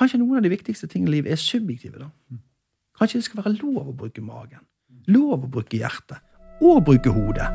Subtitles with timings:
[0.00, 1.98] kanskje noen av de viktigste tingene i livet er subjektive.
[2.00, 2.08] da.
[2.98, 4.64] Kanskje det skal være lov å bruke magen,
[5.12, 6.20] lov å bruke hjertet,
[6.60, 7.48] og bruke hodet.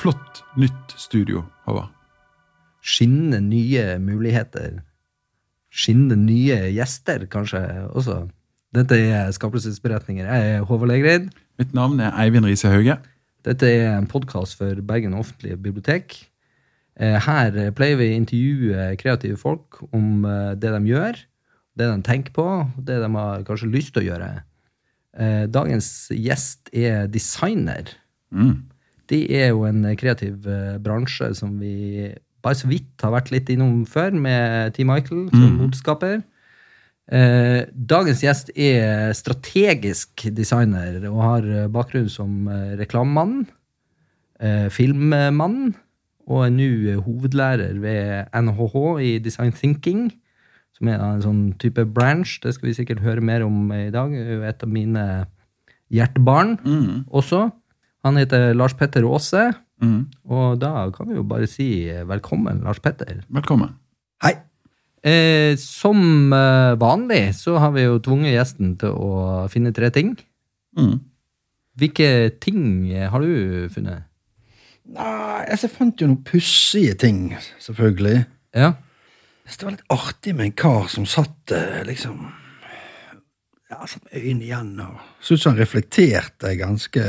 [0.00, 1.92] Flott nytt studio, Håvard.
[2.80, 4.80] Skinnende nye muligheter.
[5.70, 7.62] Skinnende nye gjester, kanskje
[7.94, 8.24] også.
[8.74, 10.26] Dette er Skapelsesberetninger.
[10.26, 11.30] Jeg er Håvard Legreid.
[11.58, 12.96] Mitt navn er Eivind Riise Hauge.
[13.46, 16.16] Dette er en podkast for Bergen offentlige bibliotek.
[17.00, 21.20] Eh, Her pleier vi å intervjue kreative folk om eh, det de gjør,
[21.78, 24.30] det de tenker på, det de har kanskje lyst til å gjøre.
[25.16, 27.94] Eh, Dagens gjest er designer.
[28.34, 28.66] Mm.
[29.10, 30.44] Det er jo en kreativ
[30.84, 32.10] bransje som vi
[32.42, 36.22] bare så vidt har vært litt innom før, med Team Michael som moteskaper.
[37.10, 43.48] Eh, dagens gjest er strategisk designer og har eh, bakgrunn som eh, reklamemann,
[44.38, 45.74] eh, filmmann,
[46.30, 50.04] og er nå eh, hovedlærer ved NHH i Design Thinking,
[50.78, 52.38] som er en sånn type branch.
[52.44, 54.14] Det skal vi sikkert høre mer om i dag.
[54.14, 55.06] Det er jo et av mine
[55.90, 57.04] hjertebarn Mm.
[57.10, 57.50] også.
[58.06, 59.50] Han heter Lars Petter Aase,
[59.80, 60.10] Mm.
[60.28, 63.22] og da kan vi jo bare si eh, velkommen, Lars Petter.
[63.32, 63.72] Velkommen.
[64.20, 64.34] Hei.
[65.00, 70.12] Eh, som eh, vanlig så har vi jo tvunget gjesten til å finne tre ting.
[70.76, 70.98] Mm.
[71.80, 72.10] Hvilke
[72.44, 74.04] ting eh, har du funnet?
[74.90, 77.30] Nei, altså, jeg fant jo noen pussige ting,
[77.62, 78.26] selvfølgelig.
[78.56, 78.74] Ja.
[79.46, 81.52] Jeg Det var litt artig med en kar som satt
[81.88, 82.20] liksom
[83.70, 87.04] Ja, satt med øynene igjen og så ut som han reflekterte ganske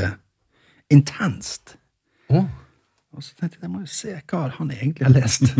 [0.93, 1.75] intenst.
[2.31, 2.45] Å,
[3.11, 5.51] Og så tenkte jeg jeg må jo se hva han egentlig har lest.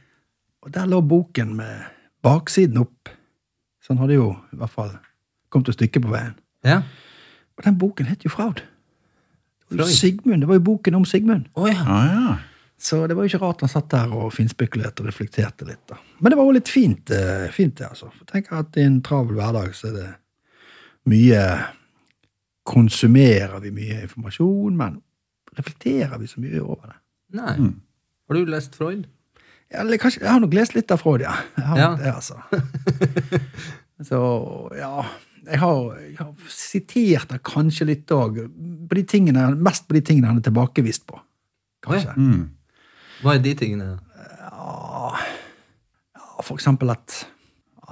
[0.64, 1.90] og der lå boken med
[2.24, 3.12] baksiden opp.
[3.84, 4.94] Så han hadde jo i hvert fall
[5.52, 6.38] kommet et stykke på veien.
[6.64, 6.82] ja.
[7.54, 8.64] Og den boken het jo Fraud.
[9.68, 9.86] Freud.
[9.86, 11.44] Sigmund, det var jo boken om Sigmund.
[11.54, 11.84] Oh, ja.
[11.86, 12.32] Ah, ja.
[12.78, 15.84] Så det var jo ikke rart han satt der og finspekulerte og reflekterte litt.
[15.88, 15.96] da.
[16.18, 18.10] Men det var jo litt fint, eh, fint det, altså.
[18.10, 20.10] For tenk at i en travel hverdag så er det
[21.12, 21.46] mye
[22.64, 24.94] Konsumerer vi mye informasjon, men
[25.52, 26.94] reflekterer vi så mye over det?
[27.32, 27.56] Nei.
[27.58, 27.80] Mm.
[28.28, 29.06] Har du lest Freud?
[29.72, 31.34] Ja, eller kanskje, jeg har nok lest litt av Freud, ja.
[31.56, 31.88] Jeg har Ja.
[31.96, 32.38] det, altså.
[34.08, 34.18] så
[34.76, 35.04] ja
[35.44, 38.38] jeg har, jeg har sitert det kanskje litt òg.
[38.48, 41.18] Mest på de tingene han er tilbakevist på.
[41.84, 42.14] Kanskje.
[42.16, 42.46] Mm.
[43.20, 43.90] Hva er de tingene?
[44.16, 45.10] Ja,
[46.16, 47.26] ja, for eksempel at,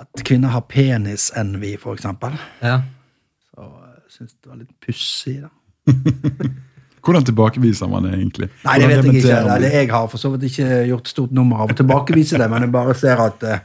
[0.00, 2.32] at kvinner har penisenvy, for eksempel.
[2.64, 2.78] Ja.
[3.52, 5.52] Så jeg syns det var litt pussig, da.
[7.02, 8.48] Hvordan tilbakeviser man det egentlig?
[8.62, 9.38] Nei, det vet jeg ikke.
[9.48, 12.66] Nei, jeg har for så vidt ikke gjort stort nummer av å tilbakevise det, men
[12.66, 13.64] jeg bare ser at, eh,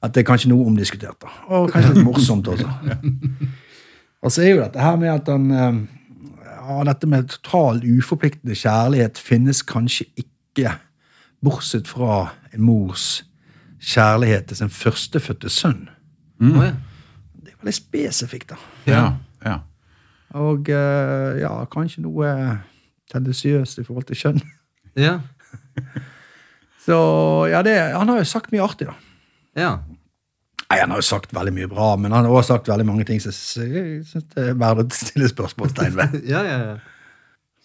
[0.00, 1.18] at det er kanskje noe omdiskutert.
[1.20, 1.32] da.
[1.52, 2.70] Og kanskje litt morsomt også.
[4.24, 5.80] Og så er jo dette her med at han eh,
[6.70, 10.76] Ja, dette med total uforpliktende kjærlighet finnes kanskje ikke,
[11.42, 13.24] bortsett fra en mors
[13.80, 15.88] kjærlighet til sin førstefødte sønn.
[16.38, 16.60] Mm.
[17.40, 18.60] Det er veldig spesifikt, da.
[18.86, 19.04] Ja.
[19.44, 19.56] ja.
[20.38, 22.28] Og eh, ja, kanskje noe
[23.12, 24.42] tendensiøst i forhold til kjønn.
[24.98, 25.18] Ja.
[26.84, 26.96] Så
[27.50, 28.94] ja, det, han har jo sagt mye artig, da.
[29.58, 29.72] Ja.
[30.70, 33.04] Nei, Han har jo sagt veldig mye bra, men han har også sagt veldig mange
[33.08, 36.16] ting som jeg syns det er verdt å stille spørsmålstegn ved.
[36.32, 36.78] Ja, ja, ja.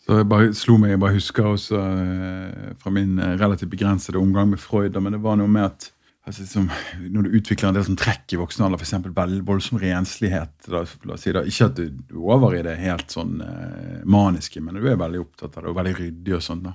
[0.05, 4.21] Så jeg bare slo meg, jeg bare husker også eh, fra min eh, relativt begrensede
[4.21, 5.87] omgang med Freud, men det var noe med at
[6.25, 6.69] altså, som,
[7.01, 9.41] når du utvikler en del sånn trekk i voksen alder, f.eks.
[9.47, 12.77] voldsom renslighet da, la oss si da, Ikke at du, du er over i det
[12.81, 16.43] helt sånn eh, maniske, men du er veldig opptatt av det, og veldig ryddig og
[16.45, 16.63] sånn.
[16.65, 16.73] da.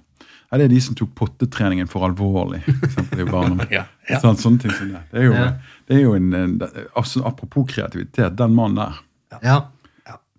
[0.51, 3.67] Ja, det er de som tok pottetreningen for alvorlig, for i barna.
[3.77, 4.19] Ja, ja.
[4.23, 5.03] Sånn, sånne ting som det.
[5.13, 5.51] Det er jo, Ja.
[5.87, 6.57] det er jo en, en
[6.99, 9.61] altså, Apropos kreativitet, den mannen der Ja.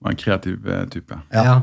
[0.02, 0.90] var en kreativ type.
[0.98, 1.22] type.
[1.32, 1.62] Ja.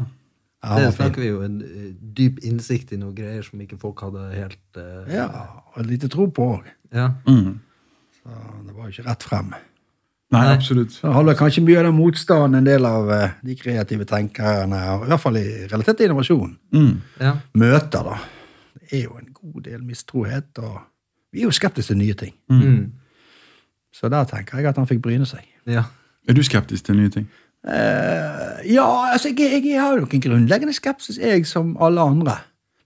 [0.63, 4.25] Det snakker vi jo en eh, dyp innsikt i noen greier som ikke folk hadde
[4.35, 5.29] helt uh, Ja,
[5.77, 6.65] og lite tro på òg.
[6.93, 7.13] ja.
[7.29, 7.61] Mm.
[8.67, 9.53] Det var jo ikke rett frem.
[10.29, 10.55] Nei, Nei.
[10.59, 10.91] absolutt.
[10.93, 15.07] Så holder kanskje mye av den motstanden en del av uh, de kreative tenkerne, i
[15.09, 17.01] hvert fall i relativt til innovasjon, Mm.
[17.21, 17.33] ja.
[17.55, 18.03] møter.
[18.11, 18.19] da.
[18.83, 20.81] Det er jo en god del mistrohet, og
[21.33, 22.35] vi er jo skeptiske til nye ting.
[22.51, 22.93] Mm.
[23.95, 25.47] Så der tenker jeg at han fikk bryne seg.
[25.67, 25.85] ja.
[26.29, 27.25] Er du skeptisk til nye ting?
[27.67, 32.37] Eh, ja, altså, jeg, jeg har jo nok en grunnleggende skepsis, jeg som alle andre.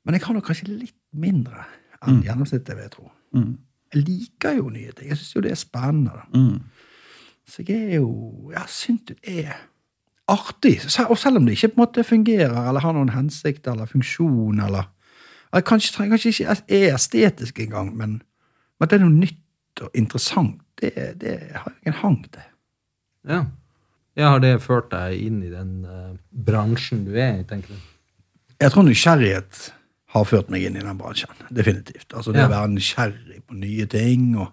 [0.04, 1.66] Men jeg har nok kanskje litt mindre
[2.02, 3.10] enn gjennomsnittet, vil jeg tro.
[3.36, 3.52] Mm.
[3.92, 5.12] Jeg liker jo nye ting.
[5.12, 6.24] Jeg syns jo det er spennende.
[6.34, 6.62] Mm.
[7.48, 9.52] Så jeg er jo Jeg syns det er
[10.30, 10.78] artig.
[11.08, 14.60] Og selv om det ikke på en måte fungerer eller har noen hensikt eller funksjon
[14.60, 14.88] eller
[15.52, 18.12] jeg kanskje, kanskje ikke er estetisk engang, men,
[18.80, 22.46] men at det er noe nytt og interessant, det, det har jeg en hang til.
[23.28, 23.42] Ja.
[24.16, 24.28] Ja.
[24.30, 27.78] Har det ført deg inn i den uh, bransjen du er i, tenker du?
[28.60, 29.60] Jeg tror nysgjerrighet
[30.12, 31.30] har ført meg inn i den bransjen.
[31.50, 32.12] Definitivt.
[32.12, 32.46] Altså Det Ja.
[32.46, 34.52] å være nysgjerrig på nye ting, og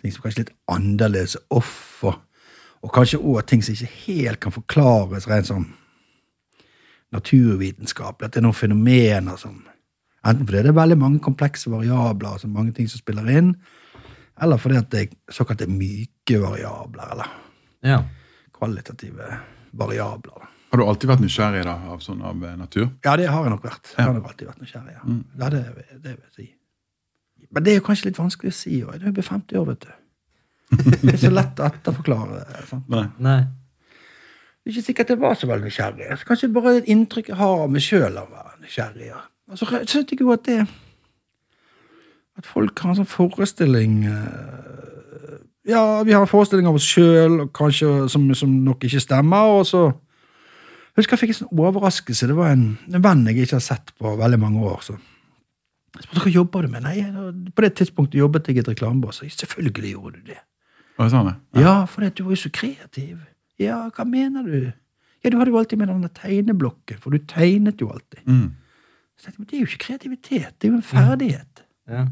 [0.00, 2.20] ting som kanskje er litt annerledes off, og,
[2.82, 5.66] og kanskje òg ting som ikke helt kan forklares rent sånn
[7.12, 8.26] naturvitenskapelig.
[8.26, 9.60] At det er noen fenomener som
[10.22, 13.56] Enten fordi det er veldig mange komplekse variabler, altså mange ting som spiller inn,
[14.38, 17.32] eller fordi at det er såkalte myke variabler, eller
[17.82, 17.96] Ja.
[18.62, 19.28] Kvalitative
[19.76, 20.48] variabler.
[20.72, 22.86] Har du alltid vært nysgjerrig da, av sånn av eh, natur?
[23.04, 23.90] Ja, det har jeg nok vært.
[23.92, 24.94] Jeg har nok alltid vært nysgjerrig.
[24.94, 25.16] Ja.
[25.42, 25.64] Ja, det,
[25.98, 26.46] det vil jeg si.
[27.52, 28.78] Men det er jo kanskje litt vanskelig å si.
[28.86, 29.90] Og jeg er jo 50 år, vet du.
[31.02, 32.38] Det er så lett å etterforklare.
[32.70, 32.86] Sant?
[32.88, 33.04] Nei.
[33.20, 33.42] Nei.
[34.62, 36.06] Det er ikke sikkert jeg var så veldig nysgjerrig.
[36.14, 39.10] Altså, kanskje bare et inntrykk jeg har av meg sjøl av å være nysgjerrig.
[39.10, 39.20] Ja.
[39.52, 40.62] Og så synes jeg jo at det
[42.38, 44.91] At folk har en sånn forestilling eh,
[45.68, 47.44] Ja, vi har en forestilling av oss sjøl
[48.10, 49.84] som, som nok ikke stemmer, og så
[50.92, 52.26] jeg husker jeg fikk en sånn overraskelse.
[52.28, 54.82] Det var en, en venn jeg ikke har sett på veldig mange år.
[54.84, 54.98] så
[55.92, 56.84] jeg spurte hva jobber du med.
[56.84, 57.04] Nei,
[57.52, 59.12] På det tidspunktet jobbet jeg i et reklamebyrå.
[59.28, 60.38] Selvfølgelig gjorde du det.
[60.96, 61.34] Var det sånn det?
[61.64, 63.20] Ja, for du var jo så kreativ.
[63.60, 64.72] Ja, hva mener du?
[65.22, 68.24] Ja, du hadde jo alltid med denne tegneblokken, for du tegnet jo alltid.
[68.26, 68.48] Mm.
[69.16, 71.64] Så tenkte jeg, men Det er jo ikke kreativitet, det er jo en ferdighet.
[71.88, 72.06] Ja.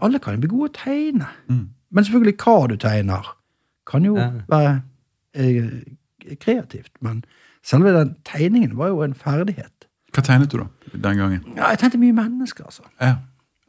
[0.00, 1.28] Alle kan jo bli gode å tegne.
[1.50, 1.66] Mm.
[1.90, 3.36] Men selvfølgelig hva du tegner,
[3.86, 4.30] kan jo Ja.
[4.48, 4.82] være
[5.34, 5.70] eh,
[6.40, 6.90] kreativt.
[7.00, 7.24] Men
[7.64, 9.86] selve den tegningen var jo en ferdighet.
[10.14, 11.44] Hva tegnet du da, den gangen?
[11.56, 12.82] Ja, jeg tegnte mye mennesker, altså.
[13.00, 13.16] Ja.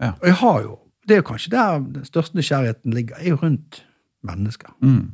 [0.02, 0.12] ja.
[0.22, 0.78] Og jeg har jo,
[1.08, 3.86] Det er jo kanskje der den største nysgjerrigheten ligger, er jo rundt
[4.24, 4.70] mennesker.
[4.82, 5.12] Mm.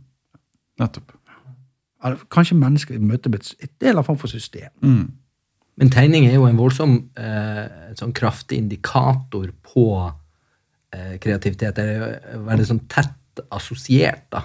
[0.79, 1.11] Nettopp.
[2.03, 4.69] Eller Kanskje mennesker i møte med et, del av form for system.
[4.81, 5.11] Mm.
[5.77, 10.11] Men tegning er jo en voldsom eh, sånn kraftig indikator på
[11.23, 11.79] kreativitet.
[11.81, 14.43] Er veldig sånn tett assosiert, da.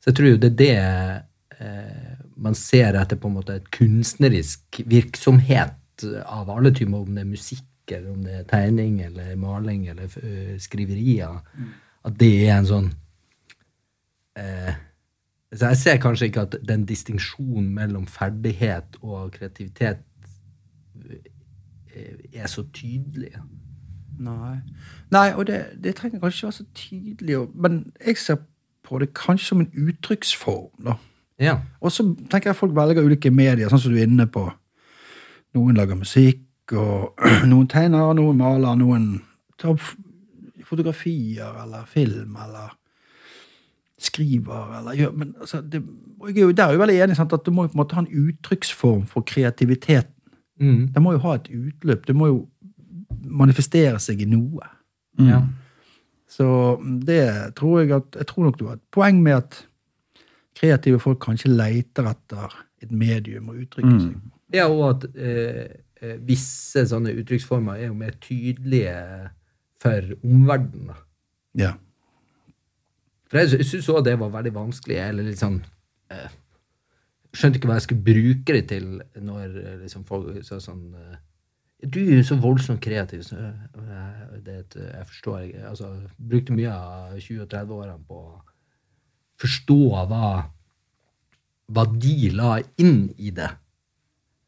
[0.00, 0.76] Så jeg tror jo det er det
[1.60, 7.24] eh, man ser etter på en måte et kunstnerisk virksomhet av alle typer, om det
[7.24, 11.42] er musikk, eller om det er tegning, eller maling, eller eh, skriverier.
[12.06, 12.88] At det er en sånn
[14.40, 14.72] eh,
[15.50, 20.04] så Jeg ser kanskje ikke at den distinksjonen mellom ferdighet og kreativitet
[21.90, 23.32] eh, er så tydelig.
[24.20, 24.58] Nei,
[25.12, 28.42] Nei og det, det trenger kanskje ikke være så tydelig, men jeg ser
[28.84, 30.84] på det kanskje som en uttrykksform.
[30.84, 30.96] da.
[31.40, 31.56] Ja.
[31.80, 34.44] Og så tenker jeg folk velger ulike medier, sånn som du er inne på.
[35.56, 36.44] Noen lager musikk,
[36.76, 37.16] og
[37.50, 39.08] noen tegner, noen maler, noen
[39.60, 39.80] tar
[40.70, 42.76] fotografier eller film eller
[44.00, 45.82] skriver eller gjør Men altså, det,
[46.28, 47.82] jeg er jo der er jo veldig enig sant, at du må jo på en
[47.82, 50.14] måte ha en uttrykksform for kreativiteten.
[50.60, 50.88] Mm.
[50.94, 52.06] Det må jo ha et utløp.
[52.06, 52.38] Det må jo
[53.24, 54.68] manifestere seg i noe.
[55.18, 55.42] ja.
[56.30, 56.46] Så
[57.02, 59.56] det tror jeg at Jeg tror nok du har et poeng med at
[60.54, 62.52] kreative folk kanskje leter etter
[62.82, 64.00] et medium å uttrykke Mm.
[64.00, 64.14] seg.
[64.54, 65.68] Ja, og at eh,
[66.00, 69.30] eh, visse sånne uttrykksformer er jo mer tydelige
[69.78, 70.94] for omverdenen.
[71.54, 71.72] Ja.
[73.30, 74.96] For jeg, sy- jeg syns òg det var veldig vanskelig.
[75.08, 75.60] Eller litt sånn
[76.10, 76.28] eh,
[77.32, 81.16] Skjønte ikke hva jeg skulle bruke det til når eh, liksom, folk sa sånn eh,
[81.86, 83.22] Du er jo så voldsomt kreativ.
[83.24, 85.86] Så, eh, et- jeg forstår ikke altså,
[86.30, 88.40] Brukte mye av 20- og 30-årene på å
[89.40, 89.78] forstå
[90.08, 90.44] hva,
[91.72, 93.48] hva de la inn i det.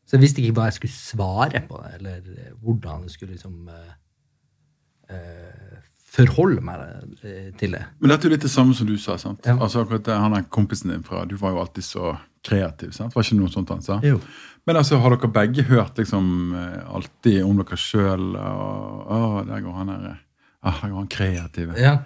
[0.04, 2.20] Så jeg visste ikke hva jeg skulle svare på eller
[2.60, 5.78] hvordan jeg skulle liksom eh, eh,
[6.12, 6.82] forholde meg
[7.24, 7.84] eh, til det.
[8.00, 9.16] Men dette er jo litt det samme som du sa.
[9.16, 9.40] sant?
[9.46, 9.56] Ja.
[9.56, 12.92] Altså akkurat Han er kompisen din fra Du var jo alltid så kreativ.
[12.96, 13.14] sant?
[13.14, 14.00] Var ikke noe sånt han sa?
[14.06, 14.18] Jo.
[14.66, 18.28] Men altså, har dere begge hørt liksom eh, alltid om dere sjøl?
[18.38, 20.18] Å, der går han der.
[20.62, 21.78] Ah, der går han kreative.
[21.80, 21.96] Ja.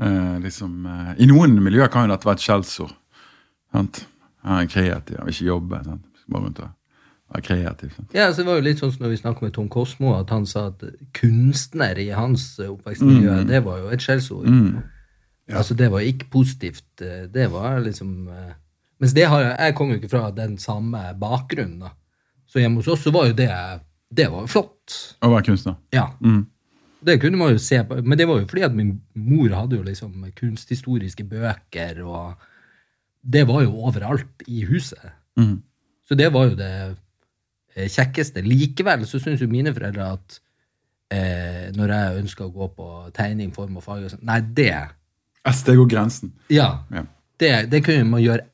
[0.00, 2.92] Eh, liksom, eh, I noen miljøer kan jo dette være et skjellsord.
[3.72, 4.02] sant?
[4.46, 5.84] Han er kreativ, han vil ikke jobbe.
[5.84, 6.02] sant?
[6.28, 6.68] Bare rundt og
[7.32, 7.94] være kreativ.
[7.96, 8.12] sant?
[8.14, 10.30] Ja, så Det var jo litt sånn som når vi snakket med Tom Kosmo, at
[10.30, 10.84] han sa at
[11.16, 13.48] kunstner i hans oppvekstmiljø, mm.
[13.48, 14.46] det var jo et skjellsord.
[14.46, 14.82] Mm.
[15.54, 16.84] Altså, det var ikke positivt.
[17.00, 18.52] eh, Det var liksom eh,
[19.02, 21.92] Mens det har jeg, jeg kom jo ikke fra den samme bakgrunnen, da.
[22.46, 23.50] Så hjemme hos oss så var jo det
[24.16, 24.94] Det var jo flott.
[25.20, 25.74] Å være kunstner.
[25.92, 26.06] Ja.
[26.22, 26.44] Mm.
[27.06, 29.76] Det kunne man jo se på, men det var jo fordi at min mor hadde
[29.76, 32.46] jo liksom kunsthistoriske bøker, og
[33.22, 35.12] det var jo overalt i huset.
[35.38, 35.58] Mm.
[36.06, 36.72] Så det var jo det
[37.74, 38.42] eh, kjekkeste.
[38.46, 40.38] Likevel så syns jo mine foreldre at
[41.12, 44.72] eh, når jeg ønska å gå på tegning, form og farge og sånn, Nei, det
[45.46, 46.32] Et steg og grensen.
[46.50, 46.86] Ja.
[46.94, 47.04] Ja.
[47.38, 48.46] Det, det kunne man gjøre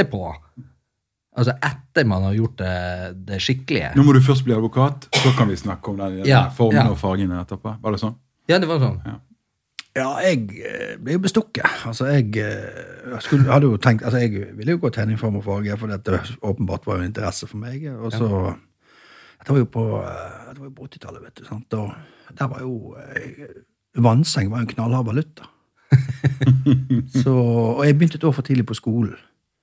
[0.00, 0.34] etterpå.
[1.40, 2.76] Altså etter man har gjort det,
[3.28, 3.92] det skikkelige.
[3.96, 6.82] Nå må du først bli advokat, så kan vi snakke om den, den Ja, formen
[6.82, 6.90] ja.
[6.90, 7.76] og fargene etterpå.
[7.80, 8.16] Var det sånn?
[8.50, 8.98] Ja, det var sånn.
[9.06, 9.20] Ja.
[9.98, 11.66] Ja, jeg eh, ble jo bestukket.
[11.88, 15.40] Altså, jeg, eh, jeg skulle, hadde jo tenkt, altså, jeg ville jo gå tegning, form
[15.40, 17.88] og farge, for dette åpenbart var jo en interesse for meg.
[17.98, 18.28] Og så,
[19.40, 21.44] Dette var jo på, eh, på 80-tallet, vet du.
[21.48, 21.74] sant?
[21.74, 22.94] Og der var jo
[23.98, 25.48] Vannseng var jo en knallhard valuta.
[27.24, 29.16] så, og jeg begynte et år for tidlig på skolen.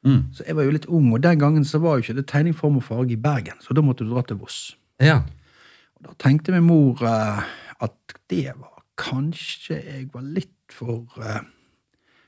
[0.06, 0.20] Mm.
[0.34, 2.54] Så jeg var jo litt ung, og den gangen så var jo ikke det tegning,
[2.56, 4.76] form og farge i Bergen, så da måtte du dra til Voss.
[5.02, 5.22] Ja.
[5.98, 7.42] Og da tenkte min mor uh,
[7.84, 11.42] at det var kanskje jeg var litt for uh,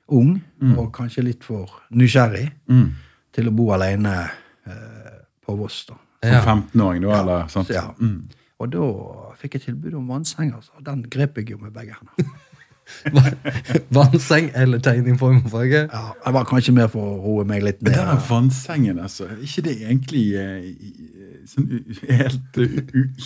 [0.09, 0.39] ung,
[0.77, 2.89] og kanskje litt for nysgjerrig Mm.
[3.33, 4.15] til å bo alene
[4.67, 5.85] uh, på Voss.
[5.85, 5.95] da.
[6.23, 6.41] Som Ja.
[6.43, 7.47] 15-åring, da, eller?
[7.47, 7.67] Sant?
[7.67, 7.93] Så, ja.
[7.99, 8.27] Mm.
[8.59, 8.87] Og da
[9.39, 10.71] fikk jeg tilbud om vannseng, altså.
[10.75, 12.33] og den grep jeg jo med begge hender.
[13.95, 15.87] Vannseng eller tegning, på og?
[15.91, 17.93] Ja, det var kanskje mer for å roe meg litt ned.
[17.95, 19.29] den der vannsengen, altså.
[19.29, 20.71] Er ikke det egentlig eh,
[21.49, 21.69] sånn,
[22.09, 22.61] helt,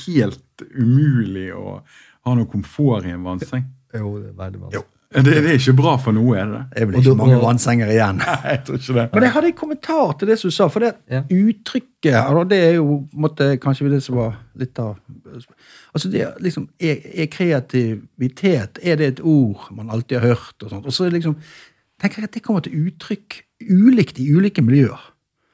[0.05, 1.79] helt umulig å
[2.23, 3.65] ha noe komfort i en vannseng?
[3.93, 4.89] Jo, det er veldig vanskelig.
[5.13, 6.63] Det, det er ikke bra for noe, er det det?
[6.79, 8.17] Det vel ikke mange vannsenger igjen.
[8.23, 9.05] Nei, jeg tror ikke det.
[9.13, 11.21] Men jeg hadde en kommentar til det som du sa, for det Ja.
[11.29, 14.97] uttrykket altså Det er jo måtte, kanskje det som var litt av
[15.93, 20.55] Altså det liksom, er, er kreativitet er det et ord man alltid har hørt?
[20.63, 21.35] Og sånt, og så liksom,
[22.01, 24.99] tenker jeg at det kommer til uttrykk ulikt i ulike miljøer.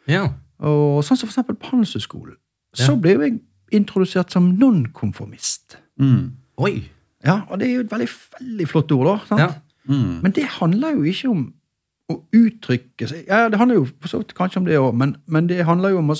[0.10, 0.30] Ja.
[0.60, 2.38] Og sånn som for eksempel på Handelshøyskolen.
[2.78, 3.40] Så ble jo jeg
[3.76, 5.78] introdusert som nonkonformist.
[6.02, 6.32] Mm.
[6.58, 6.90] Oi.
[7.26, 8.10] Ja, og det er jo et veldig,
[8.40, 9.16] veldig flott ord, da.
[9.28, 9.42] sant?
[9.42, 9.50] Ja.
[9.90, 10.20] Mm.
[10.24, 11.46] Men det handler jo ikke om
[12.10, 15.48] å uttrykke seg Ja, det handler jo så vidt kanskje om det òg, men, men
[15.50, 16.18] det handler jo om å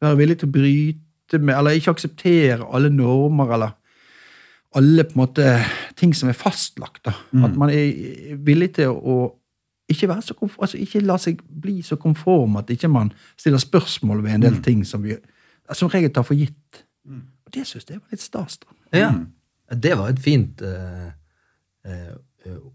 [0.00, 3.76] være villig til å bryte med Eller ikke akseptere alle normer eller
[4.78, 5.44] alle på en måte
[5.98, 7.00] ting som er fastlagt.
[7.08, 7.10] da.
[7.42, 9.16] At man er villig til å
[9.90, 13.58] ikke, være så konform, altså ikke la seg bli så konform at ikke man stiller
[13.58, 15.16] spørsmål ved en del ting som vi
[15.74, 16.84] som regel tar for gitt.
[17.10, 18.60] Og det syns jeg var litt stas.
[18.62, 18.98] da.
[18.98, 19.10] Ja.
[19.70, 21.10] Det var et fint uh,
[21.86, 22.14] uh,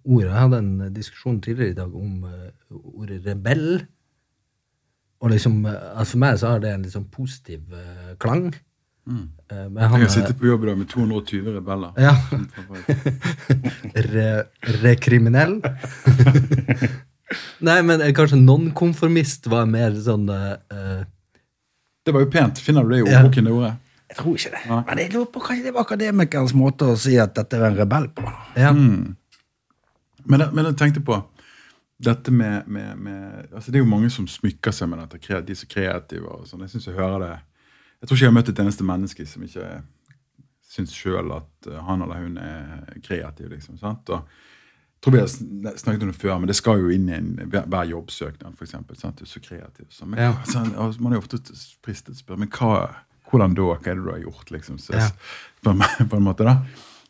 [0.04, 0.24] ord.
[0.24, 3.86] Jeg hadde en diskusjon tidligere i dag om uh, ordet rebell.
[5.24, 7.62] Og liksom, altså For meg så har det en sånn positiv
[8.22, 8.54] klang.
[9.06, 9.30] Mm.
[9.70, 11.92] men han, Jeg har sittet på jobb i dag med 220 rebeller.
[12.02, 12.16] Ja.
[14.12, 14.30] re,
[14.84, 15.60] rekriminell.
[17.66, 21.02] Nei, men kanskje nonkonformist var mer sånn eh,
[22.06, 22.62] Det var jo pent.
[22.62, 23.56] Finner du det i ordboken, ja.
[23.56, 23.74] ordet?
[24.16, 24.62] Jeg tror ikke det.
[24.72, 24.82] Nei.
[24.88, 27.76] Men jeg lurer på kanskje det var akademikerens måte å si at dette er en
[27.78, 28.24] rebell på.
[28.56, 28.72] Ja.
[28.72, 29.16] Mm.
[30.26, 31.18] Men, jeg- men jeg tenkte på
[32.02, 35.56] dette med, med, med altså Det er jo mange som smykker seg med dette, de
[35.56, 36.28] som er kreative.
[36.32, 36.62] og sånn.
[36.66, 37.34] Jeg synes jeg hører det
[38.02, 39.70] Jeg tror ikke jeg har møtt et eneste menneske som ikke
[40.76, 43.50] syns sjøl at uh, han eller hun er kreativ.
[43.50, 44.10] liksom, sant?
[44.10, 47.14] Og jeg tror vi har snakket om det før, men det skal jo inn i
[47.16, 49.18] en, hver, jobbsøknad, for eksempel, sant?
[49.20, 49.86] Du er så kreativ.
[49.90, 50.34] Så, men, Ja.
[50.42, 51.38] altså, man er jo ofte
[51.86, 52.90] fristet til å spørre men hva,
[53.32, 53.70] hvordan da?
[53.74, 54.52] Hva er det du har gjort?
[54.52, 55.08] liksom, så, Ja.
[55.64, 56.58] på, en, på en måte da.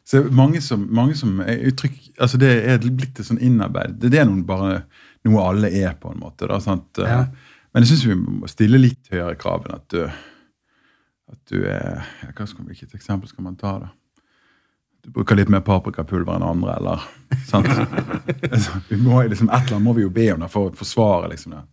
[0.05, 3.95] Så mange som, mange som er uttrykk, altså Det er blitt et sånn innarbeid.
[3.97, 4.83] Det, det er noen, bare
[5.25, 6.45] noe alle er, på en måte.
[6.47, 7.01] da, sant?
[7.01, 7.23] Ja.
[7.73, 10.03] Men jeg syns vi må stille litt høyere krav enn at du,
[11.33, 12.05] at du er
[12.37, 13.89] hva skal, Hvilket eksempel skal man ta, da?
[15.05, 17.03] Du bruker litt mer paprikapulver enn andre, eller
[17.49, 17.67] sant?
[18.51, 20.77] Altså, vi må, liksom, et eller annet må vi jo be om det for å
[20.77, 21.63] forsvare liksom det.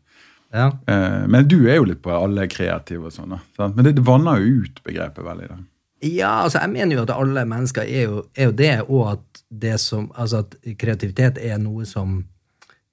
[0.53, 0.69] Ja.
[0.87, 3.37] Eh, men du er jo litt på alle kreative og sånn.
[3.59, 5.49] Men det, det vanner jo ut begrepet veldig.
[5.49, 5.59] da.
[6.03, 9.43] Ja, altså jeg mener jo at alle mennesker er jo, er jo det, og at
[9.49, 12.25] det som Altså at kreativitet er noe som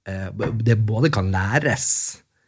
[0.06, 0.28] eh,
[0.62, 1.88] Det både kan læres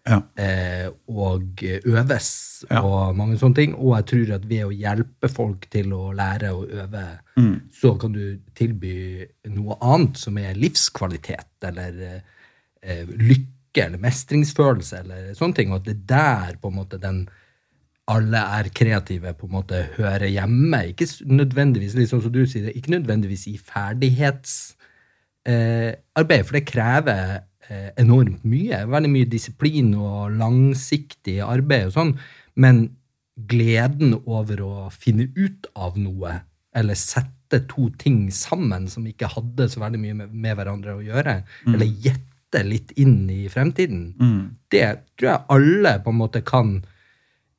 [0.07, 0.21] Ja.
[0.39, 2.81] eh, og øves Ja.
[2.83, 3.75] og mange sånne ting.
[3.75, 7.05] Og jeg tror at ved å hjelpe folk til å lære og øve,
[7.37, 7.61] Mm.
[7.73, 12.23] så kan du tilby noe annet som er livskvalitet eller
[12.83, 13.47] eh, lykke
[13.81, 15.73] eller mestringsfølelse eller sånne ting.
[15.73, 17.25] Og at det er der på en måte den
[18.11, 20.81] alle er kreative, på en måte hører hjemme.
[20.91, 27.37] Ikke nødvendigvis, sånn som du sier, det, ikke nødvendigvis i ferdighetsarbeid, eh, for det krever
[27.69, 28.83] eh, enormt mye.
[28.91, 32.13] Veldig mye disiplin og langsiktig arbeid og sånn.
[32.59, 32.89] Men
[33.49, 36.41] gleden over å finne ut av noe,
[36.77, 41.05] eller sette to ting sammen som ikke hadde så veldig mye med, med hverandre å
[41.05, 42.32] gjøre, eller gjette
[42.67, 44.15] litt inn i fremtiden,
[44.71, 46.85] det tror jeg alle på en måte kan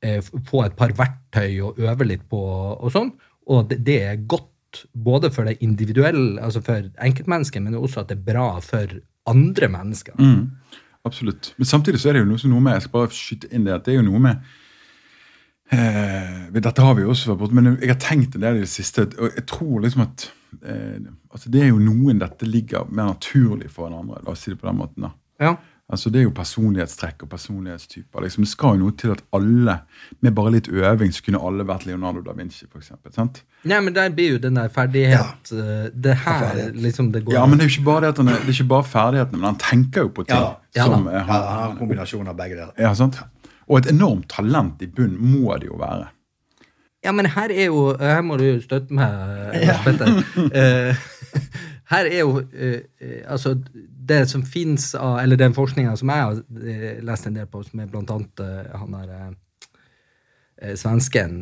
[0.02, 2.40] eh, få et par verktøy og øve litt på
[2.78, 3.10] og sånn.
[3.50, 8.10] Og det, det er godt både for det individuelle, altså for enkeltmennesket, men også at
[8.10, 8.98] det er bra for
[9.30, 10.14] andre mennesker.
[10.18, 10.50] Mm,
[11.04, 11.54] absolutt.
[11.56, 13.84] Men samtidig så er det jo noe med Jeg skal bare skyte inn det at
[13.86, 14.54] det er jo noe med
[15.74, 18.64] eh, Dette har vi jo også vært borte, men jeg har tenkt en del i
[18.64, 19.06] det siste.
[19.18, 20.26] Og jeg tror liksom at
[20.62, 24.22] eh, altså Det er jo noen dette ligger mer naturlig for en andre.
[24.24, 25.08] La oss si det på den måten.
[25.08, 25.14] da.
[25.42, 25.56] Ja.
[25.92, 28.22] Altså Det er jo personlighetstrekk og personlighetstyper.
[28.24, 29.74] Liksom, det skal jo noe til at alle,
[30.24, 33.42] med bare litt øving, så kunne alle vært Leonardo da Vinci, for eksempel, sant?
[33.68, 35.90] Nei, men der blir jo den der ferdighet ja.
[35.92, 36.80] Det her Ferdighet.
[36.86, 38.48] liksom det går Ja, men det er jo ikke bare, det at han er, det
[38.48, 40.40] er ikke bare ferdighetene, men han tenker jo på ting.
[40.40, 40.96] Ja, ja som da.
[40.96, 42.72] Han, Ja, han, har en kombinasjon av begge deler.
[42.80, 43.20] ja, sant?
[43.68, 46.10] Og et enormt talent i bunn må det jo være.
[47.04, 50.22] Ja, men her er jo Her må du jo støtte meg, Petter.
[50.60, 50.96] Eh,
[51.90, 53.54] her er jo eh, eh, Altså,
[54.08, 57.62] det som fins av Eller den forskninga som jeg har eh, lest en del på,
[57.66, 59.32] som er blant annet eh, han der eh,
[60.62, 61.36] eh, svensken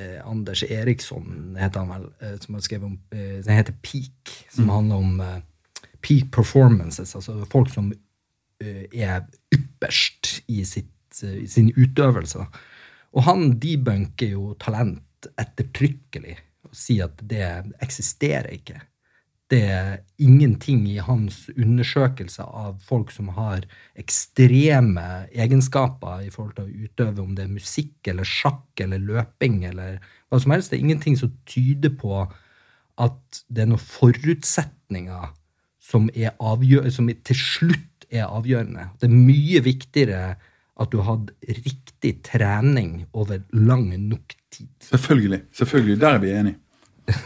[0.00, 4.34] eh, Anders Eriksson, heter han vel, eh, som har skrevet om eh, Den heter Peak,
[4.50, 5.42] som handler om eh,
[6.04, 7.92] peak performances, altså folk som
[8.60, 10.90] eh, er ypperst i, sitt,
[11.22, 12.46] eh, i sin utøvelse.
[13.14, 16.34] Og han debunker jo talent ettertrykkelig
[16.66, 17.46] og sier at det
[17.84, 18.80] eksisterer ikke.
[19.52, 23.66] Det er ingenting i hans undersøkelse av folk som har
[24.00, 29.60] ekstreme egenskaper i forhold til å utøve, om det er musikk eller sjakk eller løping
[29.68, 30.00] eller
[30.32, 30.72] hva som helst.
[30.72, 32.24] Det er ingenting som tyder på
[33.04, 35.28] at det er noen forutsetninger
[35.84, 38.88] som, som til slutt er avgjørende.
[38.98, 40.24] Det er mye viktigere
[40.80, 44.68] at du har hatt riktig trening over lang nok tid.
[44.80, 45.42] Selvfølgelig.
[45.52, 46.56] selvfølgelig, Der er vi enige.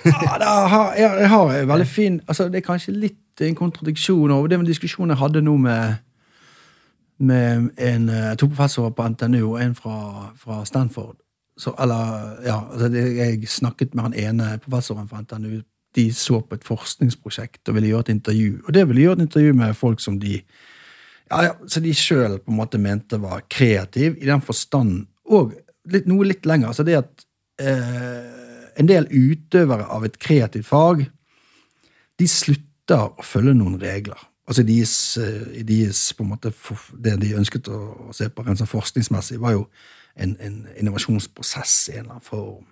[0.04, 4.48] Ja, jeg, jeg har en veldig fin altså Det er kanskje litt en kontradiksjon over
[4.48, 5.94] det med diskusjonen jeg hadde nå med,
[7.18, 11.16] med en, eh, to professorer på NTNU og en fra, fra Stanford.
[11.58, 15.60] Så, eller, ja, altså det, Jeg snakket med han ene professoren fra NTNU.
[15.94, 18.60] De så på et forskningsprosjekt og ville gjøre et intervju.
[18.66, 20.40] Og det ville gjøre et intervju med folk som de
[21.28, 22.38] ja, ja, så de sjøl
[22.80, 25.52] mente var kreativ i den forstand, og
[25.92, 26.68] litt, noe litt lenger.
[26.68, 27.26] altså det at
[27.60, 31.04] eh, en del utøvere av et kreativt fag,
[32.18, 34.18] de slutter å følge noen regler.
[34.48, 36.52] Altså deres, eh, deres på en måte,
[36.96, 39.68] Det de ønsket å se på rent sånn forskningsmessig, var jo
[40.16, 42.66] en, en innovasjonsprosess i en eller annen form.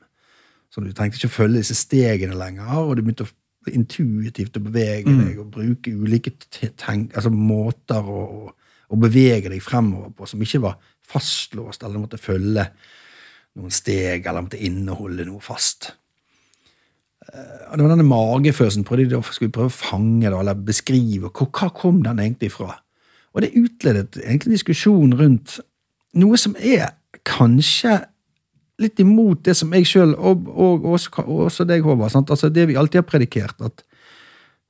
[0.71, 3.35] Så du trengte ikke å følge disse stegene lenger, og du begynte å
[3.75, 6.33] intuitivt å bevege deg og bruke ulike
[6.79, 12.21] tenk, altså måter å, å, bevege deg fremover på som ikke var fastlåst, eller måtte
[12.21, 12.67] følge
[13.57, 15.93] noen steg, eller måtte inneholde noe fast.
[17.27, 21.31] Eh, og det var denne magefølelsen prøvde de skulle prøve å fange det, eller beskrive.
[21.31, 22.75] Hvor, hva kom den egentlig fra?
[23.37, 25.59] Og det utledet egentlig en diskusjon rundt
[26.17, 26.95] noe som er
[27.27, 27.99] kanskje
[28.83, 32.33] litt imot det som jeg sjøl, og, og, og også deg, Håvard, sant?
[32.33, 33.85] altså det vi alltid har predikert, at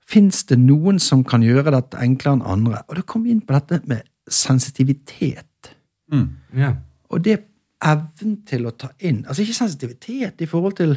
[0.06, 2.84] fins det noen som kan gjøre dette enklere enn andre?
[2.86, 5.72] Og da kom vi inn på dette med sensitivitet.
[6.12, 6.28] Mm.
[6.54, 6.78] yeah.
[7.10, 7.40] Og det
[7.82, 10.92] evnen til å ta inn Altså ikke sensitivitet i forhold til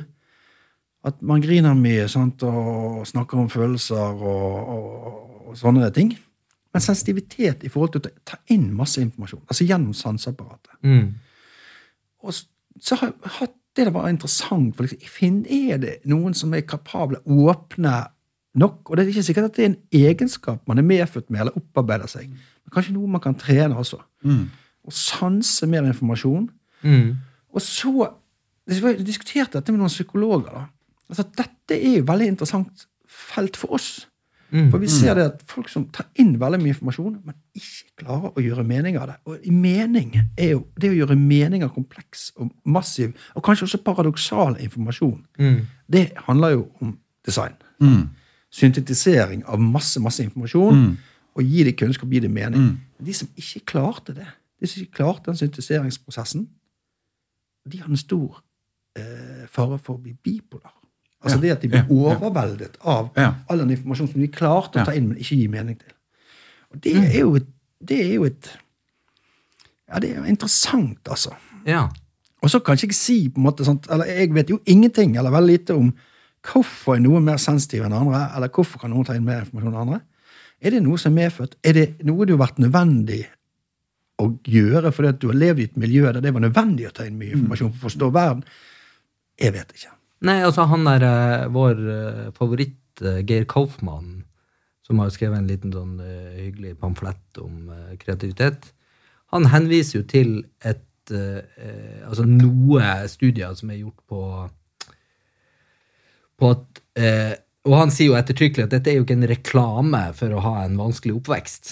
[1.07, 6.11] at man griner mye sant, og snakker om følelser og, og, og sånne ting.
[6.75, 9.45] Men sensitivitet i forhold til å ta, inn masse informasjon.
[9.47, 10.75] Altså gjennom sanseapparatet.
[10.83, 11.13] Mm.
[12.27, 12.35] Og
[12.79, 14.75] så har jeg hatt det det var interessant.
[14.75, 18.07] for liksom, Er det noen som er kapable, åpne
[18.55, 18.89] nok?
[18.89, 21.57] Og det er ikke sikkert at det er en egenskap man er medfødt med eller
[21.57, 22.29] opparbeider seg.
[22.29, 24.01] Men kanskje noe man kan trene også.
[24.23, 24.49] Mm.
[24.85, 26.49] Og sanse mer informasjon.
[26.81, 27.17] Mm.
[27.53, 28.13] Og så
[28.69, 30.51] Jeg diskuterte dette med noen psykologer.
[30.53, 30.67] da.
[31.09, 34.07] Altså, Dette er jo veldig interessant felt for oss.
[34.51, 34.71] Mm.
[34.71, 38.31] For vi ser det at folk som tar inn veldig mye informasjon, men ikke klarer
[38.33, 39.15] å gjøre mening av det.
[39.29, 43.81] Og mening er jo det å gjøre mening av kompleks og massiv, og kanskje også
[43.85, 45.67] paradoksal informasjon, Mm.
[45.91, 47.53] det handler jo om design.
[47.79, 48.09] Mm.
[48.51, 50.97] Syntetisering av masse, masse informasjon,
[51.35, 52.79] og gi det kunnskap, gi det mening.
[53.05, 54.27] De som ikke klarte det,
[54.59, 56.47] de som ikke klarte den syntetiseringsprosessen,
[57.69, 58.41] de har en stor
[58.97, 60.73] eh, fare for å bli bipolar.
[61.19, 63.33] Altså Ja, det at de blir ja, overveldet av Ja.
[63.49, 65.91] all den informasjonen som de klarte å ta inn, men ikke gi mening til.
[66.71, 67.47] Og det er jo et,
[67.83, 68.51] det er jo et
[69.89, 71.33] Ja, det er jo interessant, altså.
[71.65, 71.87] Ja.
[72.41, 75.17] Og så kan jeg ikke si på en måte sånt, eller Jeg vet jo ingenting
[75.17, 75.91] eller veldig lite om
[76.45, 79.73] hvorfor er noen mer sensitive enn andre, eller hvorfor kan noen ta inn mer informasjon
[79.73, 79.99] enn andre.
[80.61, 81.57] Er det noe som er medfødt?
[81.67, 83.25] Er det noe det har vært nødvendig
[84.19, 86.93] å gjøre fordi at du har levd i et miljø der det var nødvendig å
[86.95, 88.43] ta inn mye informasjon for å forstå verden?
[89.39, 89.91] Jeg vet ikke.
[90.27, 94.25] Nei, altså han er eh, vår eh, favoritt, eh, Geir Kaufmann,
[94.83, 97.69] som har skrevet en liten sånn hyggelig pamflett om
[98.01, 98.71] kreativitet.
[99.29, 100.31] Han henviser jo til
[100.65, 104.19] et Altså noe studier som er gjort på
[106.37, 106.81] på at
[107.65, 110.51] Og han sier jo ettertrykkelig at dette er jo ikke en reklame for å ha
[110.61, 111.71] en vanskelig oppvekst.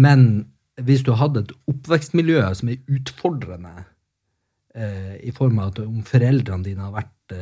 [0.00, 0.46] Men
[0.80, 3.84] hvis du hadde et oppvekstmiljø som er utfordrende,
[5.20, 7.36] i form av at om foreldrene dine har vært,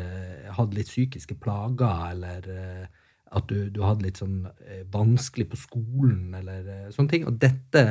[0.58, 5.60] hatt litt psykiske plager, eller eh, at du, du hadde litt sånn eh, vanskelig på
[5.60, 7.84] skolen, eller eh, sånne ting, og dette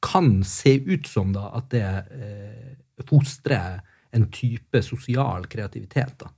[0.00, 2.70] kan se ut som da at det eh,
[3.08, 3.80] fostrer
[4.16, 6.24] en type sosial kreativitet.
[6.24, 6.30] da.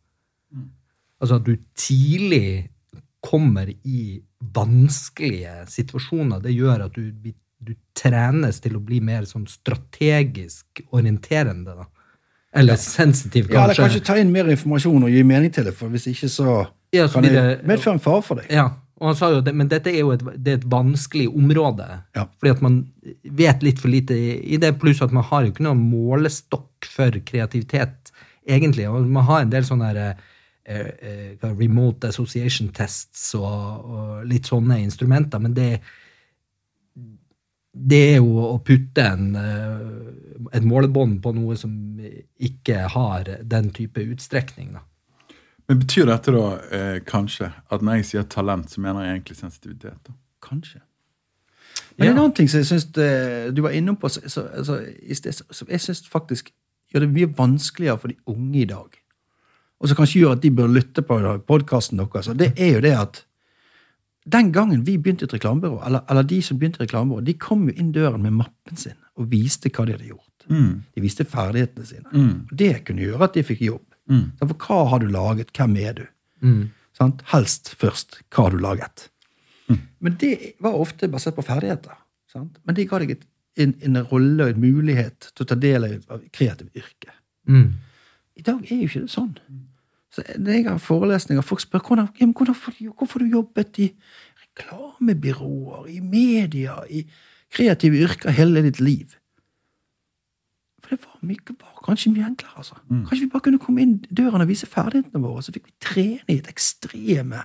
[1.23, 2.69] Altså at du tidlig
[3.23, 4.19] kommer i
[4.55, 6.43] vanskelige situasjoner.
[6.43, 11.77] Det gjør at du, du trenes til å bli mer sånn strategisk orienterende.
[11.79, 11.87] da.
[12.53, 13.57] Eller sensitiv, kanskje.
[13.57, 14.05] Ja, eller kanskje.
[14.05, 16.63] ta inn mer informasjon og gi mening til det, for hvis ikke så
[16.93, 18.51] Ja, kan det medføre en fare for deg.
[18.53, 18.67] Ja,
[19.01, 21.87] og han sa jo det, men dette er jo et, det er et vanskelig område.
[22.15, 22.27] Ja.
[22.39, 22.77] Fordi at man
[23.25, 27.17] vet litt for lite i det, pluss at man har jo ikke noen målestokk for
[27.27, 28.13] kreativitet,
[28.47, 28.87] egentlig.
[28.87, 30.21] Og man har en del sånne her,
[30.63, 35.73] eh, eh, remote association tests og, og litt sånne instrumenter, men det
[37.73, 41.73] det er jo å putte en, eh, et målebånd på noe som
[42.39, 44.75] ikke har den type utstrekning.
[44.77, 44.83] Da.
[45.69, 49.39] Men betyr dette da eh, kanskje at når jeg sier talent, så mener jeg egentlig
[49.39, 50.01] sensitivitet?
[50.09, 50.13] da?
[50.43, 50.83] Kanskje.
[51.97, 52.13] Men Ja.
[52.13, 55.81] en annen ting som jeg syns du var innom på, så, så, altså, som jeg
[55.81, 56.53] syns faktisk
[56.93, 58.99] gjør det mye vanskeligere for de unge i dag,
[59.81, 62.93] og som kanskje gjør at de bør lytte på podkasten deres, det er jo det
[62.97, 63.25] at
[64.25, 67.25] den gangen vi begynte i et reklamebyrå, eller, eller de som begynte i et reklamebyrå,
[67.27, 70.47] de kom jo inn døren med mappen sin og viste hva de hadde gjort.
[70.95, 72.07] De viste ferdighetene sine.
[72.51, 73.85] Og det kunne gjøre at de fikk jobb.
[74.11, 74.25] Mm.
[74.41, 75.53] For hva har du laget?
[75.57, 76.07] Hvem er du?
[76.97, 77.23] Sant?
[77.33, 79.09] Helst først hva har du laget.
[80.03, 81.99] Men det var ofte basert på ferdigheter.
[82.33, 82.59] Sant?
[82.65, 83.27] Men det ga deg et,
[83.61, 87.13] en, en rolle og en mulighet til å ta del i et kreativt yrke.
[87.49, 87.69] Mm.
[88.39, 89.35] I dag er jo ikke det sånn.
[90.13, 93.89] Så når jeg har forelesninger, folk spør hvordan, du, hvorfor du jobbet i
[94.45, 97.07] reklamebyråer, i media, i
[97.53, 99.17] kreative yrker hele ditt liv.
[100.83, 102.57] For det var mye var kanskje mye enklere.
[102.57, 102.77] altså.
[102.91, 106.29] Kanskje vi bare kunne komme inn døren og vise ferdighetene våre, så fikk vi trene
[106.29, 107.45] i et ekstreme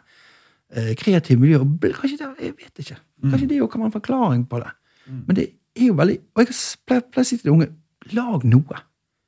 [0.74, 1.62] eh, kreativt miljø.
[1.88, 3.00] Kanskje det, jeg vet ikke.
[3.30, 4.74] Kanskje det kan være en forklaring på det.
[5.08, 5.46] Men det
[5.78, 6.56] er jo veldig Og jeg
[6.88, 7.68] pleier å si til de unge
[8.12, 8.82] lag noe.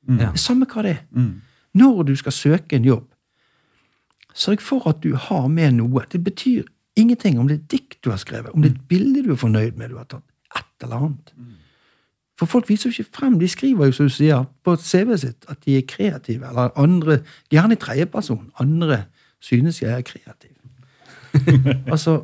[0.08, 0.16] Ja.
[0.16, 1.30] Det er samme hva det er.
[1.74, 3.06] Når du skal søke en jobb,
[4.34, 6.04] sørg for at du har med noe.
[6.12, 8.88] Det betyr ingenting om det er et dikt du har skrevet, om det er et
[8.90, 10.26] bilde du er fornøyd med, du har tatt
[10.58, 11.34] et eller annet.
[12.40, 13.36] For folk viser jo ikke frem.
[13.40, 17.18] De skriver jo, som du sier, på CV-et sitt at de er kreative, eller andre
[17.52, 18.46] Gjerne i tredjeperson.
[18.62, 19.04] Andre
[19.44, 20.56] synes jeg er kreativ.
[21.92, 22.22] altså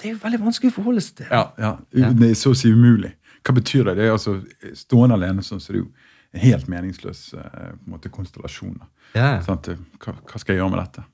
[0.00, 1.26] Det er jo veldig vanskelig å forholde seg til.
[1.30, 1.74] Ja, ja.
[1.92, 3.12] Det er så å si umulig.
[3.44, 3.98] Hva betyr det?
[3.98, 4.38] Det er altså
[4.76, 5.84] Stående alene sånn, som du
[6.34, 8.76] helt meningsløs eh, på en måte, konstellasjon.
[8.78, 8.86] da.
[9.14, 9.30] Ja.
[9.40, 11.04] at, Hva, hva skal jeg gjøre med dette?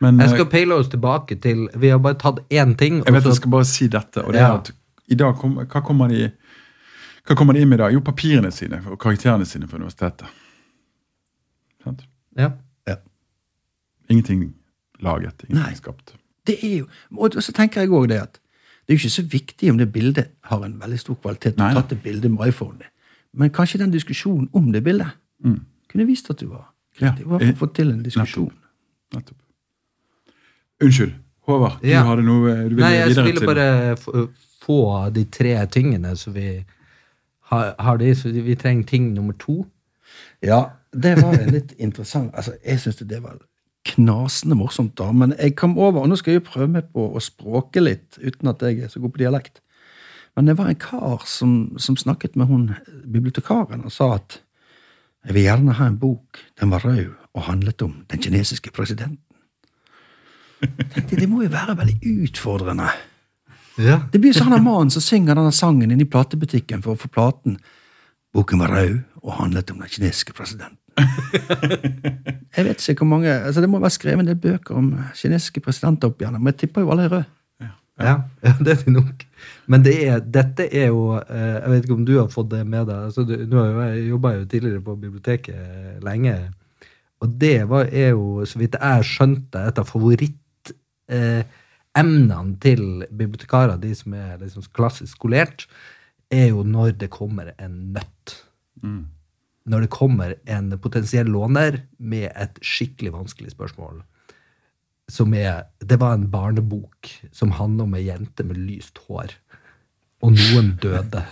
[0.00, 3.02] Men Jeg eh, skal peile oss tilbake til Vi har bare tatt én ting.
[3.04, 4.24] jeg vet så- jeg skal bare si dette.
[4.24, 4.72] og det er at
[5.08, 6.30] i dag kom, Hva kommer de
[7.26, 7.92] hva kommer de inn med i dag?
[7.92, 10.26] Jo, papirene sine og karakterene sine fra universitetet.
[11.84, 12.04] Sant?
[12.38, 12.50] ja.
[12.86, 12.94] Ja.
[14.08, 14.54] Ingenting
[15.00, 15.74] laget, ingenting Nei.
[15.74, 16.14] skapt.
[16.46, 16.86] Det er jo,
[17.16, 18.38] og så tenker jeg også det at
[18.86, 21.56] det er jo ikke så viktig om det bildet har en veldig stor kvalitet.
[21.56, 22.92] Du har tatt et bilde med iPhone din.
[23.36, 25.12] Men kanskje den diskusjonen om det bildet
[25.90, 26.64] kunne vist at du var
[26.96, 27.26] kreativ.
[27.26, 27.40] Mm.
[27.40, 28.50] Ja, eh, fått til en diskusjon.
[29.14, 29.36] Nettopp.
[30.82, 31.12] Unnskyld.
[31.46, 32.02] Håvard, Ja.
[32.02, 33.46] du hadde noe eh, du ville Nei, jeg videre ville til.
[33.46, 33.96] bare
[34.66, 34.78] få,
[35.14, 36.64] de tre tingene, som vi
[37.52, 39.66] har, har de, så vi trenger ting nummer to.
[40.42, 43.38] Ja, det var en litt interessant altså, Jeg syns det var
[43.86, 45.12] knasende morsomt, da.
[45.12, 48.48] Men jeg kom over, og nå skal jeg prøve meg på å språke litt, uten
[48.50, 49.60] at jeg er så god på dialekt.
[50.36, 52.66] Men det var en kar som, som snakket med hun
[53.04, 54.42] bibliotekaren og sa at
[55.26, 56.38] jeg vil gjerne ha en bok.
[56.60, 59.22] Den var rød og handlet om den kinesiske presidenten.
[60.60, 62.88] Jeg tenkte, Det må jo være veldig utfordrende.
[63.76, 64.00] Ja.
[64.12, 67.10] Det blir sånn en mann som synger denne sangen inne i platebutikken for å få
[67.12, 67.58] platen.
[68.36, 70.78] Boken var rød og handlet om den kinesiske presidenten.
[72.56, 75.60] jeg vet ikke hvor mange, altså Det må være skrevet en del bøker om kinesiske
[75.60, 77.35] presidenter opp igjennom, men jeg tipper jo alle er røde.
[77.96, 79.22] Ja, ja, det er det nok.
[79.72, 82.64] Men det er, dette er jo eh, Jeg vet ikke om du har fått det
[82.68, 82.98] med deg.
[83.08, 85.58] Altså, du, nå har jo jeg jobba jo tidligere på biblioteket
[86.04, 86.34] lenge.
[87.24, 93.94] Og det var, er jo, så vidt jeg skjønte, et av favorittemnene til bibliotekarer, de
[93.96, 95.64] som er liksom klassisk skolert,
[96.28, 98.44] er jo når det kommer en nøtt.
[99.66, 104.04] Når det kommer en potensiell låner med et skikkelig vanskelig spørsmål
[105.08, 109.34] som er Det var en barnebok som handler om ei jente med lyst hår.
[110.24, 111.22] Og noen døde.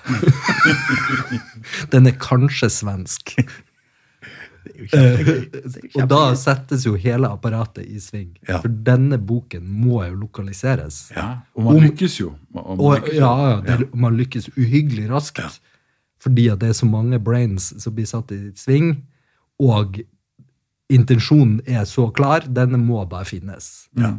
[1.93, 3.33] Den er kanskje svensk.
[5.95, 8.35] Og da settes jo hele apparatet i sving.
[8.49, 8.61] Ja.
[8.63, 11.09] For denne boken må jo lokaliseres.
[11.17, 12.35] Ja, og man lykkes jo.
[12.55, 13.21] Man, man lykkes jo.
[13.21, 15.61] ja, ja, det, man lykkes uhyggelig raskt.
[16.23, 18.95] Fordi at det er så mange brains som blir satt i sving,
[19.61, 20.01] og
[20.93, 22.47] intensjonen er så klar.
[22.49, 23.89] Denne må bare finnes.
[23.99, 24.17] Ja.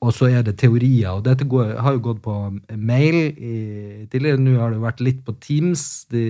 [0.00, 1.10] og så er det teorier.
[1.10, 2.34] Og dette går, har jo gått på
[2.72, 4.40] mail i, tidligere.
[4.40, 6.24] Nå har det jo vært litt på Teams de,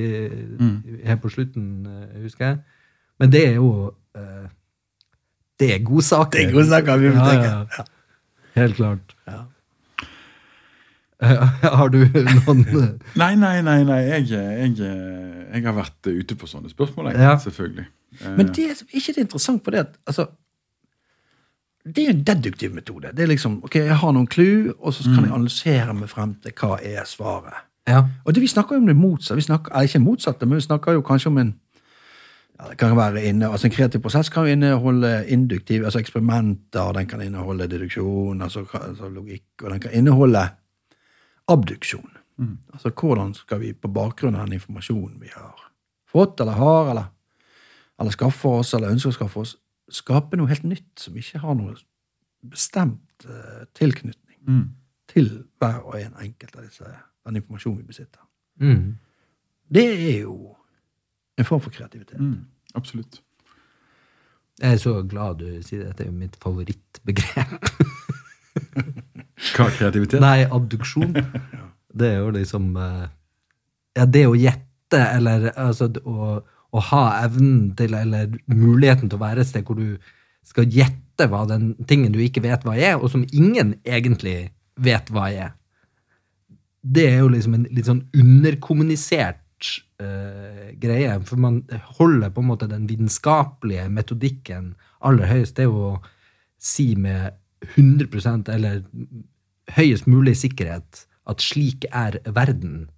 [1.06, 2.58] her på slutten, eh, husker jeg.
[3.20, 4.48] Men det er jo eh,
[5.60, 6.38] Det er godsaker.
[6.38, 7.46] Det er godsaker biblioteket.
[7.46, 7.84] Ja, ja.
[8.56, 9.14] Helt klart.
[9.28, 9.44] Ja.
[11.22, 11.46] Eh,
[11.78, 13.78] har du noen eh, Nei, nei, nei.
[13.84, 13.98] nei.
[14.08, 17.34] Jeg, jeg, jeg har vært ute på sånne spørsmål, jeg, Ja.
[17.38, 17.86] selvfølgelig.
[18.20, 20.26] Eh, Men det er ikke er interessant for det at altså,
[21.84, 23.12] Det er en deduktiv metode.
[23.16, 26.34] Det er liksom, ok, Jeg har noen clou, og så kan jeg analysere meg frem
[26.42, 27.66] til hva er svaret.
[27.88, 28.02] Ja.
[28.24, 29.36] Og det, Vi snakker jo om det motsatte.
[29.40, 31.54] Vi snakker, eller ikke motsatte, men vi snakker jo kanskje om en
[32.60, 36.92] ja, det kan være inne, altså En kreativ prosess kan jo inneholde induktiv, altså eksperimenter,
[36.92, 40.42] den kan inneholde deduksjon, altså, altså logikk, og den kan inneholde
[41.50, 42.16] abduksjon.
[42.72, 45.58] Altså hvordan skal vi på bakgrunn av den informasjonen vi har
[46.08, 47.10] fått, eller har, eller,
[48.00, 49.56] eller skaffer oss, eller ønsker å skaffe oss,
[49.92, 51.74] skape noe helt nytt som ikke har noe
[52.40, 54.64] bestemt uh, tilknytning mm.
[55.12, 55.28] til
[55.60, 56.94] hver og en enkelt av disse,
[57.26, 58.22] den informasjonen vi besitter.
[58.62, 58.96] Mm.
[59.70, 60.54] Det er jo
[61.38, 62.20] en form for kreativitet.
[62.20, 62.46] Mm.
[62.74, 63.20] Absolutt.
[64.60, 65.92] Jeg er så glad du sier det.
[65.92, 67.70] Dette er jo mitt favorittbegrep.
[69.54, 70.22] Hva er kreativitet?
[70.22, 71.14] Nei, abduksjon.
[72.00, 73.06] Det er jo liksom eh,
[73.98, 76.36] Ja, det å gjette, eller altså å,
[76.70, 79.96] å ha evnen til, eller muligheten til å være et sted hvor du
[80.46, 85.10] skal gjette hva den tingen du ikke vet hva er, og som ingen egentlig vet
[85.10, 85.50] hva er.
[86.80, 89.42] Det er jo liksom en litt sånn underkommunisert
[90.00, 91.12] Uh, greie.
[91.28, 91.58] For man
[91.98, 94.70] holder på en måte den vitenskapelige metodikken
[95.04, 95.58] aller høyest.
[95.58, 95.98] Det er jo å
[96.56, 97.34] si med
[97.74, 98.80] 100% eller
[99.76, 102.88] høyest mulig sikkerhet at slik er verden.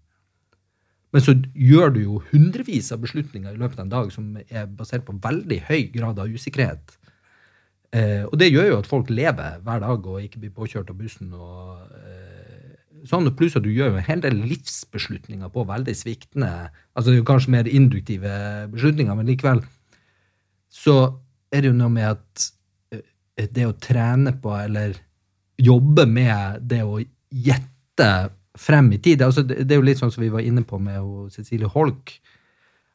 [1.13, 4.69] Men så gjør du jo hundrevis av beslutninger i løpet av en dag som er
[4.71, 6.97] basert på veldig høy grad av usikkerhet.
[7.93, 10.97] Eh, og det gjør jo at folk lever hver dag og ikke blir påkjørt av
[10.97, 11.35] bussen.
[11.37, 16.53] og eh, sånn, Pluss at du gjør jo en hel del livsbeslutninger på veldig sviktende
[16.95, 18.33] altså det er jo Kanskje mer induktive
[18.73, 19.61] beslutninger, men likevel
[20.73, 20.97] så
[21.53, 22.47] er det jo noe med at
[22.97, 24.97] eh, det å trene på, eller
[25.61, 27.01] jobbe med det å
[27.33, 28.09] gjette
[28.59, 30.79] frem i tid altså det, det er jo litt sånn som vi var inne på
[30.83, 32.13] med Cecilie Holk,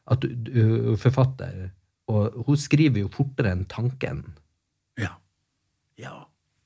[0.08, 1.70] at du, du, forfatter,
[2.08, 4.22] og hun skriver jo fortere enn tanken.
[5.00, 5.16] Ja.
[6.00, 6.14] Ja.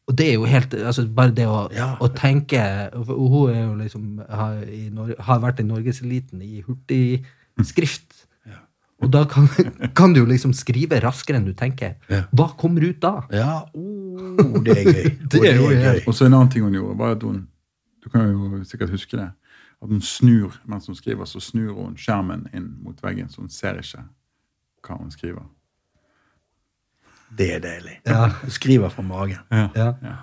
[0.07, 1.92] Og det er jo helt altså Bare det å, Ja.
[2.02, 2.59] å tenke
[2.90, 8.21] Hun er jo liksom har, i, har vært i norgeseliten i hurtigskrift.
[9.02, 9.48] Og da kan,
[9.98, 11.96] kan du jo liksom skrive raskere enn du tenker.
[12.12, 12.22] Ja.
[12.30, 13.14] Hva kommer ut da?
[13.34, 15.08] Ja, oh, det er gøy.
[15.32, 16.02] Det er jo gøy.
[16.06, 17.48] Og så en annen ting hun gjorde, var at hun
[18.02, 19.28] Du kan jo sikkert huske det.
[19.82, 23.50] At hun snur mens hun skriver, så snur hun skjermen inn mot veggen, så hun
[23.50, 24.02] ser ikke
[24.82, 25.44] hva hun skriver.
[27.38, 28.00] Det er deilig.
[28.06, 28.26] Ja.
[28.42, 29.38] Du skriver fra magen.
[29.50, 29.68] Ja.
[29.76, 30.16] Ja.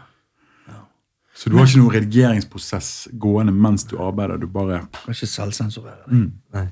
[1.39, 4.37] Så du har ikke noen redigeringsprosess gående mens du arbeider.
[4.41, 6.17] Du bare Kan ikke selvsensurere det.
[6.17, 6.31] mm.
[6.57, 6.65] Nei.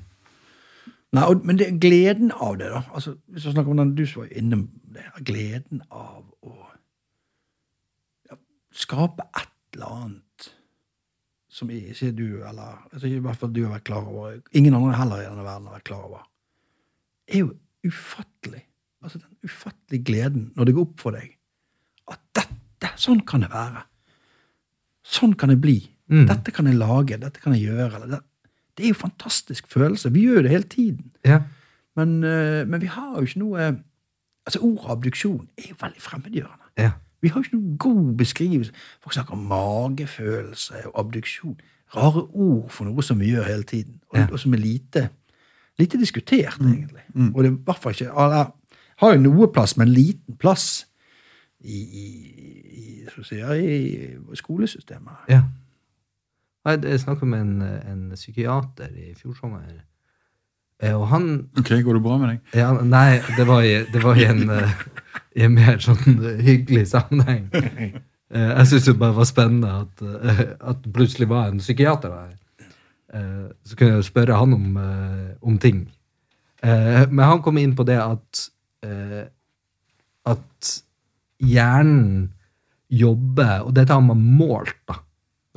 [1.16, 2.82] Nei, og, men det gleden av det, da.
[2.92, 4.60] Altså, hvis vi snakker om den du som var inne
[4.92, 6.54] det, gleden av å
[8.28, 8.36] ja,
[8.76, 10.50] skape et eller annet
[11.58, 14.98] som ikke du, eller altså, i hvert fall du har vært klar over, ingen andre
[15.00, 16.26] heller i denne verden har vært klar over,
[17.28, 17.52] er jo
[17.88, 18.62] ufattelig.
[19.02, 21.32] Altså den ufattelige gleden når det går opp for deg
[22.10, 23.84] at dette, sånn kan det være.
[25.08, 25.78] Sånn kan det bli.
[26.12, 26.26] Mm.
[26.28, 28.00] Dette kan jeg lage, dette kan jeg gjøre.
[28.00, 28.24] Eller
[28.78, 30.12] det, er jo fantastisk følelse.
[30.14, 31.10] Vi gjør det hele tiden.
[31.26, 31.42] Ja.
[31.96, 33.68] Men, eh, men vi har jo ikke noe
[34.48, 36.68] Altså, Ordet abduksjon er jo veldig fremmedgjørende.
[36.78, 36.90] Ja.
[37.20, 38.72] Vi har jo ikke noen god beskrivelse.
[39.02, 41.58] Folk snakker om magefølelse og abduksjon.
[41.96, 44.26] Rare ord for noe som vi gjør hele tiden, og, Ja.
[44.32, 45.08] og som er lite,
[45.78, 47.02] lite diskutert, egentlig.
[47.34, 48.54] Og det er i hvert fall ikke eller,
[48.98, 50.86] Har jo noe plass, men liten plass
[51.60, 52.06] i, i,
[52.80, 55.12] i, si, i skolesystemet.
[55.28, 55.42] ja.
[56.68, 59.64] Jeg, jeg snakka med en, en psykiater i fjor sommer,
[60.82, 61.28] eh, og han
[61.58, 62.52] Ok, går det bra med deg?
[62.60, 64.74] Ja, nei, det var i, det var i, en, eh,
[65.38, 67.48] i en mer sånn hyggelig sammenheng.
[68.28, 70.02] Eh, Jeg syns det bare var spennende at,
[70.60, 72.34] at plutselig var en psykiater der.
[73.64, 74.74] Så kunne jeg spørre han om,
[75.40, 75.78] om ting.
[76.60, 78.42] Men han kom inn på det at
[80.28, 80.72] at
[81.40, 82.28] hjernen
[82.92, 84.98] jobber Og dette har man målt, da.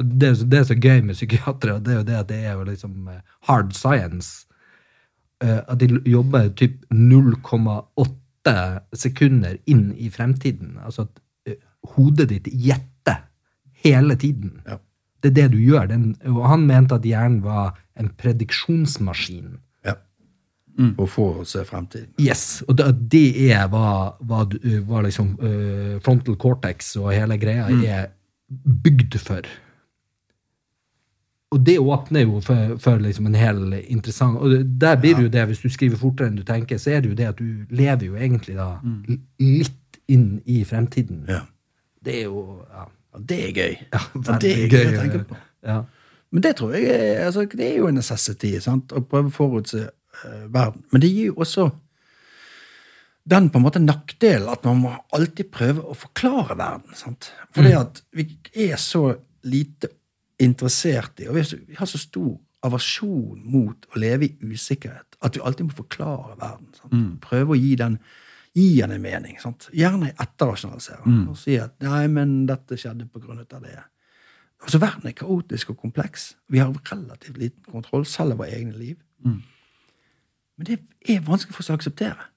[0.04, 2.40] Det, er så- det er så gøy med psykiatere, det er jo det at det
[2.46, 4.46] er jo liksom eh, hard science
[5.44, 8.54] eh, at de jobber typ 0,8
[8.94, 10.78] sekunder inn i fremtiden.
[10.86, 11.58] Altså at eh,
[11.96, 13.24] hodet ditt gjetter
[13.84, 14.62] hele tiden.
[14.68, 14.78] Ja.
[15.22, 15.88] Det er det du gjør.
[15.90, 19.58] Den, og han mente at hjernen var en prediksjonsmaskin.
[19.86, 19.94] Ja.
[20.98, 22.14] Og få se fremtiden.
[22.22, 27.38] Yes, og det, det er hva, hva, du- hva liksom uh, frontal cortex og hele
[27.38, 28.08] greia er
[28.82, 29.46] bygd for.
[31.52, 35.32] Og det åpner jo for, for liksom en hel interessant Og der blir det jo
[35.34, 37.66] det, hvis du skriver fortere enn du tenker, så er det jo det at du
[37.76, 41.26] lever jo egentlig da l- litt inn i fremtiden.
[41.28, 41.42] Ja.
[42.04, 43.74] Det er jo ja, Ja, det er gøy.
[43.92, 44.00] ja,
[44.40, 45.38] det er gøy å tenke på.
[45.68, 45.82] Ja.
[46.32, 48.94] Men det tror jeg er, altså, det er jo en necessity, sant?
[48.96, 50.86] å prøve å forutse uh, verden.
[50.96, 51.68] Men det gir jo også
[53.32, 56.96] den på en måte nakkdelen at man må alltid prøve å forklare verden.
[56.98, 57.28] sant?
[57.54, 58.26] Fordi at vi
[58.72, 59.10] er så
[59.44, 59.92] lite
[60.42, 62.34] interessert i, og vi har så stor
[62.66, 66.68] aversjon mot å leve i usikkerhet, at vi alltid må forklare verden.
[66.78, 66.94] sant?
[67.24, 67.98] Prøve å gi den
[68.54, 69.40] gi den en mening.
[69.40, 69.70] sant?
[69.74, 71.06] Gjerne etterrasjonalisere.
[71.30, 73.84] Og si at 'nei, men dette skjedde på grunn av det'.
[74.62, 76.36] Altså, Verden er kaotisk og kompleks.
[76.50, 78.98] Vi har relativt liten kontroll, selv over egne liv.
[80.58, 82.28] Men det er vanskelig for oss å akseptere.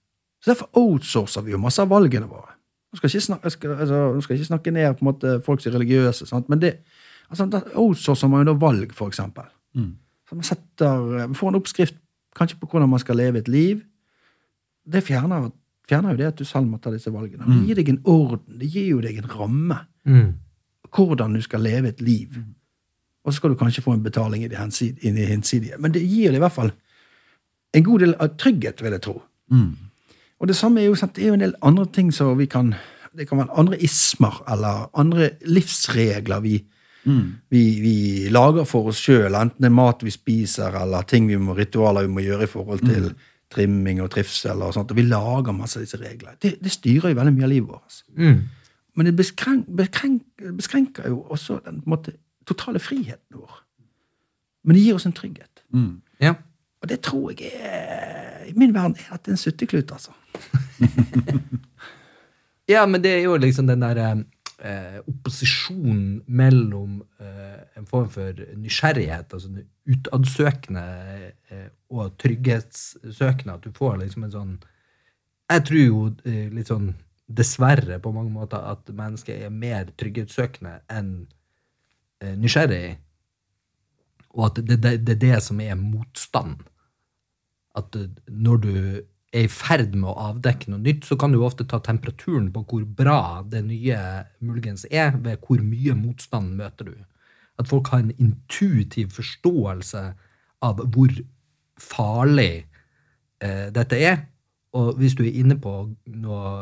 [0.41, 2.55] Så Derfor outsourcer vi jo masse av valgene våre.
[2.93, 5.43] Nå skal jeg ikke snakke, jeg skal, altså, jeg ikke snakke ned på en måte
[5.45, 6.49] folk som er religiøse, sant?
[6.49, 6.79] men det,
[7.35, 9.51] altså, da outsourcer man jo da valg, for eksempel.
[10.29, 11.99] Så man setter, man får en oppskrift
[12.39, 13.83] kanskje på hvordan man skal leve et liv.
[14.87, 15.51] Det fjerner,
[15.89, 17.45] fjerner jo det at du selv må ta disse valgene.
[17.47, 20.35] Det gir deg en orden, det gir jo deg en ramme Mm.
[20.95, 22.35] hvordan du skal leve et liv.
[23.25, 24.59] Og så skal du kanskje få en betaling i det
[25.29, 25.79] hinsidige.
[25.81, 26.73] Men det gir deg i hvert fall
[27.75, 29.23] en god del av trygghet, vil jeg tro.
[30.41, 32.47] Og det samme er jo, sant, det er jo en del andre ting som vi
[32.47, 32.75] kan
[33.17, 36.65] Det kan være andre ismer eller andre livsregler vi,
[37.05, 37.95] vi, vi
[38.33, 39.35] lager for oss sjøl.
[39.35, 42.51] Enten det er mat vi spiser, eller ting vi må, ritualer vi må gjøre i
[42.51, 43.11] forhold til
[43.55, 44.63] trimming og trivsel.
[44.63, 44.91] og sånt.
[44.91, 46.37] Og vi lager masse av disse reglene.
[46.43, 48.01] Det, det styrer jo veldig mye av livet vårt.
[48.17, 48.41] Mm.
[48.95, 50.23] Men det beskrenk, beskrenk,
[50.57, 53.61] beskrenker jo også den måte, totale friheten vår.
[54.65, 55.65] Men det gir oss en trygghet.
[56.23, 56.35] Ja.
[56.83, 60.13] Og det tror jeg er I min verden er dette en sutteklut, altså.
[62.69, 63.99] Ja, men det er jo liksom den der
[64.63, 70.85] eh, opposisjon mellom eh, en form for nysgjerrighet, altså en utadsøkende
[71.51, 73.57] eh, og trygghetssøkende.
[73.57, 74.55] At du får liksom en sånn
[75.53, 76.95] Jeg tror jo eh, litt sånn
[77.29, 81.11] dessverre på mange måter at mennesket er mer trygghetssøkende enn
[82.21, 82.99] eh, nysgjerrig.
[84.35, 86.65] Og at det, det, det er det som er motstand.
[87.77, 88.75] At eh, når du
[89.35, 92.63] er i ferd med å avdekke noe nytt, så kan du ofte ta temperaturen på
[92.71, 93.99] hvor bra det nye
[94.45, 96.95] muligens er, ved hvor mye motstand møter du.
[97.59, 100.05] At folk har en intuitiv forståelse
[100.65, 101.13] av hvor
[101.81, 102.65] farlig
[103.43, 104.23] eh, dette er.
[104.75, 105.73] Og hvis du er inne på
[106.11, 106.53] noe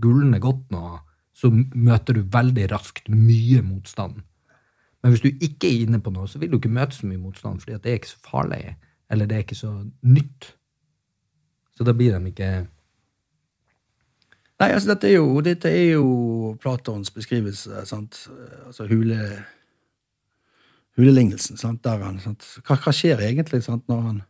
[0.00, 0.98] gullende godt nå,
[1.34, 4.20] så møter du veldig raskt mye motstand.
[5.02, 7.20] Men hvis du ikke er inne på noe, så vil du ikke møte så mye
[7.20, 8.76] motstand, fordi det er ikke så farlig,
[9.12, 9.72] eller det er ikke så
[10.06, 10.54] nytt.
[11.74, 12.52] Så da blir de ikke
[14.62, 18.20] Nei, altså dette er jo, dette er jo Platons beskrivelse, sant?
[18.68, 19.18] Altså hule,
[20.94, 21.82] hulelignelsen, sant?
[21.82, 22.46] Der han, sant?
[22.62, 23.82] Hva, hva skjer egentlig sant?
[23.90, 24.20] når han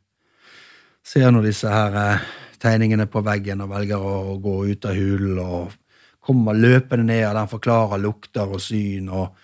[1.05, 2.25] ser nå disse her eh,
[2.63, 5.75] tegningene på veggen og velger å, å gå ut av hulen og
[6.25, 9.37] kommer løpende ned, og den forklarer lukter og syn og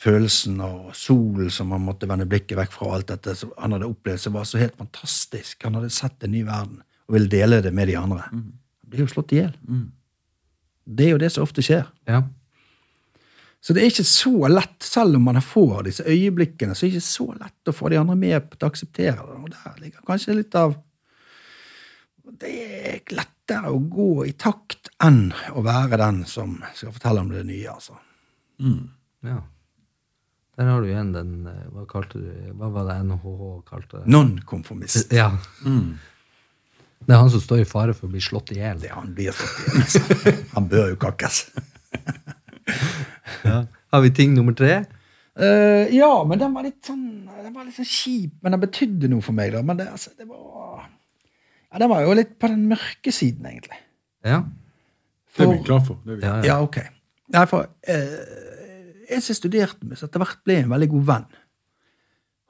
[0.00, 3.90] følelsen og solen som han måtte vende blikket vekk fra alt dette som han hadde
[3.90, 5.66] opplevd, som var så helt fantastisk.
[5.66, 6.78] Han hadde sett en ny verden
[7.10, 8.28] og vil dele det med de andre.
[8.30, 8.52] Mm.
[8.86, 9.54] blir jo slått i hjel.
[10.86, 11.88] Det er jo det som ofte skjer.
[12.06, 12.22] Ja.
[13.60, 17.00] Så det er ikke så lett, selv om man får disse øyeblikkene, så er det
[17.00, 19.36] ikke så lett å få de andre med på å akseptere det.
[19.42, 20.78] Og der ligger kanskje litt av
[22.40, 22.50] Det
[22.86, 27.42] er lettere å gå i takt enn å være den som skal fortelle om det
[27.48, 27.98] nye, altså.
[29.26, 29.40] ja.
[30.60, 34.10] Der har du igjen den eh, Hva kalte du Hva var det NHH kalte det?
[34.12, 35.12] Nonkonformist.
[35.16, 35.30] Ja.
[37.06, 38.80] Det er han som står i fare for å bli slått i hjel.
[38.82, 39.74] Det han blir slått i.
[39.80, 40.00] Altså.
[40.54, 41.42] Han bør jo kakkes.
[43.46, 43.62] Ja.
[43.90, 44.82] Har vi ting nummer tre?
[45.40, 49.08] Uh, ja, men den var litt sånn Den var litt sånn kjip, men den betydde
[49.08, 49.54] noe for meg.
[49.54, 50.82] da, Men det, altså, det var
[51.70, 53.78] Ja, Den var jo litt på den mørke siden, egentlig.
[54.26, 54.42] Ja.
[55.36, 56.00] Det er vi glad for.
[56.04, 56.26] Det er vi.
[56.26, 56.80] Ja, Ja, ok.
[57.30, 58.50] Nei, for uh,
[59.10, 61.28] en som jeg studerte med, som etter hvert ble en veldig god venn,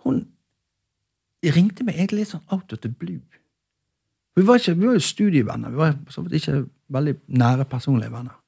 [0.04, 0.22] hun
[1.44, 3.20] ringte meg egentlig litt sånn out of the blue.
[4.40, 8.12] Vi var, ikke, vi var jo studievenner, vi var så vidt ikke veldig nære personlige
[8.12, 8.38] venner.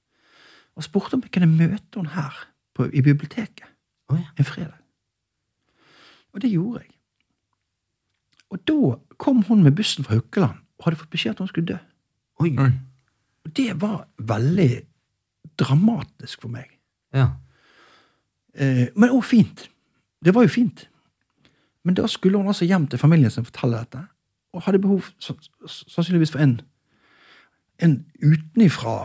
[0.76, 2.38] Og spurte om jeg kunne møte henne her
[2.72, 3.66] på, i biblioteket
[4.08, 4.30] oh, ja.
[4.38, 4.78] en fredag.
[6.32, 6.94] Og det gjorde jeg.
[8.52, 11.74] Og da kom hun med bussen fra Hukkeland og hadde fått beskjed at hun skulle
[11.74, 11.76] dø.
[12.40, 12.54] Oi.
[12.56, 12.70] Oi.
[13.44, 14.70] Og det var veldig
[15.60, 16.72] dramatisk for meg.
[17.12, 17.34] Ja.
[18.56, 19.66] Eh, men òg fint.
[20.24, 20.86] Det var jo fint.
[21.84, 24.06] Men da skulle hun altså hjem til familien sin og fortelle dette,
[24.52, 26.58] og hadde behov sannsynligvis for en,
[27.82, 28.96] en utenifra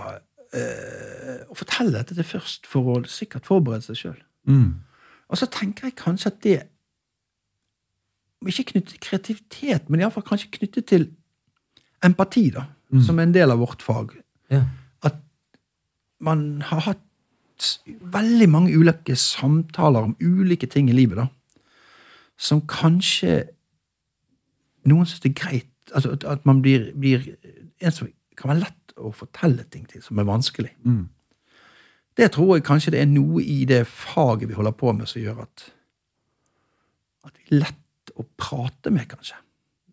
[0.53, 4.17] eh, å fortelle dette til først, for å sikkert forberede seg sjøl.
[4.49, 4.73] Mm.
[5.27, 6.57] Og så tenker jeg kanskje at det
[8.47, 11.07] Ikke knyttet til kreativitet, men iallfall kanskje knyttet til
[12.05, 12.67] empati, da,
[13.01, 14.11] som er en del av vårt fag.
[14.53, 14.61] Ja.
[15.01, 15.17] At
[16.21, 17.01] man har hatt
[18.13, 21.25] veldig mange ulike samtaler om ulike ting i livet, da,
[22.37, 23.47] som kanskje
[24.87, 27.23] noen syns det er greit altså at, at man blir, blir
[27.79, 30.73] en som kan være lett å fortelle ting til, som er vanskelig.
[30.83, 31.05] Mm.
[32.17, 35.21] Det tror jeg kanskje det er noe i det faget vi holder på med, som
[35.21, 35.67] gjør at,
[37.29, 39.37] at vi er lett å prate med, kanskje.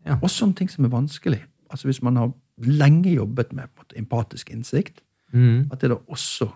[0.08, 0.16] Ja.
[0.24, 1.42] Også om ting som er vanskelig.
[1.70, 2.32] Altså Hvis man har
[2.64, 5.00] lenge jobbet med måte, empatisk innsikt,
[5.34, 5.66] Mm.
[5.72, 6.46] at det da også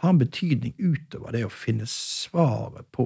[0.00, 3.04] har en betydning utover det å finne svaret på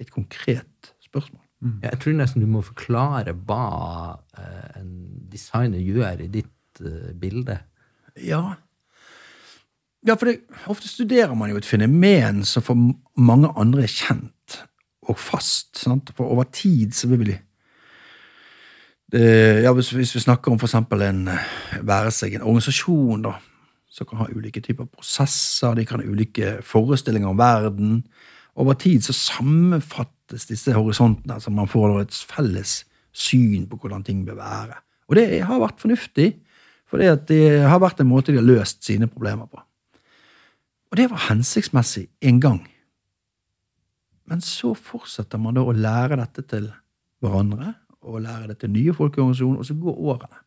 [0.00, 1.42] et konkret spørsmål.
[1.62, 4.92] Ja, Jeg tror nesten du må forklare hva eh, en
[5.32, 7.58] designer gjør i ditt eh, bilde.
[8.20, 8.42] Ja.
[10.06, 10.40] Ja, for det,
[10.70, 12.78] ofte studerer man jo et fenomen som for
[13.18, 14.60] mange andre er kjent
[15.06, 15.74] og fast.
[15.80, 16.12] Sant?
[16.16, 17.38] For over tid så vil vi
[19.12, 23.22] det, ja, hvis, hvis vi snakker om for eksempel en eh, være seg en organisasjon,
[23.22, 23.36] da,
[23.86, 28.00] som kan ha ulike typer prosesser, de kan ha ulike forestillinger om verden.
[28.58, 29.14] Over tid så
[30.26, 34.76] sammenfattes disse horisontene, så man får et felles syn på hvordan ting bør være.
[35.08, 36.42] Og det har vært fornuftig,
[36.86, 39.60] for det har vært en måte de har løst sine problemer på.
[40.90, 42.66] Og det var hensiktsmessig en gang.
[44.26, 46.72] Men så fortsetter man da å lære dette til
[47.20, 50.42] hverandre, og lære det til nye folk i organisasjonen, og så går årene.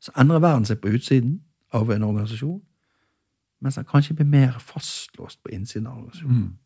[0.00, 1.40] Så endrer verden seg på utsiden
[1.72, 2.60] av en organisasjon,
[3.62, 6.58] mens den kanskje blir mer fastlåst på innsiden av organisasjonen.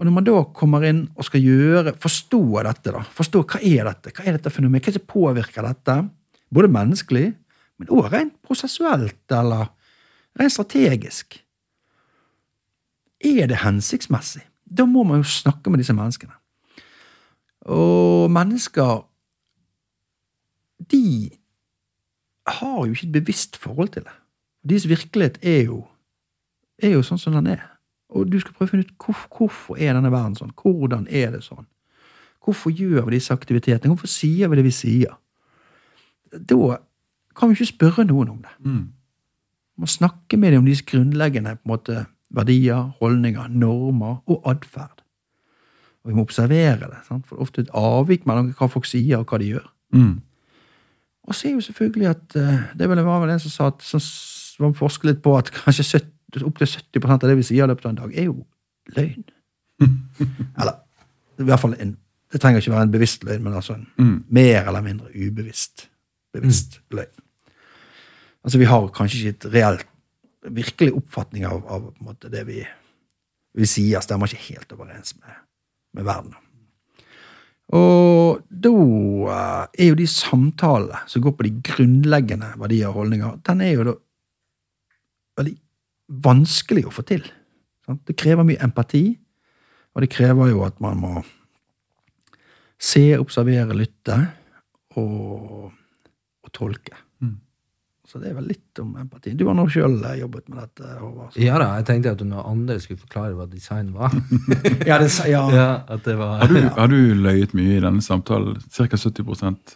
[0.00, 3.84] Og når man da kommer inn og skal gjøre, forstå dette, da, forstå hva er
[3.84, 5.96] dette, hva er dette fenomenet, hva er det som påvirker dette,
[6.48, 7.26] både menneskelig,
[7.76, 9.68] men også rent prosessuelt eller
[10.40, 11.36] rent strategisk,
[13.20, 14.46] er det hensiktsmessig?
[14.64, 16.32] Da må man jo snakke med disse menneskene.
[17.68, 19.02] Og mennesker,
[20.88, 21.04] de
[22.48, 24.16] har jo ikke et bevisst forhold til det.
[24.64, 25.82] Deres virkelighet er jo,
[26.80, 27.66] er jo sånn som den er.
[28.10, 30.54] Og du skal prøve å finne ut hvor, hvorfor er denne verden sånn.
[30.58, 31.66] Hvordan er det sånn?
[32.44, 33.92] Hvorfor gjør vi disse aktivitetene?
[33.92, 35.18] Hvorfor sier vi det vi sier?
[36.32, 36.78] Da
[37.36, 38.54] kan vi ikke spørre noen om det.
[38.64, 38.86] Mm.
[39.76, 44.44] Vi må snakke med dem om disse grunnleggende på en måte, verdier, holdninger, normer og
[44.46, 45.02] atferd.
[46.04, 47.00] Og vi må observere det.
[47.08, 47.26] Sant?
[47.26, 49.66] For det er ofte et avvik mellom hva folk sier, og hva de gjør.
[49.96, 50.20] Mm.
[51.28, 54.74] Og så er jo selvfølgelig at eh, Det var vel en som sa at, som
[54.74, 56.08] forsket litt på at kanskje 70,
[56.46, 58.44] opptil 70 av det vi sier i løpet av en dag, er jo
[58.96, 59.24] løgn.
[60.60, 60.76] Eller
[61.40, 61.96] i hvert fall en
[62.30, 64.24] Det trenger ikke være en bevisst løgn, men altså en Mm.
[64.30, 65.88] mer eller mindre ubevisst
[66.32, 67.24] bevisst løgn.
[68.44, 69.86] Altså Vi har kanskje ikke et reelt,
[70.46, 72.62] virkelig oppfatning av, av måte, det vi,
[73.54, 75.34] vi sier, stemmer ikke helt overens med,
[75.94, 76.34] med verden.
[77.74, 83.40] Og da eh, er jo de samtalene som går på de grunnleggende verdier og holdninger,
[83.46, 83.96] den er jo da
[85.40, 85.56] veldig
[86.10, 87.24] vanskelig å få til.
[87.86, 88.02] Sant?
[88.06, 89.04] Det krever mye empati,
[89.94, 91.12] og det krever jo at man må
[92.80, 94.16] se, observere, lytte
[94.98, 95.70] og,
[96.40, 96.96] og tolke.
[98.10, 98.12] Mm.
[98.12, 99.32] Så det er vel litt om empati.
[99.38, 101.36] Du har nå sjøl jobbet med dette, Håvard.
[101.38, 104.14] Ja da, jeg tenkte at når andre skulle forklare hva design var.
[104.90, 105.42] Ja, det, ja.
[105.52, 108.56] ja, at det var Har, du, har du løyet mye i denne samtalen?
[108.72, 108.88] Ca.
[108.88, 109.28] 70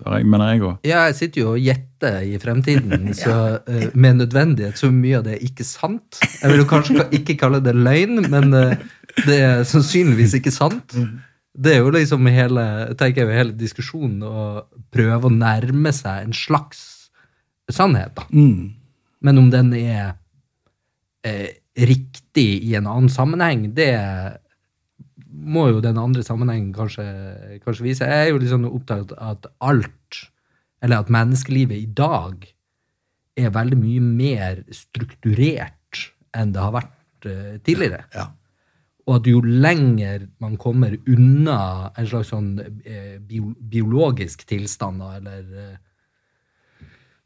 [0.07, 0.87] har jeg, mener jeg òg.
[0.87, 3.37] Ja, jeg sitter jo og gjetter i fremtiden, så
[3.68, 6.18] uh, med nødvendighet så mye av det er ikke sant.
[6.41, 8.74] Jeg vil jo kanskje ikke kalle det løgn, men uh,
[9.22, 10.97] det er sannsynligvis ikke sant.
[11.55, 12.66] Det er jo liksom hele,
[12.99, 14.49] tenker jeg, hele diskusjonen å
[14.95, 16.93] prøve å nærme seg en slags
[17.72, 18.26] sannhet, da.
[18.32, 18.74] Mm.
[19.24, 20.16] Men om den er
[21.24, 23.92] eh, riktig i en annen sammenheng, det
[25.34, 27.04] må jo den andre sammenhengen kanskje,
[27.64, 28.08] kanskje vise.
[28.08, 30.20] Jeg er jo liksom opptatt av at alt,
[30.84, 32.44] eller at menneskelivet i dag,
[33.34, 36.04] er veldig mye mer strukturert
[36.38, 38.04] enn det har vært eh, tidligere.
[38.14, 38.28] Ja.
[39.04, 42.54] Og at jo lenger man kommer unna en slags sånn
[43.26, 45.74] bio, biologisk tilstand, da, eller eh,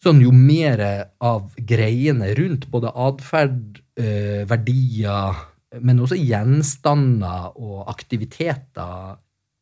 [0.02, 0.82] sånn jo mer
[1.24, 5.40] av greiene rundt både atferd, eh, verdier,
[5.84, 9.18] men også gjenstander og aktiviteter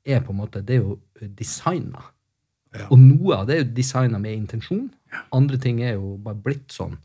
[0.07, 1.01] er på en måte Det er jo
[1.35, 2.05] designa.
[2.77, 2.87] Ja.
[2.91, 4.87] Og noe av det er jo designa med intensjon.
[5.35, 6.97] Andre ting er jo bare blitt sånn.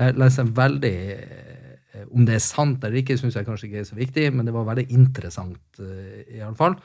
[0.00, 3.80] Jeg leser en veldig eh, Om det er sant eller ikke, syns jeg kanskje ikke
[3.82, 6.78] er så viktig, men det var veldig interessant, eh, i alle fall.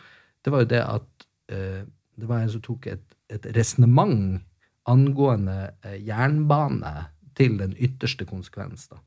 [0.44, 1.84] Det var jo det at eh,
[2.16, 4.42] det var en som tok et, et resonnement
[4.90, 6.94] angående eh, jernbane
[7.36, 8.88] til den ytterste konsekvens.
[8.92, 9.00] Da.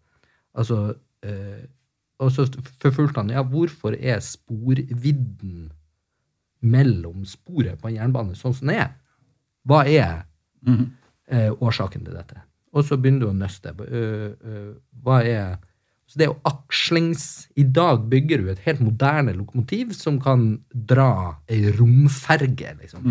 [0.58, 1.64] Altså, eh,
[2.18, 2.48] og så
[2.82, 5.70] forfulgte han ja, hvorfor er sporvidden
[6.60, 8.92] mellom sporet på en jernbane sånn som den er.
[9.68, 10.24] Hva er
[10.66, 12.42] eh, årsaken til dette?
[12.74, 13.72] Og så begynner du å nøste.
[13.86, 14.70] Øh, øh,
[15.04, 15.58] hva er
[16.08, 20.62] Så det er jo akslings I dag bygger du et helt moderne lokomotiv som kan
[20.72, 23.02] dra ei romferge, liksom.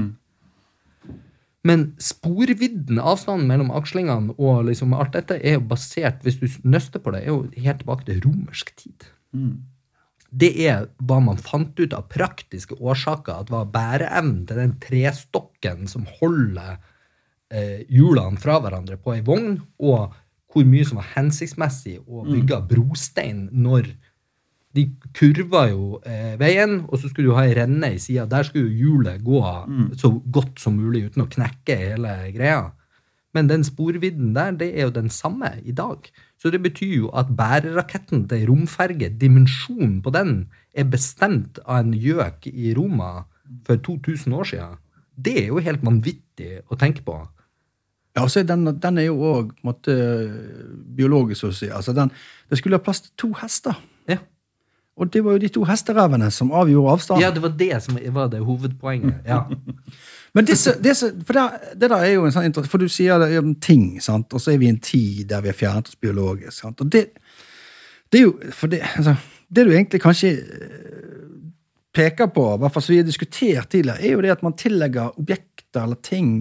[1.67, 7.01] Men sporvidden, avstanden mellom akslingene og liksom alt dette, er jo basert, hvis du nøster
[7.03, 9.07] på det, er jo helt tilbake til romersk tid.
[10.27, 15.87] Det er hva man fant ut av praktiske årsaker, at var bæreevnen til den trestokken
[15.91, 16.77] som holder
[17.51, 20.15] eh, hjulene fra hverandre på ei vogn, og
[20.51, 23.91] hvor mye som var hensiktsmessig å bygge brostein når
[24.77, 24.85] de
[25.17, 28.27] kurva jo eh, veien, og så skulle du ha ei renne i sida.
[28.29, 29.41] Der skulle jo hjulet gå
[29.97, 32.67] så godt som mulig uten å knekke hele greia.
[33.35, 36.07] Men den sporvidden der, det er jo den samme i dag.
[36.41, 40.35] Så det betyr jo at bæreraketten til romferge, dimensjonen på den,
[40.73, 43.25] er bestemt av en gjøk i Roma
[43.67, 44.77] for 2000 år siden.
[45.17, 47.17] Det er jo helt vanvittig å tenke på.
[48.17, 49.51] Ja, altså den, den er jo òg
[50.97, 51.69] biologisk, så å si.
[51.69, 52.09] Altså den,
[52.49, 53.77] det skulle ha plass til to hester.
[54.09, 54.21] Ja.
[54.97, 57.21] Og det var jo de to hesterevene som avgjorde avstanden.
[57.21, 59.19] Ja, det var det som var det hovedpoenget.
[59.27, 59.43] Ja.
[60.35, 61.43] Men disse, disse, for det,
[61.81, 64.33] det der er jo en sånn for du sier det om ting, sant?
[64.33, 66.53] og så er vi i en tid der vi har fjernet oss biologisk.
[66.59, 66.81] Sant?
[66.83, 67.07] Og det,
[68.11, 69.15] det er jo for det, altså,
[69.49, 71.37] det du egentlig kanskje eh,
[71.95, 74.57] peker på, i hvert fall som vi har diskutert tidligere, er jo det at man
[74.57, 76.33] tillegger objekter eller ting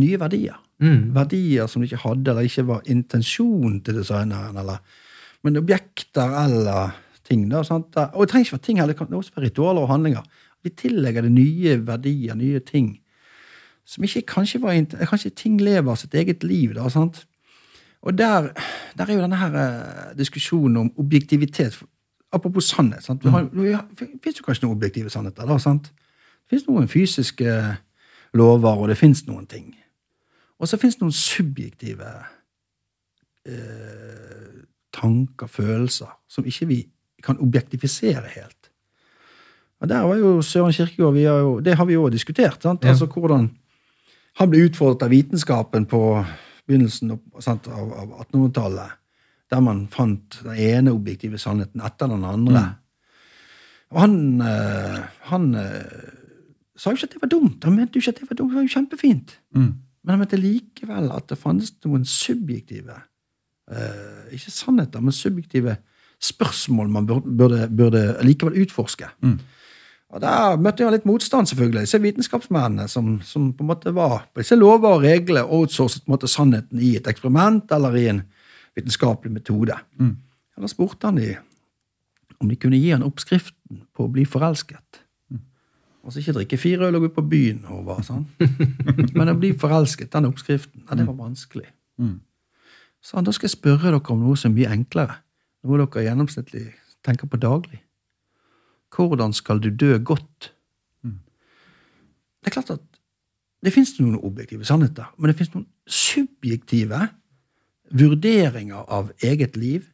[0.00, 0.58] nye verdier.
[0.80, 1.12] Mm.
[1.16, 4.56] Verdier som de ikke hadde, eller ikke var intensjonen til designeren.
[4.60, 4.80] eller
[5.42, 6.96] men objekter eller
[7.30, 7.46] ting.
[7.50, 7.96] Da, sant?
[7.96, 10.26] Og det trenger ikke være ting heller, det kan også være ritualer og handlinger.
[10.62, 12.98] Vi tillegger det nye verdier, nye ting.
[13.86, 14.76] Som ikke kanskje var
[15.08, 16.74] Kanskje ting lever sitt eget liv.
[16.74, 17.26] da, sant?
[18.02, 18.52] Og der,
[18.96, 21.82] der er jo denne her eh, diskusjonen om objektivitet.
[22.32, 23.02] Apropos sannhet.
[23.04, 23.24] sant?
[23.24, 25.46] Har, det fins jo kanskje noen objektive sannheter.
[25.46, 25.90] da, sant?
[25.92, 27.76] Det fins noen fysiske
[28.34, 29.74] lover, og det fins noen ting.
[30.58, 32.08] Og så fins det noen subjektive
[33.48, 36.80] eh, tanker, følelser, som ikke vi
[37.22, 38.70] kan objektifisere helt.
[39.80, 42.62] Og der var jo Søren Kirkegård jo, Det har vi jo diskutert.
[42.62, 42.84] sant?
[42.84, 42.90] Ja.
[42.90, 43.50] Altså hvordan
[44.38, 46.24] Han ble utfordret av vitenskapen på
[46.68, 48.90] begynnelsen sant, av, av 1800-tallet,
[49.50, 52.62] der man fant den ene objektive sannheten etter den andre.
[53.90, 55.00] Og han, eh,
[55.32, 56.06] han eh,
[56.78, 57.64] sa jo ikke at det var dumt.
[57.64, 59.36] Han mente jo ikke at det var dumt, det var jo kjempefint.
[59.56, 59.72] Mm.
[60.04, 62.94] Men han mente likevel at det fantes noen subjektive
[63.70, 65.76] eh, Ikke sannheter, men subjektive
[66.20, 69.08] spørsmål man burde, burde, likevel utforske.
[69.22, 69.38] Mm.
[70.10, 71.84] Og Der møtte jeg litt motstand, selvfølgelig.
[71.86, 76.10] Disse vitenskapsmennene som, som på en måte var på disse lover og regler outsourcet på
[76.10, 78.24] en måte sannheten i et eksperiment eller i en
[78.76, 79.76] vitenskapelig metode.
[80.00, 80.16] Mm.
[80.58, 81.36] Eller spurte han de
[82.40, 85.02] om de kunne gi han oppskriften på å bli forelsket.
[86.00, 88.06] Altså ikke drikke fire øl og gå på byen, Håvard.
[88.06, 88.24] Sånn.
[89.18, 91.68] Men å bli forelsket, den oppskriften, ja, det var vanskelig.
[92.00, 92.16] Mm.
[93.04, 95.18] Så han, da skal jeg spørre dere om noe som er mye enklere.
[95.64, 96.66] Noe dere gjennomsnittlig
[97.04, 97.82] tenker på daglig.
[98.90, 100.52] Hvordan skal du dø godt?
[102.40, 102.84] Det er klart at
[103.60, 107.00] det fins noen objektive sannheter, men det fins noen subjektive
[107.92, 109.84] vurderinger av eget liv.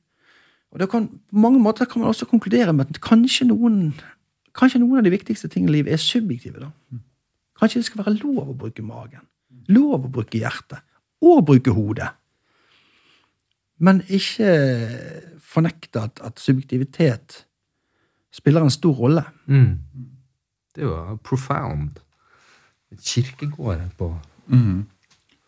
[0.70, 3.94] Og det kan, På mange måter kan man også konkludere med at kanskje noen,
[4.54, 6.60] kanskje noen av de viktigste tingene i livet er subjektive.
[6.60, 6.70] da.
[7.58, 9.26] Kanskje det skal være lov å bruke magen,
[9.68, 10.78] lov å bruke hjertet,
[11.22, 12.12] og bruke hodet.
[13.78, 14.50] Men ikke
[15.56, 17.42] fornekte at, at subjektivitet
[18.34, 19.24] spiller en stor rolle.
[19.48, 19.78] Mm.
[20.76, 22.02] Det er jo profound.
[23.00, 24.14] Kirkegård på
[24.46, 24.86] Mm.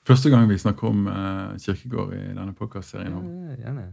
[0.08, 3.12] Første gang vi snakker om uh, kirkegård i denne podkastserien.
[3.14, 3.84] Ja, Gjerne.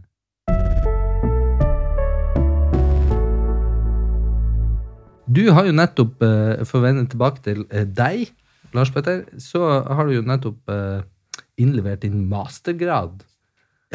[5.36, 8.32] Du har jo nettopp, uh, for å vende tilbake til uh, deg,
[8.74, 10.72] Lars Petter, så har du jo nettopp
[11.56, 13.22] innlevert din mastergrad.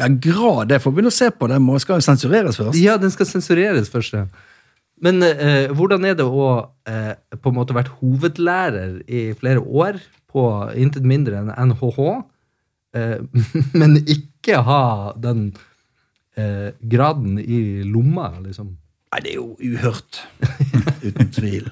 [0.00, 1.48] Ja, grad, det får begynne å se på.
[1.50, 2.80] Det Den skal jo sensureres først.
[2.80, 4.14] Ja, den skal sensureres først.
[4.16, 4.26] ja.
[5.02, 6.48] Men eh, hvordan er det å
[6.86, 9.98] eh, på en måte vært hovedlærer i flere år
[10.30, 10.44] på
[10.78, 11.98] intet mindre enn NHH,
[12.94, 13.18] eh,
[13.80, 14.84] men ikke ha
[15.18, 15.50] den
[16.38, 18.76] eh, graden i lomma, liksom?
[19.12, 20.22] Nei, det er jo uhørt.
[21.08, 21.66] Uten tvil.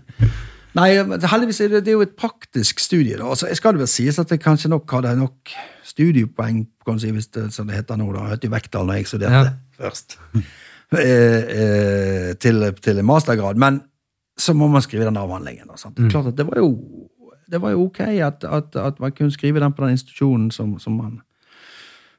[0.77, 3.17] Nei, heldigvis er det, det er jo et praktisk studie.
[3.17, 3.31] da.
[3.31, 5.55] Altså, jeg skal det vel sies at jeg kanskje nok hadde nok
[6.01, 6.65] studiepoeng,
[6.99, 8.09] si, hvis det, som det heter nå.
[8.17, 8.27] da.
[8.33, 9.53] Het jo Vekdal da jeg studerte Ja.
[9.79, 10.19] først.
[10.99, 13.57] eh, eh, til, til en mastergrad.
[13.61, 13.83] Men
[14.39, 15.69] så må man skrive den avhandlingen.
[15.69, 16.71] Da, er Klart at det var jo,
[17.51, 20.79] det var jo ok at, at, at man kunne skrive den på den institusjonen som,
[20.79, 21.21] som man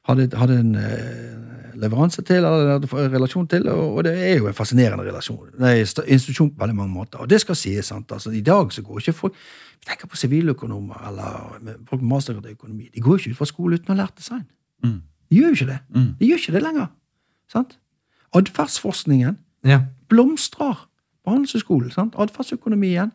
[0.08, 4.48] hadde, hadde en eh, leveranse til, eller hadde en relasjon til, og, det er jo
[4.50, 5.52] en fascinerende relasjon.
[5.62, 7.22] Nei, institusjon på veldig mange måter.
[7.22, 8.12] Og det skal sies, sant.
[8.12, 9.34] Altså, I dag så går ikke folk
[9.82, 12.88] Vi tenker på siviløkonomer eller folk med mastergrad i økonomi.
[12.94, 14.44] De går ikke ut fra skole uten å ha lært design.
[14.84, 15.00] Mm.
[15.30, 15.78] De gjør jo ikke det.
[15.94, 16.10] Mm.
[16.20, 16.86] De gjør ikke det lenger.
[17.50, 17.78] Sant?
[18.34, 19.80] Atferdsforskningen Ja.
[20.08, 20.86] blomstrer
[21.24, 22.12] på Handelshøyskolen.
[22.14, 23.10] Atferdsøkonomien.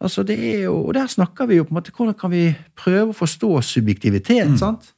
[0.00, 2.54] Altså, det er jo, og Der snakker vi jo på en måte hvordan kan vi
[2.76, 4.58] prøve å forstå subjektivitet.
[4.58, 4.92] sant?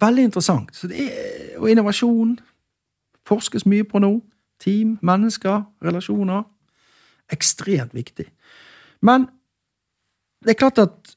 [0.00, 0.76] Veldig interessant.
[0.76, 2.38] Så det er, og innovasjon
[3.26, 4.22] forskes mye på nå.
[4.60, 6.44] Team, mennesker, relasjoner.
[7.32, 8.26] Ekstremt viktig.
[9.02, 9.28] Men
[10.46, 11.14] det er klart at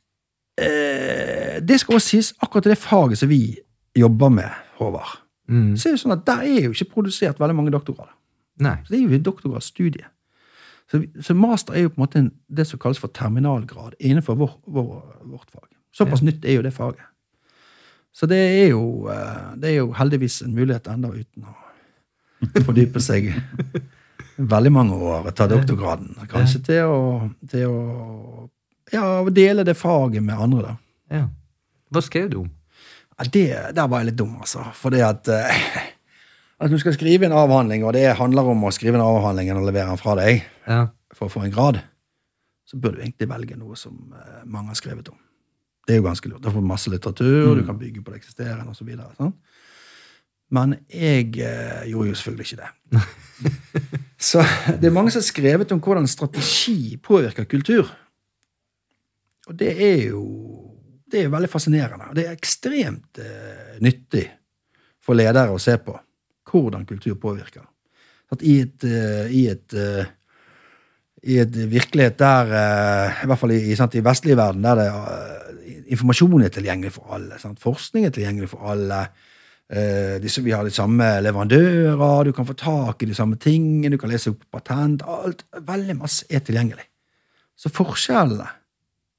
[0.58, 3.60] eh, Det skal også sies akkurat det faget som vi
[3.98, 4.50] jobber med,
[4.80, 5.20] Håvard.
[5.50, 5.76] Mm.
[5.78, 8.16] Så er det sånn at Der er jo ikke produsert veldig mange doktorgrader.
[8.64, 8.78] Nei.
[8.84, 10.08] Så det er jo et doktorgradsstudie.
[10.90, 14.40] Så, så master er jo på en måte en, det som kalles for terminalgrad innenfor
[14.40, 14.90] vår, vår,
[15.30, 15.68] vårt fag.
[15.94, 17.06] Såpass nytt er jo det faget.
[18.14, 21.56] Så det er jo, eh, det er jo heldigvis en mulighet enda uten å
[22.68, 23.30] fordype seg
[24.40, 26.16] veldig mange år, ta doktorgraden.
[26.32, 27.00] Kanskje til å,
[27.52, 27.80] til å
[28.94, 30.76] ja, dele det faget med andre, da.
[31.20, 31.28] Ja.
[31.94, 32.50] Hva skrev du om?
[33.20, 34.64] Ja, det, der var jeg litt dum, altså.
[34.78, 35.80] Fordi at, eh,
[36.60, 39.66] at du skal skrive en avhandling, og det handler om å skrive en avhandling og
[39.68, 40.88] levere den fra deg Ja.
[41.14, 41.82] for å få en grad,
[42.70, 45.18] så bør du egentlig velge noe som eh, mange har skrevet om.
[45.88, 46.44] Det er jo ganske lurt.
[46.46, 48.92] Du får masse litteratur, du kan bygge på det eksisterende osv.
[49.18, 49.34] Sånn.
[50.54, 53.02] Men jeg eh, gjorde jo selvfølgelig ikke det.
[54.30, 54.44] så
[54.80, 57.90] det er mange som har skrevet om hvordan strategi påvirker kultur.
[59.50, 60.24] Og det er jo
[61.10, 62.12] det er veldig fascinerende.
[62.14, 64.28] Det er ekstremt eh, nyttig
[65.02, 65.96] for ledere å se på
[66.50, 67.66] hvordan kultur påvirker.
[68.30, 70.12] At I et, eh, i et eh,
[71.24, 74.80] i et virkelighet der, eh, i hvert fall i, i, sant, i vestlig verden, der
[74.80, 77.40] det, eh, informasjon er tilgjengelig for alle.
[77.42, 77.60] Sant?
[77.60, 79.02] Forskning er tilgjengelig for alle.
[79.70, 83.92] Eh, disse, vi har de samme leverandører, du kan få tak i de samme tingene,
[83.92, 85.04] du kan lese opp patent.
[85.04, 86.88] alt, Veldig masse er tilgjengelig.
[87.60, 88.48] Så forskjellene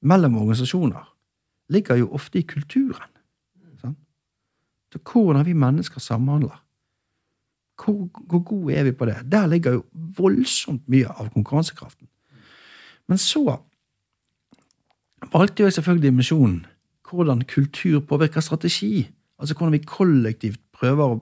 [0.01, 1.07] mellom organisasjoner
[1.71, 3.09] ligger jo ofte i kulturen.
[3.81, 3.97] Sant?
[4.91, 6.63] Så hvordan vi mennesker samhandler.
[7.81, 9.17] Hvor, hvor gode er vi på det?
[9.31, 12.07] Der ligger jo voldsomt mye av konkurransekraften.
[13.07, 13.57] Men så
[15.33, 16.65] valgte jeg selvfølgelig dimensjonen
[17.11, 19.09] hvordan kultur påvirker strategi.
[19.39, 21.17] Altså hvordan vi kollektivt prøver å,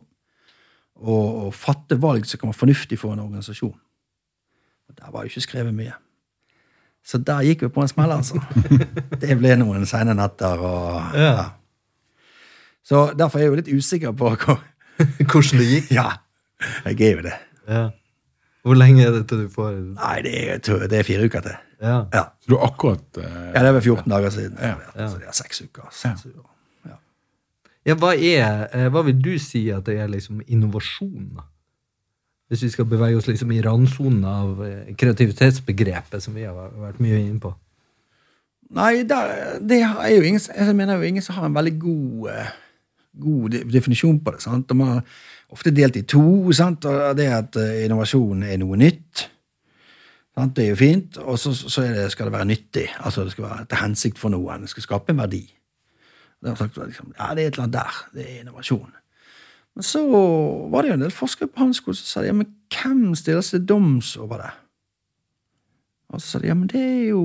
[0.96, 1.16] å,
[1.48, 3.74] å fatte valg som kan være fornuftig for en organisasjon.
[4.90, 5.96] Og Der var jo ikke skrevet mye.
[7.10, 8.38] Så der gikk vi på en smell, altså.
[9.22, 11.48] Det ble noen sene netter og Ja.
[12.86, 14.60] Så derfor er jeg jo litt usikker på hvor
[15.32, 15.92] Hvordan det gikk?
[15.96, 16.10] Ja,
[16.86, 17.34] jeg er jo det.
[17.70, 17.82] Ja.
[18.66, 21.58] Hvor lenge er det til du får Nei, det er, det er fire uker til.
[21.82, 21.98] Ja.
[22.14, 24.58] Ja, Så du har akkurat eh, ja det er vel 14 dager siden.
[24.60, 24.74] Ja.
[25.08, 25.86] Så det er seks uker.
[25.86, 26.30] altså.
[26.30, 26.50] uker.
[26.92, 26.98] ja.
[27.88, 31.48] ja hva, er, eh, hva vil du si at det er liksom innovasjon, da?
[32.50, 37.02] Hvis vi skal bevege oss liksom i randsonen av eh, kreativitetsbegrepet, som vi har vært
[37.04, 37.52] mye inne på.
[38.74, 42.30] Nei, der, det er jo ingen, jeg mener jo ingen som har en veldig god,
[42.34, 42.52] eh,
[43.22, 44.42] god definisjon på det.
[44.46, 44.70] sant?
[44.70, 45.02] De har
[45.50, 46.52] ofte delt i to.
[46.54, 46.86] sant?
[46.86, 49.26] Og det at eh, innovasjon er noe nytt.
[50.38, 50.56] Sant?
[50.58, 51.18] Det er jo fint.
[51.22, 52.88] Og så, så det, skal det være nyttig.
[53.00, 54.66] Altså det skal være til hensikt for noen.
[54.66, 55.44] Det skal skape en verdi.
[56.40, 58.02] Det, er, liksom, ja, det er et eller annet der.
[58.14, 58.94] Det er innovasjon.
[59.80, 60.02] Men så
[60.68, 63.62] var det jo en del forskere på Handelshøyskolen som sa ja, men hvem stiller seg
[63.64, 64.50] doms over det?
[66.12, 67.22] Og så sa de ja, men det er jo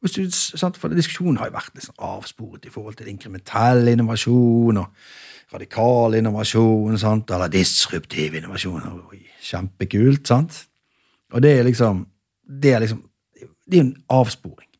[0.00, 6.96] for Diskusjonen har jo vært liksom avsporet i forhold til inkrementell innovasjon og radikal innovasjon,
[7.04, 8.88] sant, eller disruptiv innovasjon.
[9.12, 10.62] Oi, kjempekult, sant?
[11.36, 12.06] Og det er liksom
[12.48, 13.04] Det er liksom
[13.44, 14.72] Det er en avsporing.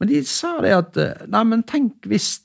[0.00, 2.38] Men de sa det at eh, Nei, men tenk hvis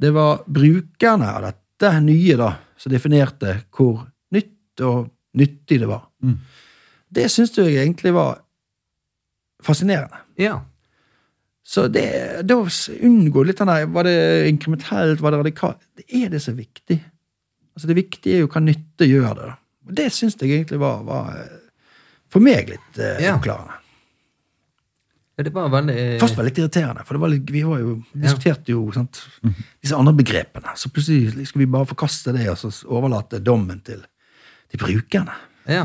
[0.00, 1.67] det var brukerne av dette
[2.02, 5.08] nye da, som definerte hvor nytt og
[5.38, 6.08] nyttig det var.
[6.24, 6.38] Mm.
[7.14, 8.40] Det syns jeg egentlig var
[9.64, 10.20] fascinerende.
[10.38, 10.58] Ja.
[11.68, 12.04] Så det,
[12.48, 12.64] det å
[13.04, 14.16] unngå litt den der Var det
[14.48, 15.80] inkrementelt, var det radikalt?
[15.98, 16.98] Det er det som er viktig.
[17.76, 19.48] Altså Det viktige er jo hva nytte gjør det.
[19.50, 19.56] da.
[19.88, 21.58] Og det syns jeg egentlig var, var eh,
[22.32, 23.36] for meg litt eh, Ja.
[23.36, 23.77] oppklarende.
[25.38, 27.78] Ja, Det var veldig Først var det litt irriterende, for det var litt, vi var
[27.78, 29.20] jo, diskuterte jo sant,
[29.78, 30.74] disse andre begrepene.
[30.74, 34.02] Så plutselig skulle vi bare forkaste det og så overlate dommen til,
[34.68, 35.36] til brukerne.
[35.70, 35.84] Ja.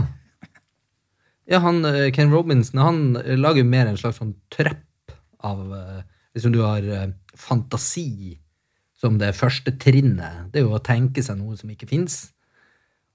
[1.46, 6.02] ja, han eh, Ken Robinson han eh, lager mer en slags sånn trepp av eh,
[6.34, 8.40] Liksom du har eh, fantasi
[8.98, 10.48] som det første trinnet.
[10.50, 12.32] Det er jo å tenke seg noe som ikke fins.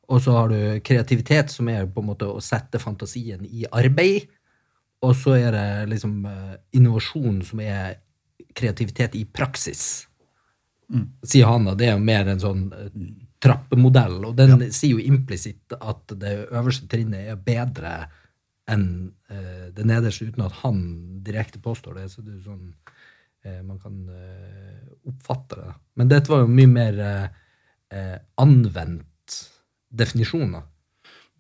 [0.07, 4.29] Og så har du kreativitet, som er på en måte å sette fantasien i arbeid.
[5.07, 7.99] Og så er det liksom eh, innovasjon, som er
[8.59, 10.07] kreativitet i praksis.
[11.23, 11.69] sier han.
[11.69, 12.95] Og det er jo mer en sånn eh,
[13.39, 17.93] trappemodell, og den sier jo implisitt at det øverste trinnet er bedre
[18.69, 18.89] enn
[19.31, 20.81] uh, det nederste, uten at han
[21.25, 22.09] direkte påstår det.
[22.13, 25.77] Så det er sånn uh, man kan uh, oppfatte det.
[26.01, 26.99] Men dette var jo mye mer
[28.37, 29.37] anvendt
[29.89, 30.59] definisjon.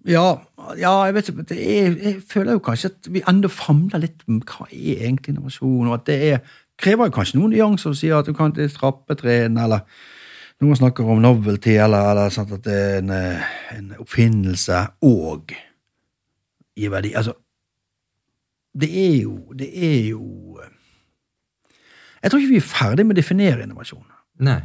[0.06, 0.38] Ja,
[0.78, 4.68] ja, jeg vet er, jeg føler jo kanskje at vi ennå famler litt om hva
[4.68, 8.28] er egentlig innovasjon, og at det er, krever jo kanskje noen nyanser å si at
[8.28, 9.82] du kan til trappetrinn, eller
[10.62, 15.54] noen snakker om novelty, eller, eller sånn at det er en, eh, en oppfinnelse, og
[16.78, 17.12] gir verdi.
[17.18, 17.34] Altså,
[18.78, 20.74] det er jo, det er jo eh,
[22.22, 24.06] Jeg tror ikke vi er ferdig med å definere innovasjon.
[24.46, 24.60] Nei.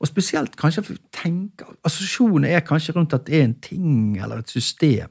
[0.00, 4.50] Og spesielt kanskje tenke, Assosiasjonen er kanskje rundt at det er en ting eller et
[4.50, 5.10] system.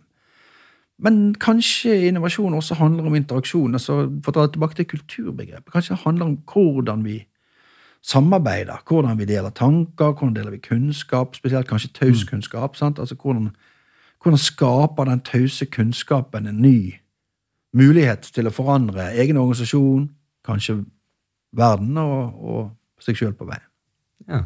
[0.99, 3.73] Men kanskje innovasjon også handler om interaksjon.
[3.75, 5.71] altså For å ta det tilbake til kulturbegrepet.
[5.73, 7.17] Kanskje det handler om hvordan vi
[8.01, 8.81] samarbeider.
[8.87, 11.35] Hvordan vi deler tanker, hvordan deler vi kunnskap.
[11.35, 12.75] Spesielt kanskje taus kunnskap.
[12.75, 12.99] sant?
[12.99, 13.51] Altså hvordan,
[14.23, 16.95] hvordan skaper den tause kunnskapen en ny
[17.73, 20.07] mulighet til å forandre egen organisasjon,
[20.47, 20.79] kanskje
[21.57, 23.67] verden og, og seg sjøl på veien.
[24.27, 24.43] Ja.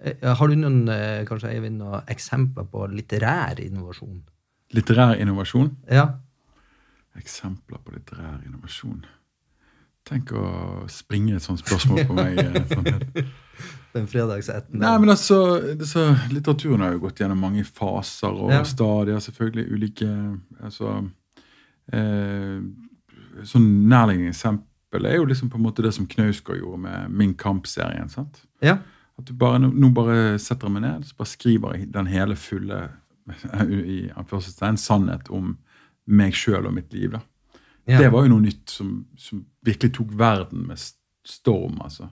[0.00, 4.20] Eh, Har du noen eh, kanskje Eivind, noen eksempler på litterær innovasjon?
[4.76, 5.72] Litterær innovasjon.
[5.90, 6.06] Ja.
[7.18, 9.00] Eksempler på litterær innovasjon.
[10.08, 12.38] Tenk å springe et sånt spørsmål på meg.
[12.38, 13.26] eh, Sånn.
[13.96, 14.78] Den fredagsetten.
[14.78, 15.38] Nei, men altså,
[15.80, 18.62] disse, Litteraturen har jo gått gjennom mange faser og Ja.
[18.68, 19.18] stadier.
[19.24, 20.08] selvfølgelig ulike
[20.62, 20.92] altså,
[21.92, 22.60] eh,
[23.48, 27.34] Sånn nærliggende eksempel er jo liksom på en måte det som Knausgård gjorde med Min
[27.34, 28.08] Kamp-serien.
[28.10, 28.42] sant?
[28.62, 28.78] Ja.
[29.18, 32.36] At du bare, nå- bare setter jeg meg ned så bare skriver jeg den hele
[32.38, 32.84] fulle
[33.68, 35.56] i anførselstegn, sannhet om
[36.06, 37.10] meg sjøl og mitt liv.
[37.12, 37.20] da.
[37.86, 37.98] ja.
[37.98, 40.78] Det var jo noe nytt som, som virkelig tok verden med
[41.26, 41.80] storm.
[41.84, 42.08] altså.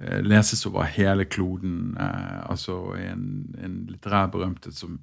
[0.00, 1.96] Eh, leses over hele kloden.
[2.00, 4.98] Eh, altså en, en litterær berømthet som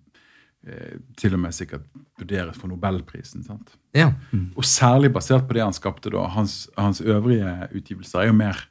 [0.68, 1.86] eh, til og med sikkert
[2.20, 3.44] vurderes for Nobelprisen.
[3.44, 3.78] sant?
[3.96, 4.12] ja.
[4.58, 6.26] Og særlig basert på det han skapte da.
[6.36, 8.66] Hans, hans øvrige utgivelser er jo mer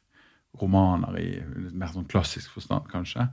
[0.60, 1.28] romaner i
[1.74, 3.26] mer sånn klassisk forstand, kanskje.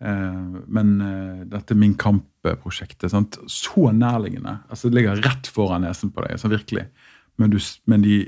[0.00, 3.38] Eh, men eh, dette Min Kamp-prosjektet, sant?
[3.50, 4.58] så nærliggende.
[4.68, 6.38] altså Det ligger rett foran nesen på deg.
[6.40, 6.86] Sånn, virkelig.
[7.40, 8.18] Men, du, men de,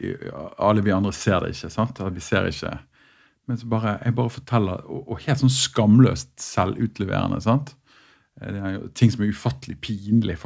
[0.61, 1.71] alle vi andre ser det ikke.
[1.73, 2.01] sant?
[2.15, 2.75] Vi ser ikke.
[3.49, 7.41] Men så bare, jeg bare forteller, og, og helt sånn skamløst selvutleverende.
[7.45, 7.75] sant?
[8.41, 10.39] Eh, Det er jo ting som er ufattelig pinlig,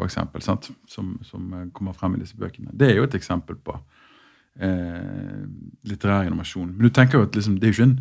[0.45, 0.71] sant?
[0.91, 2.75] Som, som kommer frem i disse bøkene.
[2.75, 3.79] Det er jo et eksempel på
[4.61, 5.45] eh,
[5.89, 6.75] litterær innovasjon.
[6.77, 7.97] Men du tenker jo at liksom, det er jo ikke en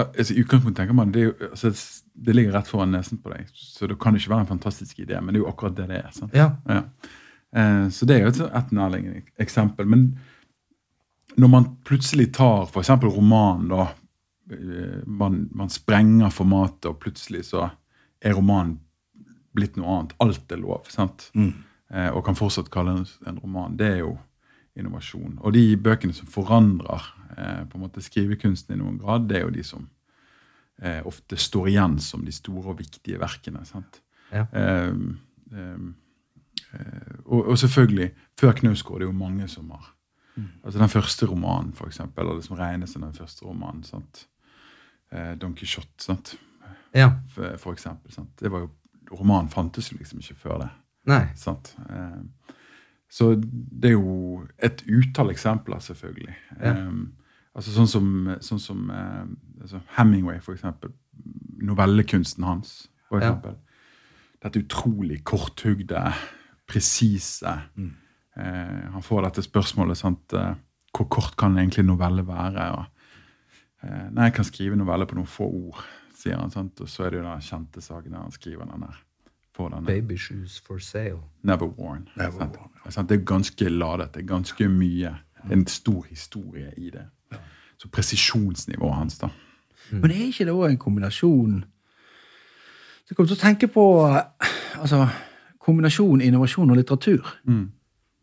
[0.00, 1.72] altså, I utgangspunktet tenker man det, jo, altså,
[2.14, 5.18] det ligger rett foran nesen på deg, så det kan ikke være en fantastisk idé,
[5.20, 6.12] men det er jo akkurat det det er.
[6.14, 6.36] sant?
[6.36, 6.52] ja.
[6.68, 6.84] Ja.
[7.56, 9.88] Eh, så det er jo et, et nærliggende eksempel.
[9.90, 10.12] Men
[11.40, 12.92] når man plutselig tar f.eks.
[13.02, 13.88] roman, da
[14.54, 17.68] eh, man, man sprenger formatet, og plutselig så
[18.20, 18.78] er romanen
[19.56, 20.14] blitt noe annet.
[20.22, 20.86] Alt er lov.
[20.92, 21.30] sant?
[21.90, 23.74] Eh, og kan fortsatt kalle en, en roman.
[23.78, 24.14] Det er jo
[24.80, 25.38] innovasjon.
[25.40, 27.06] Og de bøkene som forandrer
[27.36, 29.88] eh, på en måte skrivekunsten i noen grad, det er jo de som
[30.82, 33.64] eh, ofte står igjen som de store og viktige verkene.
[33.68, 34.02] sant?
[34.32, 34.46] Ja.
[34.52, 34.92] Eh,
[35.54, 35.86] eh,
[36.74, 38.10] eh, og, og selvfølgelig,
[38.40, 39.96] før Knausgård, det er jo mange som har
[40.64, 43.82] Altså Den første romanen, for eksempel, eller det som regnes som den første romanen.
[43.84, 44.22] sant?
[45.12, 46.36] Eh, Don Quijote, sant?
[46.94, 47.10] ja.
[47.34, 48.12] For, for eksempel.
[48.14, 48.30] Sant?
[48.40, 48.70] Det var jo,
[49.10, 50.68] Romanen fantes jo liksom ikke før det.
[51.10, 51.24] Nei.
[51.36, 51.74] Sant?
[51.90, 52.20] Eh,
[53.10, 56.36] så det er jo et utall eksempler, selvfølgelig.
[56.60, 56.76] Ja.
[56.86, 57.08] Um,
[57.58, 58.10] altså Sånn som,
[58.46, 59.24] sånn som uh,
[59.60, 60.94] altså Hemingway, for eksempel.
[61.60, 62.76] Novellekunsten hans,
[63.10, 63.34] for Ja.
[64.40, 66.00] Dette utrolig korthugde,
[66.70, 70.54] presise eh, Han får dette spørsmålet sant, eh,
[70.96, 72.70] Hvor kort kan egentlig novelle være?
[72.78, 72.86] Og,
[74.14, 75.82] nei, jeg kan skrive novelle på noen få ord,
[76.16, 76.50] sier han.
[76.50, 76.80] sant?
[76.80, 78.96] Og så er det jo den kjente saken der han skriver den der.
[79.56, 81.20] Får denne Baby shoes for sale.
[81.42, 82.08] Never Worn.
[82.16, 82.38] Never?
[82.38, 83.08] Worn?
[83.08, 84.14] Det er ganske ladet.
[84.14, 85.14] Det er ganske mye.
[85.42, 87.06] Det er en stor historie i det.
[87.78, 89.28] Så presisjonsnivået hans, da.
[89.90, 91.64] Men er ikke det òg en kombinasjon
[93.02, 93.84] Så jeg kommer til å tenke på
[94.78, 95.06] altså,
[95.58, 97.26] kombinasjon innovasjon og litteratur.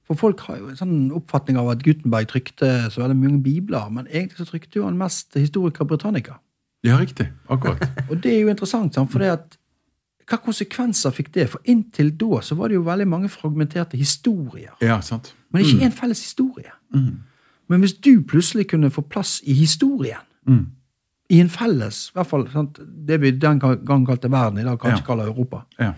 [0.07, 3.89] For folk har jo en sånn oppfatning av at Gutenberg trykte så veldig mange bibler,
[3.91, 6.37] men egentlig så trykte jo han mest historiker Britannica.
[6.87, 7.27] Ja, riktig.
[7.51, 7.83] Akkurat.
[8.09, 9.57] Og det er jo interessant, for det at
[10.27, 11.45] hva konsekvenser fikk det?
[11.49, 14.73] For inntil da så var det jo veldig mange fragmenterte historier.
[14.83, 15.33] Ja, sant.
[15.53, 16.71] Men ikke en felles historie.
[17.69, 20.19] Men hvis du plutselig kunne få plass i historien,
[21.29, 24.79] i en felles, i hvert fall sant, det vi den gang kalte verden, i dag
[24.79, 25.05] kanskje Ja.
[25.05, 25.93] kaller Europa, Ja.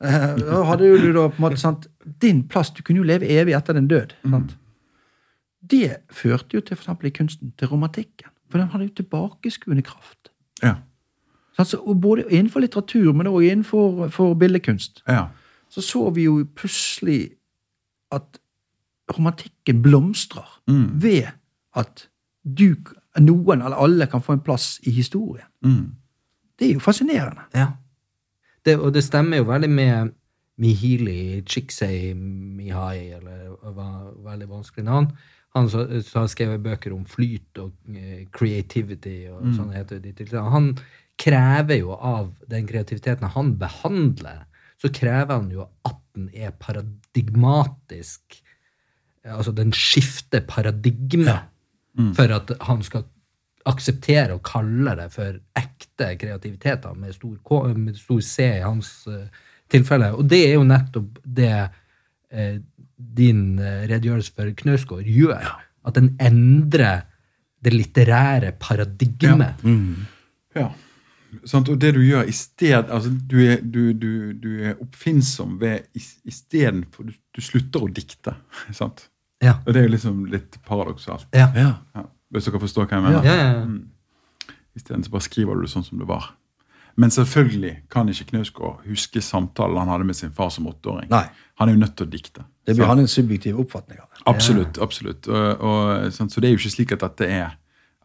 [0.00, 1.86] eh, da hadde jo du da på en måte sant,
[2.20, 4.12] din plass, du kunne jo leve evig etter din død.
[4.30, 4.56] Sant?
[5.66, 8.28] Det førte jo til for eksempel i kunsten til romantikken.
[8.50, 10.30] For den hadde jo tilbakeskuende kraft.
[10.62, 10.74] Ja.
[11.62, 15.26] Så, og både innenfor litteratur, men også innenfor for billedkunst, Ja.
[15.70, 17.30] så så vi jo plutselig
[18.12, 18.38] at
[19.18, 21.02] romantikken blomstrer Mm.
[21.02, 21.22] ved
[21.76, 22.08] at
[22.58, 22.74] du,
[23.20, 25.46] noen eller alle kan få en plass i historien.
[25.64, 25.94] Mm.
[26.58, 27.40] Det er jo fascinerende.
[27.54, 27.66] Ja.
[28.64, 30.10] Det, og det stemmer jo veldig med
[30.58, 33.88] Mihili Chiksei Mihai, eller hva
[34.30, 35.08] veldig vanskelig navn.
[35.56, 40.50] Han som har skrevet bøker om flyt og eh, creativity og sånn heter de titlene.
[40.50, 40.78] Han
[41.20, 44.44] krever jo av den kreativiteten han behandler,
[44.80, 48.40] så krever han jo at den er paradigmatisk.
[49.24, 51.38] Altså den skifter paradigme
[52.14, 53.06] for at han skal
[53.70, 58.90] akseptere og kalle det for ekte kreativitet med stor, K, med stor C i hans
[59.08, 59.24] uh,
[59.72, 60.10] tilfelle.
[60.18, 62.56] Og det er jo nettopp det uh,
[62.94, 65.48] din eh, redegjørelse for Knausgård gjør.
[65.84, 67.04] At den endrer
[67.64, 69.60] det litterære paradigmet.
[70.54, 70.68] Ja.
[71.48, 71.68] Sant?
[71.72, 75.88] Og det du gjør i sted, altså du, er, du, du, du er oppfinnsom ved
[76.26, 78.36] istedenfor du, du slutter å dikte.
[78.80, 79.08] Sant?
[79.44, 79.58] Ja.
[79.64, 81.28] Og det er jo liksom litt paradoksalt.
[81.36, 81.50] Ja.
[81.56, 81.72] Ja.
[81.96, 82.06] Ja.
[82.34, 83.26] Hvis dere forstår hva jeg mener.
[83.26, 83.66] Ja, ja, ja.
[83.68, 84.54] Mm.
[84.74, 86.32] Isteden bare skriver du det sånn som det var.
[86.98, 91.08] Men selvfølgelig kan ikke Knausgård huske samtalen han hadde med sin far som åtteåring.
[91.10, 91.26] Nei.
[91.58, 92.44] Han er jo nødt til å dikte.
[92.66, 94.22] Det blir han en subjektiv oppfatning av det.
[94.30, 94.78] Absolutt.
[94.82, 95.28] absolutt.
[95.28, 96.12] Og, og.
[96.14, 97.56] Så det er jo ikke slik at dette er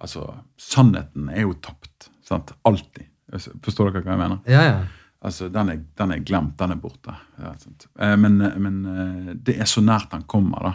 [0.01, 0.25] altså,
[0.59, 2.09] Sannheten er jo tapt.
[2.25, 2.53] Sant?
[2.67, 3.08] Alltid.
[3.29, 4.41] Forstår dere hva jeg mener?
[4.49, 4.79] Ja, ja.
[5.19, 7.13] Altså, Den er, den er glemt, den er borte.
[7.39, 7.51] Ja.
[7.99, 10.73] Eh, men, men eh, det er så nært han kommer, da.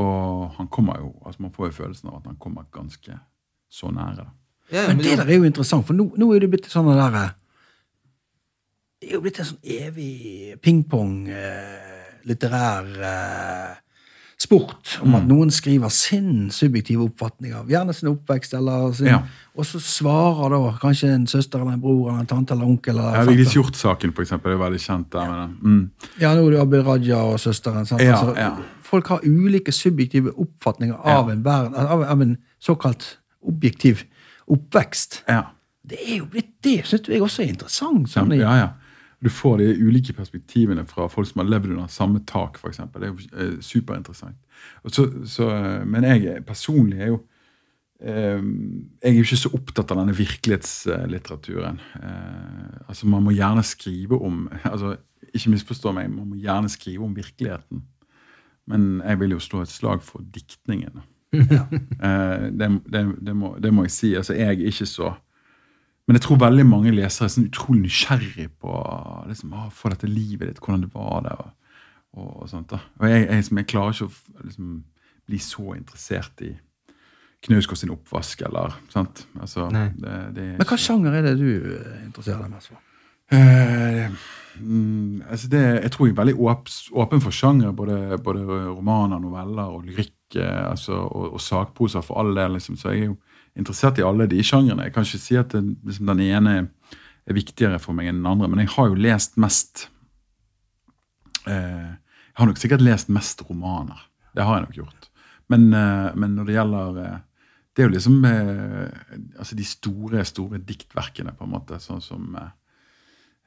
[0.00, 3.18] Og han kommer jo, altså man får jo følelsen av at han kommer ganske
[3.70, 4.24] så nære.
[4.24, 4.26] da.
[4.74, 6.98] ja Men det der er jo interessant, for nå, nå er det blitt sånn der
[6.98, 7.24] derre
[8.98, 13.72] Det er jo blitt en sånn evig pingpong, eh, litterær eh,
[14.44, 15.14] sport, om Mm.
[15.18, 19.22] at noen skriver sin subjektive oppfatning av gjerne sin oppvekst, eller sin, Ja.
[19.56, 22.98] og så svarer da kanskje en søster eller en bror eller en tante eller onkel.
[22.98, 23.24] Eller Ja.
[23.24, 25.10] Vigdis Hjorth-saken eksempel, er veldig kjent.
[25.10, 25.28] der.
[25.30, 25.90] Men, mm.
[26.20, 27.86] Ja, nå er det Abid Raja og søsteren.
[27.86, 28.02] Sant?
[28.02, 28.50] Ja, altså, ja.
[28.82, 31.32] Folk har ulike subjektive oppfatninger av, Ja.
[31.32, 33.16] en, verden, av, av en såkalt
[33.46, 34.04] objektiv
[34.50, 35.22] oppvekst.
[35.28, 35.42] ja.
[35.86, 38.08] Det er jo blitt det, syns jeg også er interessant.
[38.08, 38.68] Sånn, ja, ja.
[39.24, 42.82] Du får de ulike perspektivene fra folk som har levd under samme tak, f.eks.
[42.92, 44.36] Det er jo eh, superinteressant.
[44.92, 47.22] Så, så, eh, men jeg personlig er jo
[48.00, 51.80] eh, Jeg er jo ikke så opptatt av denne virkelighetslitteraturen.
[52.88, 54.96] Altså Man må gjerne skrive om altså
[55.32, 57.84] Ikke misforstå meg, man må gjerne skrive om virkeligheten.
[58.68, 61.00] Men jeg vil jo slå et slag for diktningen.
[61.34, 61.64] Ja.
[62.52, 64.14] det, det, det, må, det må jeg si.
[64.14, 65.10] Altså, jeg er ikke så
[66.04, 68.72] men jeg tror veldig mange lesere er sånn utrolig nysgjerrig på
[69.30, 71.44] liksom, å, få dette livet ditt, hvordan det var der.
[72.14, 72.82] Og, og, sånt da.
[73.00, 74.74] Og jeg, jeg, jeg klarer ikke å liksom,
[75.24, 76.52] bli så interessert i
[77.44, 79.26] Knausgård sin oppvask, eller sant?
[79.36, 82.80] Altså, det, det Men hva ikke- sjanger er det du eh, interesserer deg mest for?
[83.32, 84.08] Eh,
[84.60, 86.72] mm, altså det, jeg tror jeg er veldig åp,
[87.04, 92.20] åpen for sjanger, både, både romaner, noveller og lyrikk eh, altså, og, og sakposer, for
[92.20, 92.56] all del.
[92.56, 92.76] Liksom.
[92.80, 93.18] Så jeg er jo
[93.58, 94.88] interessert i alle de sjangrene.
[94.88, 96.54] Jeg kan ikke si at den, liksom, den ene
[97.24, 99.86] er viktigere for meg enn den andre, men jeg har jo lest mest
[101.48, 104.00] eh, Jeg har nok sikkert lest mest romaner.
[104.34, 105.08] Det har jeg nok gjort.
[105.52, 107.22] Men, eh, men når det gjelder eh,
[107.74, 108.98] Det er jo liksom eh,
[109.38, 112.52] altså de store, store diktverkene, på en måte, sånn som eh,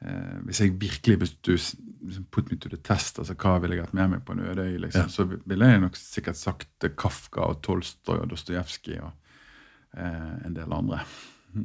[0.05, 3.73] Eh, hvis jeg virkelig hvis du liksom put me to the test, altså hva ville
[3.73, 6.85] jeg hatt med meg på en øde øy, liksom, så ville jeg nok sikkert sagt
[6.97, 9.15] Kafka og Tolstoy og Dostojevskij og
[9.97, 11.01] en del andre.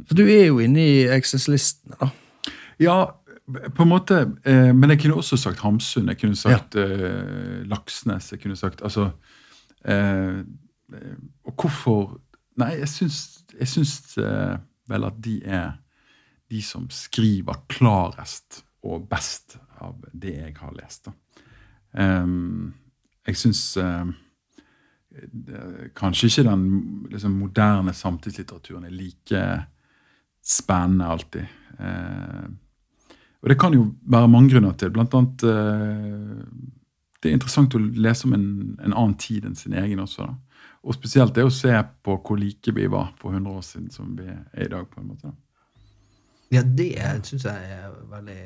[0.09, 2.09] Så du er jo inne i eksistenslistene, da.
[2.80, 2.97] Ja,
[3.74, 4.20] på en måte.
[4.45, 6.09] Eh, men jeg kunne også sagt Hamsun.
[6.09, 8.33] Jeg kunne sagt eh, Laksnes.
[8.33, 9.11] Jeg kunne sagt altså
[9.85, 10.39] eh,
[10.95, 12.20] eh, Og hvorfor
[12.61, 14.59] Nei, jeg syns, jeg syns eh,
[14.89, 15.70] vel at de er
[16.53, 21.09] de som skriver klarest og best av det jeg har lest.
[21.09, 21.14] Da.
[23.24, 24.12] Jeg syns eh,
[25.99, 26.65] kanskje ikke den
[27.11, 29.43] liksom, moderne samtidslitteraturen er like
[30.43, 31.45] spennende alltid.
[31.79, 32.47] Eh,
[33.43, 34.91] og det kan jo være mange grunner til.
[34.95, 36.47] Blant annet eh,
[37.23, 38.49] Det er interessant å lese om en,
[38.83, 40.27] en annen tid enn sin egen også.
[40.27, 40.35] da.
[40.83, 41.71] Og spesielt det å se
[42.03, 44.89] på hvor like vi var for 100 år siden som vi er i dag.
[44.91, 45.31] på en måte.
[45.31, 45.35] da.
[46.53, 46.91] Ja, det
[47.25, 48.41] syns jeg er veldig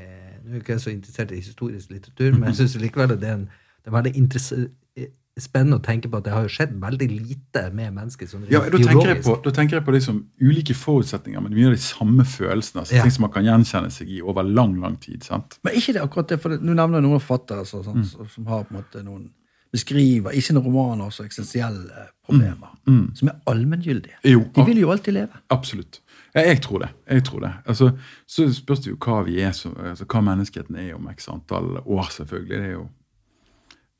[0.46, 3.28] Nå er jeg ikke så interessert i historisk litteratur, men jeg syns likevel at det
[3.28, 3.48] er, en,
[3.82, 4.12] det er veldig
[5.38, 8.26] spennende å tenke på at det har jo skjedd veldig lite med mennesker.
[8.30, 11.66] Sånn, Ja, da tenker, jeg på, da tenker jeg på liksom ulike forutsetninger, men mye
[11.66, 12.80] av de samme følelsene.
[12.80, 13.02] altså Ja.
[13.02, 15.22] Ting som man kan gjenkjenne seg i over lang lang tid.
[15.24, 15.58] sant?
[15.62, 18.46] Men ikke det akkurat det, for nå nevner jeg noen forfattere altså, sånn, som- som
[18.46, 19.30] har på en måte noen
[19.72, 22.70] beskriver i sine romaner også eksistensielle problemer,
[23.14, 24.16] som er allmenngyldige.
[24.22, 25.28] De vil jo alltid leve.
[25.50, 26.00] Absolutt.
[26.34, 26.88] Ja, jeg tror det.
[27.10, 27.52] jeg tror det.
[27.66, 31.28] Altså, så spørs det jo hva vi er, så, altså, hva menneskeheten er om x
[31.28, 32.48] antall år, selvfølgelig.
[32.48, 32.88] Det er jo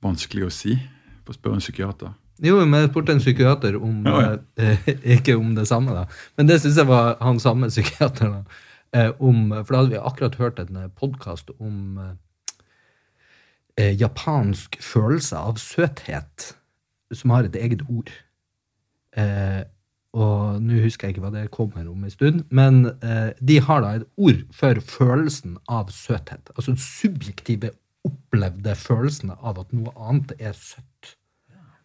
[0.02, 0.78] vanskelig å si.
[1.26, 2.12] Få spørre en psykiater.
[2.44, 4.36] Jo, men jeg spurte en psykiater om Ja, ja.
[4.60, 6.04] eh, Ikke om det samme, da.
[6.36, 8.30] Men det syns jeg var han samme psykiater.
[8.38, 8.60] da.
[8.94, 11.98] Eh, om, for da hadde vi akkurat hørt en podkast om
[13.78, 16.52] eh, japansk følelse av søthet,
[17.12, 18.12] som har et eget ord.
[19.16, 19.64] Eh,
[20.16, 23.82] og nå husker jeg ikke hva det kommer om en stund, men eh, de har
[23.84, 26.52] da et ord for følelsen av søthet.
[26.56, 27.74] Altså subjektive,
[28.06, 31.16] opplevde følelsen av at noe annet er søtt.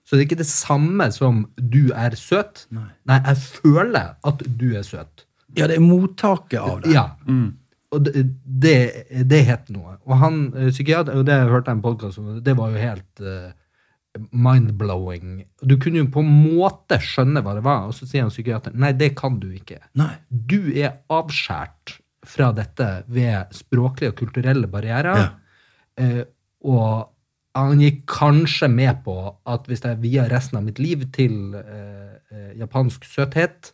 [0.05, 2.65] Så det er ikke det samme som 'du er søt'.
[2.75, 2.89] Nei.
[3.07, 5.25] Nei jeg føler at du er søt.
[5.55, 6.93] Ja, det er mottaket av det.
[6.95, 7.05] Ja.
[7.91, 8.75] Og det, det,
[9.27, 9.97] det het noe.
[10.07, 13.23] Og han eh, psykiater, og det hørte jeg en podkast om, det var jo helt
[13.23, 13.51] uh,
[14.31, 15.41] mind-blowing.
[15.63, 18.79] Du kunne jo på en måte skjønne hva det var, og så sier han psykiateren
[18.79, 19.81] nei, det kan du ikke.
[19.99, 20.13] Nei.
[20.29, 21.97] Du er avskåret
[22.27, 25.19] fra dette ved språklige og kulturelle barrierer.
[25.19, 25.29] Ja.
[25.99, 26.23] Eh,
[26.67, 27.09] og
[27.57, 29.15] han gikk kanskje med på
[29.49, 33.73] at hvis jeg via resten av mitt liv til eh, eh, japansk søthet,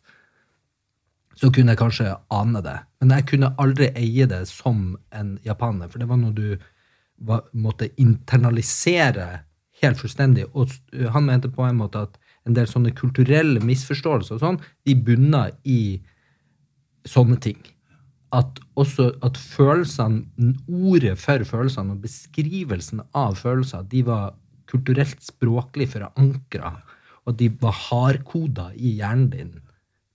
[1.38, 2.80] så kunne jeg kanskje ane det.
[3.02, 6.58] Men jeg kunne aldri eie det som en japaner, for det var noe du
[7.18, 9.44] var, måtte internalisere
[9.84, 10.48] helt fullstendig.
[10.58, 10.74] Og
[11.14, 15.54] han mente på en måte at en del sånne kulturelle misforståelser og sånn, de bunner
[15.68, 16.00] i
[17.08, 17.60] sånne ting.
[18.36, 20.26] At også at følelsene,
[20.68, 24.34] ordet for følelsene og beskrivelsen av følelser, de var
[24.68, 26.74] kulturelt språklig forankra,
[27.26, 29.54] og de var hardkoda i hjernen din,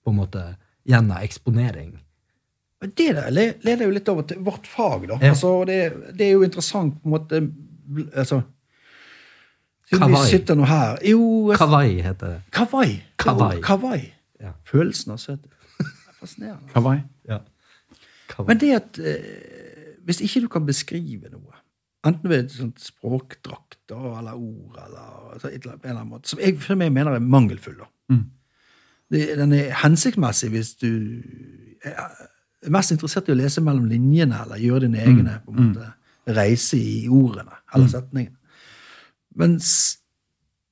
[0.05, 0.43] på en måte,
[0.85, 1.95] gjennom eksponering.
[2.83, 5.17] Det leder jo litt over til vårt fag, da.
[5.23, 5.31] Ja.
[5.31, 5.77] Altså, det,
[6.17, 7.39] det er jo interessant på en måte
[8.19, 8.41] altså,
[9.93, 10.09] Kawai.
[10.11, 10.97] Vi sitter nå her.
[11.05, 12.41] Jo, jeg- Kawai heter det.
[12.51, 13.01] Kawai.
[13.17, 13.61] Kawaii.
[13.61, 13.99] Kawai.
[14.41, 14.53] Ja.
[14.65, 15.49] Følelsen av søthet.
[15.83, 16.71] Er Fascinerende.
[16.73, 17.01] Hawaii?
[18.47, 21.59] Men det at eh, hvis ikke du kan beskrive noe,
[22.07, 26.57] enten ved sånt språkdrakter eller ord, eller altså, eller en eller annen måte, som jeg,
[26.61, 27.89] som jeg mener er mangelfull, da.
[28.11, 28.23] Mm.
[29.13, 30.89] Det, den er hensiktsmessig hvis du
[31.85, 35.89] er mest interessert i å lese mellom linjene, eller gjøre dine egne på en måte,
[36.33, 38.39] reise i ordene eller setningene.
[39.35, 39.69] Mens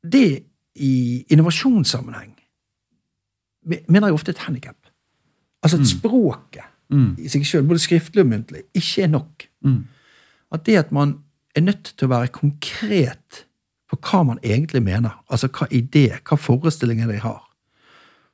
[0.01, 0.45] det
[0.80, 0.93] i
[1.34, 2.32] innovasjonssammenheng
[3.68, 4.78] mener jeg ofte et handikap.
[5.62, 7.15] Altså at språket Mm.
[7.23, 9.45] i seg selv, både skriftlig og muntlig, ikke er nok.
[9.63, 9.83] Mm.
[10.51, 11.13] At det at man
[11.55, 13.45] er nødt til å være konkret
[13.91, 17.41] på hva man egentlig mener, altså hva idé, hva forestillinger de har,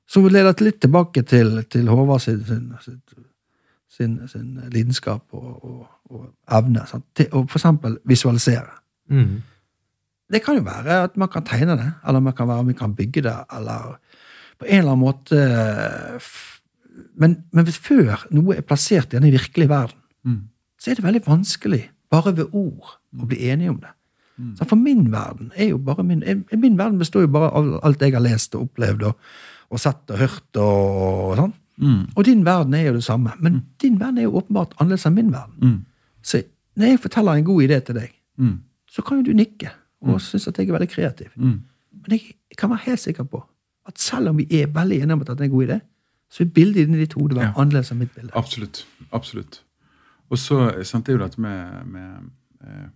[0.07, 2.97] som leder lede litt tilbake til, til Håvard sin, sin,
[3.89, 6.27] sin, sin, lidenskap og, og, og
[6.57, 7.05] evne, sant?
[7.17, 8.69] til å for eksempel visualisere.
[9.09, 9.41] Mm.
[10.31, 12.95] Det kan jo være at man kan tegne det, eller man kan være man kan
[12.95, 13.97] bygge det, eller
[14.59, 15.41] på en eller annen måte
[16.17, 16.56] f-
[17.17, 20.41] Men, men før noe er plassert i den virkelige verden, Mm.
[20.81, 23.93] så er det veldig vanskelig, bare ved ord, å bli enige om det.
[24.59, 26.19] Så for min verden er jo bare min
[26.53, 29.15] Min verden består jo bare av alt jeg har lest og opplevd og,
[29.71, 31.53] og sett og hørt og, og sånn.
[31.81, 32.03] Mm.
[32.15, 33.33] Og din verden er jo det samme.
[33.39, 35.55] Men din verden er jo åpenbart annerledes enn min verden.
[35.61, 35.79] Mm.
[36.21, 36.43] Så
[36.75, 38.59] når jeg forteller en god idé til deg, Mm.
[38.91, 39.71] så kan jo du nikke
[40.01, 41.27] og synes at jeg er veldig kreativ.
[41.35, 41.61] Mm.
[42.03, 43.43] Men jeg kan være helt sikker på
[43.87, 45.79] at selv om vi er veldig enige om at det er en god idé,
[46.29, 47.53] så bildet inni ditt hode være Ja.
[47.61, 48.31] annerledes enn mitt bilde.
[48.35, 48.85] Absolutt.
[49.13, 49.61] Absolutt.
[50.29, 52.29] Og så sant, det er jo dette med, med,
[52.63, 52.89] eh,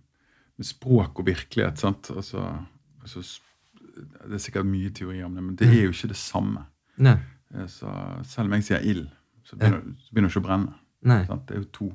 [0.58, 1.78] med språk og virkelighet.
[1.78, 2.10] sant?
[2.14, 2.42] Altså,
[3.00, 3.22] altså,
[4.26, 6.66] det er sikkert mye teori om det, men det er jo ikke det samme.
[6.98, 7.16] Nei.
[7.54, 7.88] Eh, Så
[8.24, 9.08] selv om jeg sier ild,
[9.44, 10.74] så begynner, så begynner det ikke å brenne.
[11.02, 11.24] Nei.
[11.26, 11.46] Sant?
[11.48, 11.88] Det er jo to,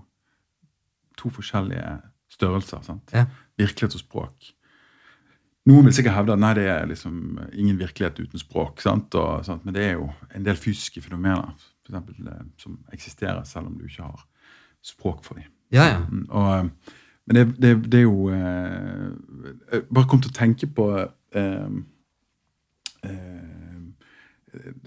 [1.17, 2.81] to forskjellige størrelser.
[2.83, 3.09] sant?
[3.13, 3.25] Ja.
[3.57, 4.51] Virkelighet og språk.
[5.67, 7.15] Noen vil sikkert hevde at nei, det er liksom
[7.51, 8.79] ingen virkelighet uten språk.
[8.81, 9.15] sant?
[9.19, 9.65] Og, sant?
[9.67, 11.51] Men det er jo en del fysiske fenomener
[11.87, 14.23] for eksempel, eh, som eksisterer selv om du ikke har
[14.83, 15.51] språk for dem.
[15.71, 15.99] Ja, ja.
[16.09, 16.95] Mm, Og, eh,
[17.27, 19.09] men det, det, det er jo eh,
[19.71, 20.85] Jeg bare kom til å tenke på
[21.35, 21.79] eh,
[23.03, 23.81] eh,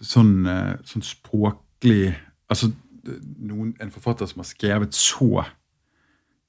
[0.01, 2.15] sånn, eh, sånn språklig
[2.51, 2.71] Altså
[3.37, 5.45] noen, en forfatter som har skrevet så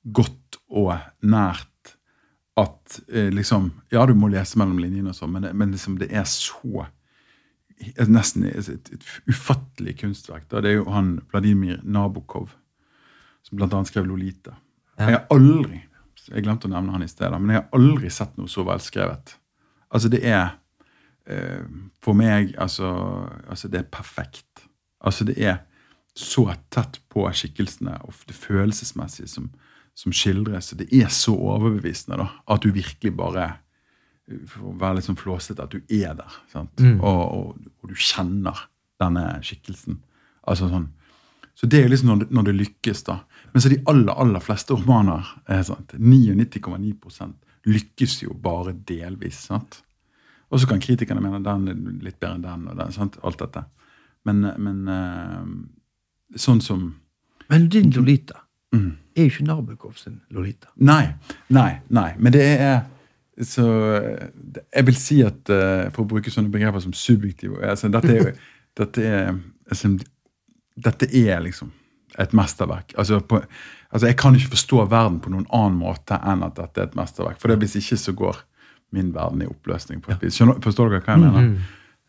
[0.04, 1.71] godt og nært
[2.60, 6.12] at eh, liksom Ja, du må lese mellom linjene, og sånn, men, men liksom det
[6.12, 6.88] er så
[8.12, 10.44] Nesten et, et, et ufattelig kunstverk.
[10.52, 10.60] Da.
[10.62, 12.52] Det er jo han Vladimir Nabokov
[13.42, 14.54] som annet skrev Lolita.
[15.00, 15.08] Ja.
[15.08, 15.80] Jeg har aldri
[16.30, 19.36] jeg glemte å nevne han i stedet, men jeg har aldri sett noe så velskrevet.
[19.92, 20.54] Altså, det er
[21.26, 21.66] eh,
[22.04, 22.92] For meg altså,
[23.50, 24.66] altså, det er perfekt.
[25.02, 25.62] Altså, det er
[26.18, 29.50] så tett på skikkelsene og det følelsesmessige som,
[29.98, 30.72] som skildres.
[30.80, 33.50] Det er så overbevisende da, at du virkelig bare
[34.48, 36.40] for å være litt sånn flåsete, at du er der.
[36.52, 36.72] sant?
[36.80, 37.02] Mm.
[37.04, 38.66] Og, og, og du kjenner
[39.02, 40.00] denne skikkelsen.
[40.48, 40.88] Altså sånn.
[41.58, 43.18] Så det er liksom når det, når det lykkes, da.
[43.52, 49.46] Men så de aller aller fleste romaner, er 99,9% lykkes jo bare delvis.
[49.52, 49.82] sant?
[50.50, 52.68] Og så kan kritikerne mene den er litt bedre enn den.
[52.72, 53.20] og den, sant?
[53.24, 53.66] Alt dette.
[54.28, 56.92] Men, men eh, sånn som
[57.50, 58.92] Men din Lolita mm.
[59.16, 60.70] Er jo ikke Nabokov sin Lolita.
[60.78, 61.14] Nei,
[61.50, 62.10] nei, nei.
[62.20, 62.82] Men det er
[63.42, 63.64] så
[64.76, 68.34] Jeg vil si at eh, For å bruke sånne begreper som subjektiv altså, Dette er,
[68.80, 69.32] dette er,
[69.72, 69.94] altså,
[70.78, 71.72] dette er liksom
[72.20, 72.92] et mesterverk.
[73.00, 73.40] Altså, på,
[73.90, 76.98] altså, Jeg kan ikke forstå verden på noen annen måte enn at dette er et
[77.00, 77.40] mesterverk.
[77.40, 78.42] For det hvis ikke så går
[78.92, 80.02] min verden i oppløsning.
[80.04, 80.36] på et vis.
[80.36, 81.46] Skjønner, forstår dere hva jeg mener?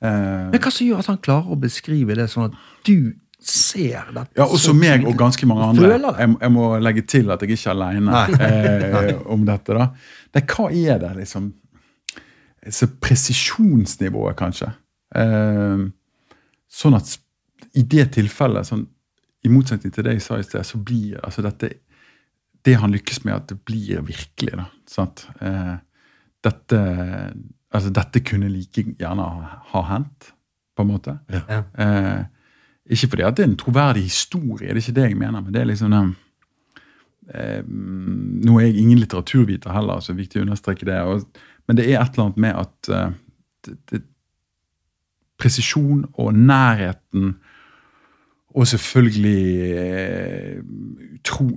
[0.03, 2.57] Eh, Men hva som gjør at han klarer å beskrive det sånn at
[2.89, 3.15] du
[3.47, 4.37] ser dette?
[4.39, 5.95] Ja, også så meg og ganske mange andre.
[5.97, 9.77] Jeg, jeg må legge til at jeg ikke er alene eh, om dette.
[9.79, 9.89] da.
[10.33, 11.51] Det, hva er det, liksom?
[12.71, 14.71] Så presisjonsnivået, kanskje.
[15.19, 15.87] Eh,
[16.73, 17.17] sånn at
[17.79, 18.85] i det tilfellet, sånn,
[19.43, 21.73] i motsetning til det jeg sa i sted, så blir altså dette
[22.63, 24.53] Det han lykkes med, at det blir virkelig.
[24.55, 25.25] da, sant?
[25.43, 25.75] Eh,
[26.47, 26.79] dette,
[27.75, 30.29] altså dette kunne like gjerne ha, ha hendt,
[30.77, 31.17] på en måte.
[31.27, 31.65] Ja.
[31.75, 32.21] Eh,
[32.93, 35.55] ikke fordi at det er en troverdig historie, det er ikke det jeg mener, men
[35.55, 36.15] det er liksom den
[37.33, 40.99] eh, Nå er jeg ingen litteraturviter heller, så det er viktig å understreke det.
[41.07, 43.15] Og, men det er et eller annet med at eh,
[43.67, 44.03] det, det,
[45.43, 47.33] presisjon og nærheten
[48.53, 50.61] og selvfølgelig eh,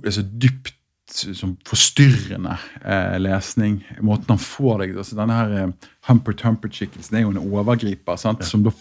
[0.04, 0.74] altså dypt
[1.12, 3.78] som forstyrrende eh, lesning.
[4.04, 8.16] Måten han får deg altså Denne her eh, Humper Tumper-skikkelsen er jo en overgriper.
[8.20, 8.44] sant?
[8.44, 8.72] Som da,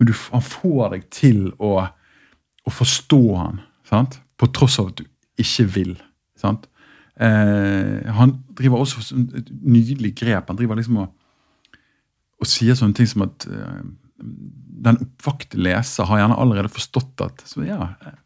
[0.00, 1.74] men du, han får deg til å,
[2.64, 4.18] å forstå han, sant?
[4.40, 5.04] på tross av at du
[5.40, 5.94] ikke vil.
[6.40, 6.64] sant?
[7.20, 10.48] Eh, han driver også sånn et nydelig grep.
[10.48, 11.10] Han driver liksom og,
[12.40, 13.82] og sier sånne ting som at eh,
[14.80, 18.16] den oppvakte leser har gjerne allerede forstått at så ja, eh,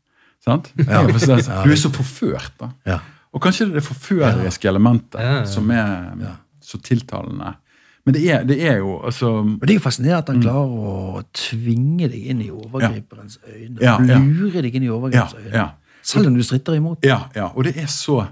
[0.46, 0.70] sant?
[0.78, 1.02] Ja.
[1.02, 2.70] Ja, så- Du er så forført, da.
[2.86, 3.00] Ja.
[3.34, 5.44] Og kanskje det er det forføreriske elementet Ja, ja.
[5.50, 6.36] som er Ja.
[6.62, 7.56] så tiltalende.
[8.04, 10.88] Men det er, det er jo altså Men det er jo fascinerende at han klarer
[10.90, 13.78] å tvinge deg inn i overgriperens øyne.
[13.80, 14.18] Ja, ja.
[14.20, 15.54] Lure deg inn i Ja, overgriperens øyne.
[15.56, 15.68] ja.
[16.04, 16.98] Selv om du stritter imot.
[17.08, 18.26] Ja, ja, og det er så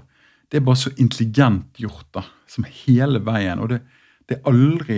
[0.51, 2.21] Det er bare så intelligent gjort, da.
[2.47, 3.57] Som hele veien.
[3.59, 3.79] Og det,
[4.29, 4.97] det er aldri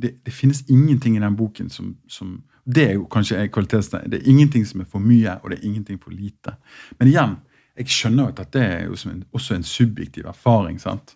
[0.00, 4.08] det, det finnes ingenting i den boken som, som Det er jo kanskje kvalitetstegn.
[4.10, 6.56] Det er ingenting som er for mye, og det er ingenting for lite.
[6.98, 7.36] Men igjen,
[7.76, 10.80] jeg skjønner jo at dette er jo som en, også en subjektiv erfaring.
[10.80, 11.12] sant?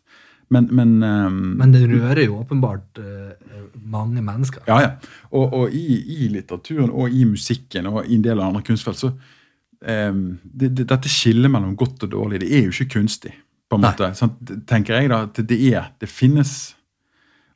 [0.50, 4.64] Men, men, um, Men det rører jo åpenbart uh, mange mennesker.
[4.66, 4.90] Ja, ja.
[5.30, 9.12] Og, og i, i litteraturen og i musikken og i en del andre kunstfelt, så
[9.12, 13.32] um, det, det, Dette skillet mellom godt og dårlig, det er jo ikke kunstig,
[13.70, 14.10] på en måte.
[14.18, 14.34] Sånn,
[14.66, 16.74] tenker jeg da, at det er, det finnes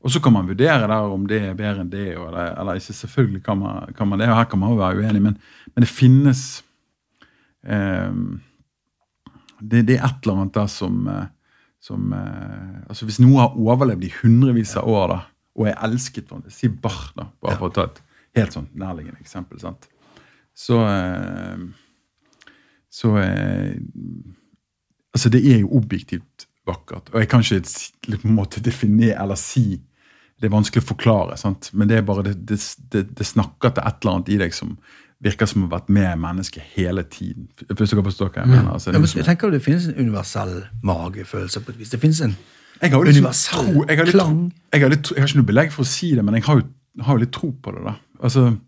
[0.05, 2.93] Og så kan man vurdere der om det er bedre enn det, eller, eller ikke.
[2.93, 5.39] Selvfølgelig kan man, kan man det, og her kan man jo være uenig, men,
[5.75, 6.43] men det finnes
[7.65, 8.43] um,
[9.65, 11.27] det, det er et eller annet der som, eh,
[11.85, 15.19] som eh, altså Hvis noe har overlevd i hundrevis av år, da,
[15.55, 18.01] og er elsket for Si Bach, da, bare for å ta et
[18.39, 19.61] helt sånn nærliggende eksempel.
[19.63, 19.89] sant?
[20.55, 21.67] Så eh,
[22.89, 23.77] Så eh,
[25.15, 27.13] Altså, det er jo objektivt vakkert.
[27.13, 29.77] Og jeg kan ikke på en måte definere eller si
[30.35, 31.69] Det er vanskelig å forklare, sant?
[31.73, 32.59] men det er bare det, det,
[32.91, 34.73] det, det snakker til et eller annet i deg som
[35.25, 37.49] virker som å ha vært med mennesket hele tiden.
[37.69, 38.71] Hvis dere forstår hva jeg mener.
[38.75, 40.55] Altså, Ja, det men liksom- jeg tenker Det finnes en universell
[40.85, 41.91] magefølelse på et vis.
[41.91, 42.37] Det finnes en
[42.83, 44.53] universell tro, jeg klang.
[44.73, 46.61] jeg, har litt, jeg har ikke noe belegg for å si det, men jeg har
[46.61, 46.67] jo,
[47.03, 47.85] har jo litt tro på det.
[47.85, 47.95] da.
[48.23, 48.59] Altså,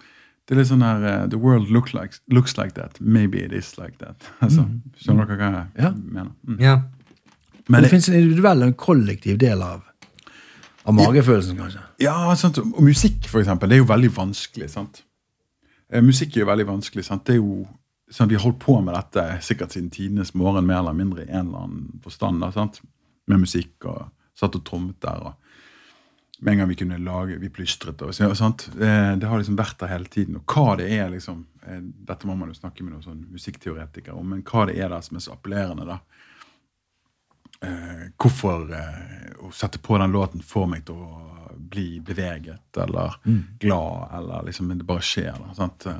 [0.49, 3.01] Det er litt sånn her uh, The world look like, looks like that.
[3.01, 4.15] Maybe it is like that.
[4.41, 4.65] Altså,
[5.03, 5.91] Skjønner dere hva jeg Ja.
[5.91, 6.31] mener?
[6.47, 6.61] Mm.
[6.61, 6.83] Ja.
[7.69, 9.83] Men det finnes en individuell og en kollektiv del av,
[10.87, 11.81] av magefølelsen, kanskje.
[11.99, 12.59] Ja, sant?
[12.59, 14.71] og musikk for eksempel, det er jo veldig vanskelig.
[14.71, 15.03] sant?
[15.93, 17.05] Eh, musikk er jo veldig vanskelig.
[17.07, 17.25] sant?
[17.27, 17.67] Det er jo,
[18.11, 18.31] sant?
[18.31, 21.47] Vi har holdt på med dette sikkert siden tidenes morgen, mer eller mindre i en
[21.49, 22.41] eller annen forstand.
[22.41, 22.81] da, sant?
[23.27, 25.23] Med musikk og satt og trommet der.
[25.31, 25.35] og
[26.41, 28.03] Med en gang vi kunne lage, vi plystret.
[28.03, 28.69] og sant?
[28.75, 30.37] Eh, Det har liksom vært der hele tiden.
[30.37, 34.15] Og hva det er, liksom, eh, dette må man jo snakke med noen sånn musikkteoretikere
[34.15, 35.99] om, men hva det er der som er så appellerende, da
[38.19, 38.69] hvorfor
[39.41, 43.17] å sette på den låten får meg til å bli beveget eller
[43.61, 45.39] glad, eller liksom det bare skjer.
[45.57, 45.97] Da?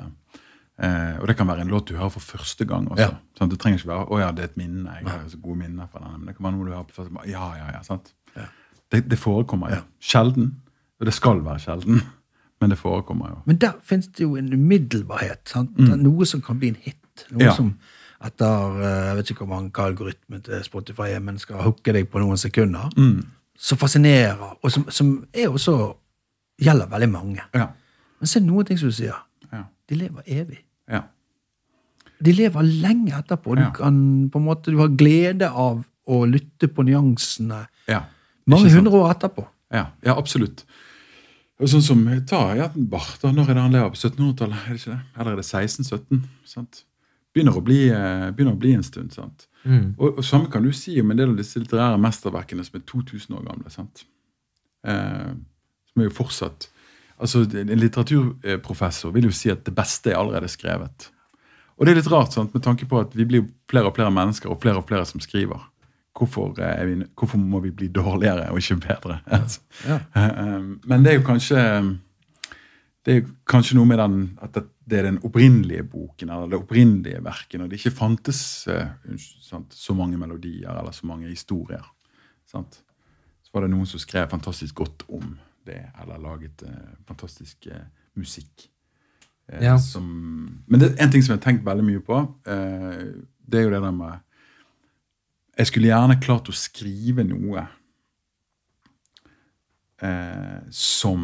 [0.77, 3.07] Eh, og det kan være en låt du hører for første gang også.
[3.07, 3.45] Ja.
[3.49, 4.93] Det trenger ikke være å ja, det er et minne.
[4.99, 6.97] jeg har så gode minner fra denne, Men det kan være noe du hører på
[6.99, 7.27] første gang.
[7.31, 8.13] Ja, ja, ja, sant?
[8.35, 8.45] Ja.
[8.91, 9.81] Det, det forekommer jo.
[9.99, 10.51] Sjelden.
[10.99, 12.01] Og det skal være sjelden,
[12.61, 13.39] men det forekommer jo.
[13.45, 15.55] Men der finnes det jo en umiddelbarhet.
[15.57, 17.25] Er Noe som kan bli en hit.
[17.31, 17.45] Noe Mm.
[17.47, 17.53] Ja.
[17.57, 17.73] som
[18.21, 21.93] etter eh, jeg vet ikke hvor mange hva algoritmen til Spotify er, men skal hooke
[21.93, 22.89] deg på noen sekunder.
[22.97, 23.23] Mm.
[23.57, 25.75] Som fascinerer, og som, som er også
[26.61, 27.43] gjelder veldig mange.
[27.53, 27.67] Ja.
[28.19, 29.17] Men så er det noen ting som du sier.
[29.51, 29.63] Ja.
[29.89, 30.59] De lever evig.
[30.89, 31.03] Ja.
[32.23, 33.55] De lever lenge etterpå.
[33.57, 33.97] Du kan
[34.33, 38.01] på en måte, du har glede av å lytte på nyansene ja.
[38.47, 38.79] mange sant?
[38.79, 39.45] hundre år etterpå.
[39.73, 40.63] Ja, ja absolutt.
[41.57, 43.93] Sånn som, Ta ja, Barth, Når er det han lever?
[43.93, 44.57] På 1700-tallet?
[44.61, 44.99] er det ikke det?
[45.17, 46.19] Eller er det 1617?
[46.45, 46.83] sant?
[47.35, 49.11] Begynner å bli, eh, begynner å bli en stund.
[49.13, 49.47] sant?
[49.65, 49.95] Mm.
[49.99, 52.85] Og, og Samme kan du si om en del av disse litterære mesterverkene som er
[52.87, 53.69] 2000 år gamle.
[53.73, 54.05] sant?
[54.87, 55.33] Eh,
[55.91, 56.69] som er jo fortsatt
[57.19, 61.07] altså En litteraturprofessor vil jo si at det beste er allerede skrevet.
[61.77, 64.11] Og det er litt rart, sant, med tanke på at vi blir flere og flere
[64.13, 65.63] mennesker og flere og flere som skriver.
[66.17, 69.19] Hvorfor, eh, vi, hvorfor må vi bli dårligere og ikke bedre?
[69.25, 69.61] Altså.
[69.87, 69.99] Ja.
[70.15, 71.57] Eh, Men det er jo kanskje
[73.07, 76.59] det er kanskje noe med den, at det- det er den opprinnelige boken eller det
[76.61, 78.39] opprinnelige verket, når det ikke fantes
[78.71, 78.87] eh,
[79.43, 81.83] sant, så mange melodier eller så mange historier.
[82.47, 82.79] Sant?
[83.43, 85.33] Så var det noen som skrev fantastisk godt om
[85.67, 87.83] det, eller laget eh, fantastisk eh,
[88.15, 88.69] musikk.
[89.49, 89.75] Eh, Ja.
[89.77, 90.07] som,
[90.67, 92.21] men det er en ting som jeg har tenkt veldig mye på.
[92.47, 93.03] Eh,
[93.47, 94.19] det er jo det der med
[95.57, 97.63] Jeg skulle gjerne klart å skrive noe
[100.01, 101.23] eh, som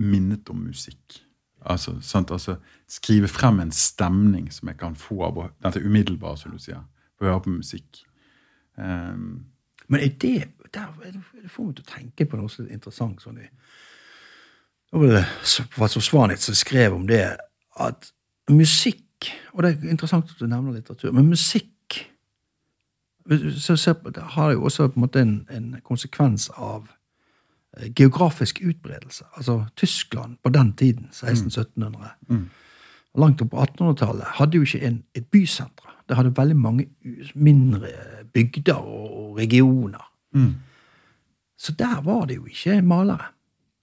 [0.00, 1.20] minnet om musikk.
[1.66, 2.56] Altså, altså
[2.88, 6.82] Skrive frem en stemning som jeg kan få av dette umiddelbare, som du sier,
[7.18, 8.04] Få høre på musikk.
[8.78, 9.44] Um,
[9.88, 13.22] Men er det der, er det får meg til å tenke på noe så interessant.
[13.22, 13.48] sånn i
[14.92, 15.24] Det
[15.74, 17.36] professor Svanitz som skrev om det,
[17.80, 18.12] at
[18.48, 19.06] musikk
[19.52, 21.68] Og det er interessant at du nevner litteratur, men musikk
[23.60, 26.88] så, så, har jo også på en måte en, en konsekvens av
[27.96, 29.24] geografisk utbredelse.
[29.36, 32.48] Altså Tyskland på den tiden, 1600-1700, Mm.
[33.18, 35.86] langt opp på 1800-tallet, hadde jo ikke en, et bysenter.
[36.08, 36.86] Det hadde veldig mange
[37.34, 37.86] mindre
[38.34, 40.10] bygder og, regioner.
[40.32, 40.54] mm,
[41.58, 43.24] Så der var det jo ikke malere.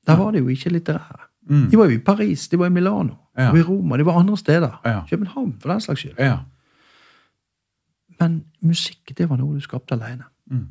[0.07, 1.19] Der var det jo ikke litterære.
[1.49, 1.69] mm.
[1.71, 3.49] De var jo i Paris, de var i Milano, Ja.
[3.51, 4.81] og i Roma, de var andre steder.
[4.85, 5.01] Ja.
[5.09, 6.15] København, for den slags skyld.
[6.19, 6.37] Ja.
[8.19, 10.23] Men musikk, det var noe du skapte alene.
[10.51, 10.67] Mm.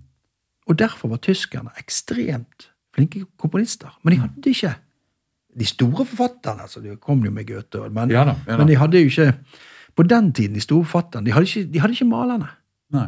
[0.66, 3.92] Og derfor var tyskerne ekstremt flinke komponister.
[4.02, 4.72] Men de hadde ikke
[5.58, 6.62] de store forfatterne.
[6.66, 8.56] altså De kom jo med Goethe, men, Ja da, ja da.
[8.60, 9.34] men de hadde jo ikke
[9.96, 12.48] På den tiden, de store forfatterne, de hadde ikke, de hadde ikke malerne.
[12.92, 13.06] Nei.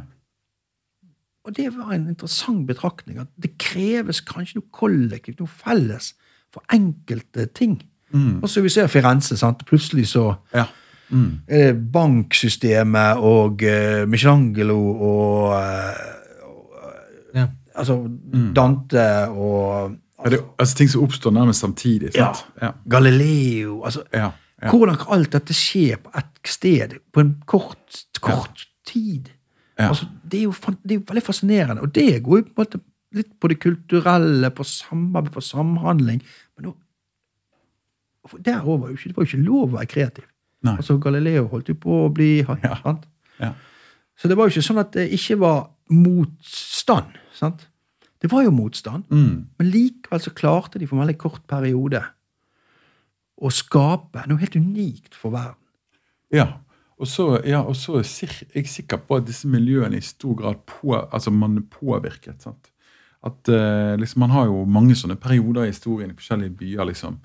[1.44, 3.19] Og det var en interessant betraktning.
[3.20, 6.15] At det kreves kanskje noe kollektivt, noe felles,
[6.52, 7.78] for enkelte ting.
[8.12, 8.39] Mm.
[8.43, 9.36] Og så vi ser Firenze.
[9.36, 9.65] sant?
[9.69, 10.65] Plutselig så Ja.
[11.10, 11.40] Mm.
[11.48, 17.47] er det banksystemet og uh, Michelangelo og, uh, og eh, Ja.
[17.78, 17.96] Altså
[18.56, 22.12] Dante og altså, det, altså Ting som oppstår nærmest samtidig.
[22.16, 22.44] Sant?
[22.62, 22.72] Ja.
[22.90, 24.30] Galileo altså, Ja.
[24.62, 24.70] ja.
[24.70, 29.30] Hvordan kan alt dette skje på ett sted på en kort, kort tid?
[29.78, 29.88] Ja.
[29.88, 31.82] Altså, det, er jo, det er jo veldig fascinerende.
[31.82, 32.80] Og det går jo på en måte
[33.14, 36.20] litt på det kulturelle, på samarbeid, på samhandling.
[36.56, 36.74] Men nå,
[38.44, 38.60] der
[38.90, 40.26] ikke, det var jo ikke lov å være kreativ.
[40.66, 40.74] Nei.
[40.76, 42.32] Altså, Galileo holdt jo på å bli?
[43.38, 43.52] Ja.
[44.18, 47.14] Så det var jo ikke sånn at det ikke var motstand.
[47.39, 47.66] Sant?
[48.19, 49.47] Det var jo motstand, Mm.
[49.59, 52.01] men likevel så klarte de for en veldig kort periode
[53.39, 55.60] å skape noe helt unikt for verden.
[56.35, 56.48] Ja.
[56.98, 58.09] Og så, ja, og så er
[58.59, 62.43] jeg sikker på at disse miljøene i stor grad på, altså man er påvirket.
[62.43, 62.73] sant?
[63.23, 67.20] At eh, liksom, Man har jo mange sånne perioder i historien i forskjellige byer liksom,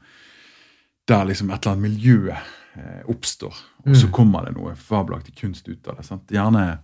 [1.07, 3.55] der liksom et eller annet miljø eh, oppstår.
[3.87, 6.05] Og så kommer det noe fabelaktig kunst ut av det.
[6.05, 6.29] sant?
[6.29, 6.77] Gjerne,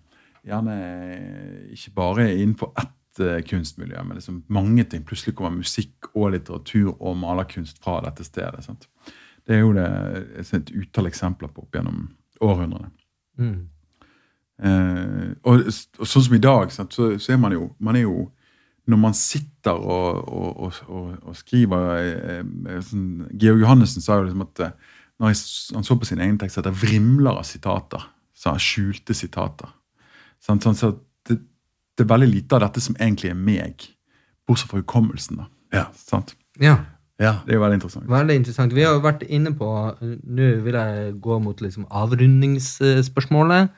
[0.46, 0.80] gjerne
[1.14, 5.04] eh, ikke bare innenfor ett eh, kunstmiljø, men liksom mange ting.
[5.08, 8.64] Plutselig kommer musikk og litteratur og malerkunst fra dette stedet.
[8.66, 8.88] sant?
[9.48, 9.88] Det er jo det
[10.54, 12.10] et utall eksempler på opp gjennom
[12.46, 12.92] århundrene.
[13.40, 13.70] Mm.
[14.60, 15.66] Eh, og,
[16.00, 18.28] og sånn som i dag, sant, så, så er man jo man er jo
[18.90, 24.24] Når man sitter og, og, og, og, skriver eh, eh, sånn, Georg Johannessen sa jo
[24.26, 24.72] liksom at eh,
[25.20, 25.36] når
[25.76, 28.02] han så på sin egen tekst, at det vrimler av sitater.
[28.34, 29.70] Så skjulte sitater.
[30.42, 30.96] Sånn, så det,
[32.00, 33.90] det er veldig lite av dette som egentlig er meg,
[34.48, 35.44] bortsett fra hukommelsen.
[35.44, 35.50] da.
[35.76, 35.90] Ja.
[35.96, 36.36] Sant?
[36.62, 36.78] ja.
[37.20, 37.34] Ja.
[37.44, 38.06] Det er jo veldig interessant.
[38.08, 38.74] Veldig interessant.
[38.76, 39.68] Vi har jo vært inne på
[40.00, 43.74] Nå vil jeg gå mot liksom avrundingsspørsmålet.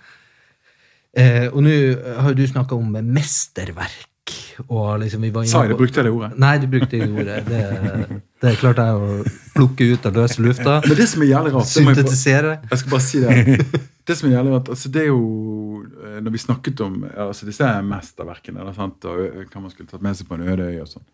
[1.17, 1.73] Eh, og nå
[2.21, 4.35] har jo du snakka om mesterverk.
[4.67, 5.79] Og liksom vi var inne Sa jeg det?
[5.81, 6.37] Brukte jeg det ordet?
[6.39, 7.39] Nei, du brukte ikke ordet.
[7.49, 9.17] Det, det klarte jeg å
[9.55, 10.79] plukke ut av løse lufta.
[10.85, 11.83] Men det som er jævlig rart det
[12.31, 12.59] jeg.
[12.71, 13.65] Jeg skal bare si det.
[14.01, 17.45] Det som er jævlig rart, altså det er jo eh, Når vi snakket om altså
[17.45, 20.79] disse mesterverkene eller sant, og hva man skulle tatt med seg på en øde øy,
[20.81, 21.05] og sånn,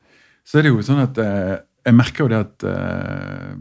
[0.47, 3.51] så er det jo sånn at eh, Jeg merker jo det at eh,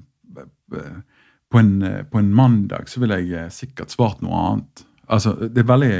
[1.50, 4.84] på, en, eh, på en mandag så ville jeg eh, sikkert svart noe annet.
[5.06, 5.92] Altså, det er veldig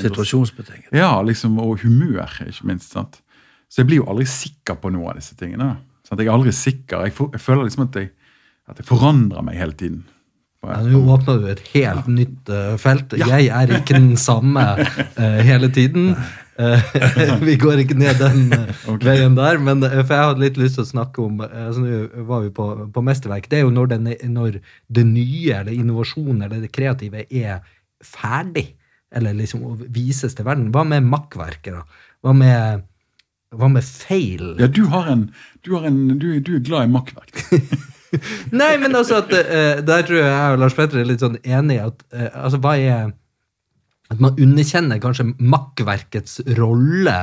[0.00, 0.92] Situasjonsbetinget.
[0.96, 2.92] Ja, liksom, og humør, ikke minst.
[2.92, 3.20] sant?
[3.68, 5.74] Så jeg blir jo aldri sikker på noe av disse tingene.
[6.06, 7.04] Sånn jeg er aldri sikker.
[7.08, 8.12] Jeg føler liksom at jeg,
[8.70, 10.04] at jeg forandrer meg hele tiden.
[10.64, 13.12] Ja, Nå åpner du et helt nytt uh, felt.
[13.18, 13.28] Ja.
[13.36, 16.14] Jeg er ikke den samme uh, hele tiden.
[16.54, 16.80] Uh,
[17.48, 19.02] vi går ikke ned den okay.
[19.04, 19.60] Veien der.
[19.60, 22.54] Men for jeg hadde litt lyst til å snakke om så altså Nå var vi
[22.56, 23.50] på, på mesterverk.
[23.50, 24.58] Det er jo når, den, når
[24.88, 27.60] det nye eller innovasjonen eller det kreative er
[28.04, 28.70] ferdig.
[29.14, 30.72] Eller liksom vises til verden.
[30.74, 32.08] Hva med makkverket, da?
[32.24, 32.86] Hva med,
[33.54, 34.54] hva med feil?
[34.58, 35.28] Ja, du har en,
[35.62, 37.44] du, har en du, du er glad i makkverk.
[38.60, 41.38] Nei, men altså at uh, Der tror jeg jeg og Lars Petter er litt sånn
[41.42, 43.12] enige at uh, altså hva er
[44.12, 47.18] At man underkjenner kanskje makkverkets rolle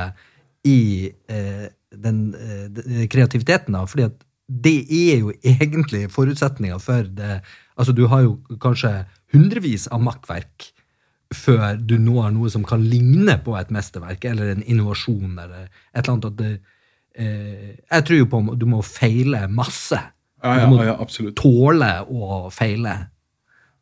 [0.68, 3.84] i uh, den eh, kreativiteten, da.
[3.88, 7.40] Fordi at det er jo egentlig forutsetninga for det
[7.80, 8.90] Altså, du har jo kanskje
[9.32, 10.66] hundrevis av makkverk
[11.32, 16.02] før du når noe som kan ligne på et mesterverk, eller en innovasjon, eller et
[16.02, 16.26] eller annet.
[16.28, 16.50] At det,
[17.16, 19.98] eh, jeg tror jo på at du må feile masse.
[20.42, 21.36] Ja, ja, ja, absolutt.
[21.38, 22.96] tåle å feile.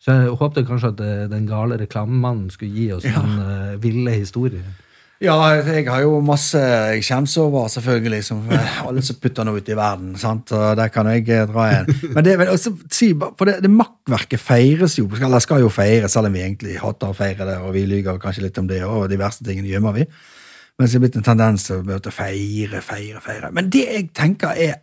[0.00, 3.20] Så jeg håpte kanskje at eh, den gale reklamemannen skulle gi oss Ja.
[3.20, 4.62] en eh, ville historie.
[5.20, 8.38] Ja, jeg har jo masse jeg skjems over, selvfølgelig, som
[8.88, 10.14] alle som putter noe ut i verden.
[10.16, 10.48] sant?
[10.56, 11.90] Og der kan jeg eh, dra en.
[12.16, 12.72] Men det, også,
[13.36, 17.12] for det, det makkverket feires jo, eller skal jo feires, selv om vi egentlig hater
[17.12, 19.98] å feire det, og vi lyver kanskje litt om det, og de verste tingene gjemmer
[20.00, 20.08] vi.
[20.80, 23.52] Men så er det blitt en tendens til å feire, feire, feire.
[23.52, 24.78] Men det jeg tenker er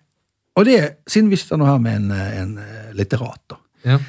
[0.58, 0.78] Og det,
[1.10, 4.00] siden vi sitter nå her med en, eh, en eh, litterat, da Ja.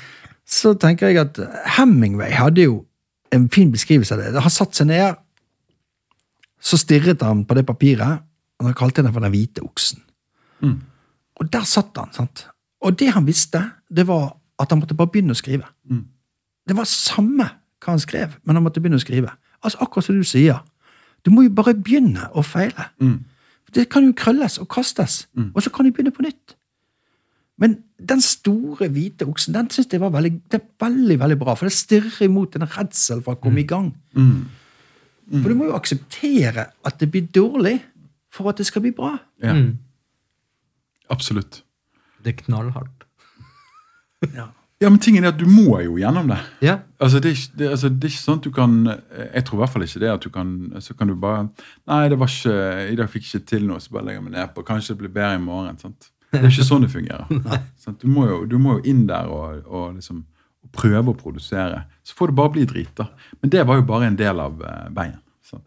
[0.48, 1.38] så tenker jeg at
[1.76, 2.78] Hemingway hadde jo
[3.32, 4.40] en fin beskrivelse av det.
[4.40, 5.18] Han satt seg ned,
[6.60, 8.22] så stirret han på det papiret,
[8.58, 10.00] og han kalte det for Den hvite oksen.
[10.64, 10.80] Mm.
[11.38, 12.12] Og der satt han.
[12.12, 12.46] sant?
[12.82, 13.60] Og det han visste,
[13.94, 15.68] det var at han måtte bare begynne å skrive.
[15.88, 16.06] Mm.
[16.66, 17.44] Det var samme
[17.78, 19.30] hva han skrev, men han måtte begynne å skrive.
[19.62, 20.58] Altså Akkurat som du sier.
[21.24, 22.88] Du må jo bare begynne å feile.
[23.00, 23.20] Mm.
[23.74, 26.54] Det kan jo krølles og kastes, og så kan du begynne på nytt.
[27.58, 31.54] Men den store hvite oksen den synes jeg var veldig, det er veldig, veldig bra,
[31.58, 33.90] for det stirrer imot en redsel for å komme i gang.
[34.14, 34.44] Mm.
[35.42, 37.80] For du må jo akseptere at det blir dårlig
[38.32, 39.16] for at det skal bli bra.
[39.42, 39.78] Ja, Mm.
[41.10, 41.62] absolutt.
[42.24, 43.04] Det er knallhardt.
[44.34, 44.48] Ja.
[44.78, 46.38] Ja, men tingen er at du må jo gjennom det.
[46.62, 46.76] Ja.
[47.02, 49.58] Altså, det, er ikke, det, altså, det er ikke sånn at du kan Jeg tror
[49.58, 50.52] i hvert fall ikke det at du kan
[50.82, 51.48] Så kan du bare
[51.90, 52.54] Nei, det var ikke
[52.92, 54.94] i dag fikk jeg ikke til noe, så bare legger jeg meg ned på Kanskje
[54.94, 55.78] det blir bedre i morgen.
[55.82, 56.10] sant?
[56.30, 57.30] Det er ikke sånn det fungerer.
[57.84, 58.02] Sant?
[58.02, 60.26] Du, må jo, du må jo inn der og, og liksom
[60.64, 61.84] og prøve å produsere.
[62.04, 63.08] Så får det bare bli drit, da.
[63.40, 65.18] Men det var jo bare en del av uh, veien.
[65.46, 65.64] Sant?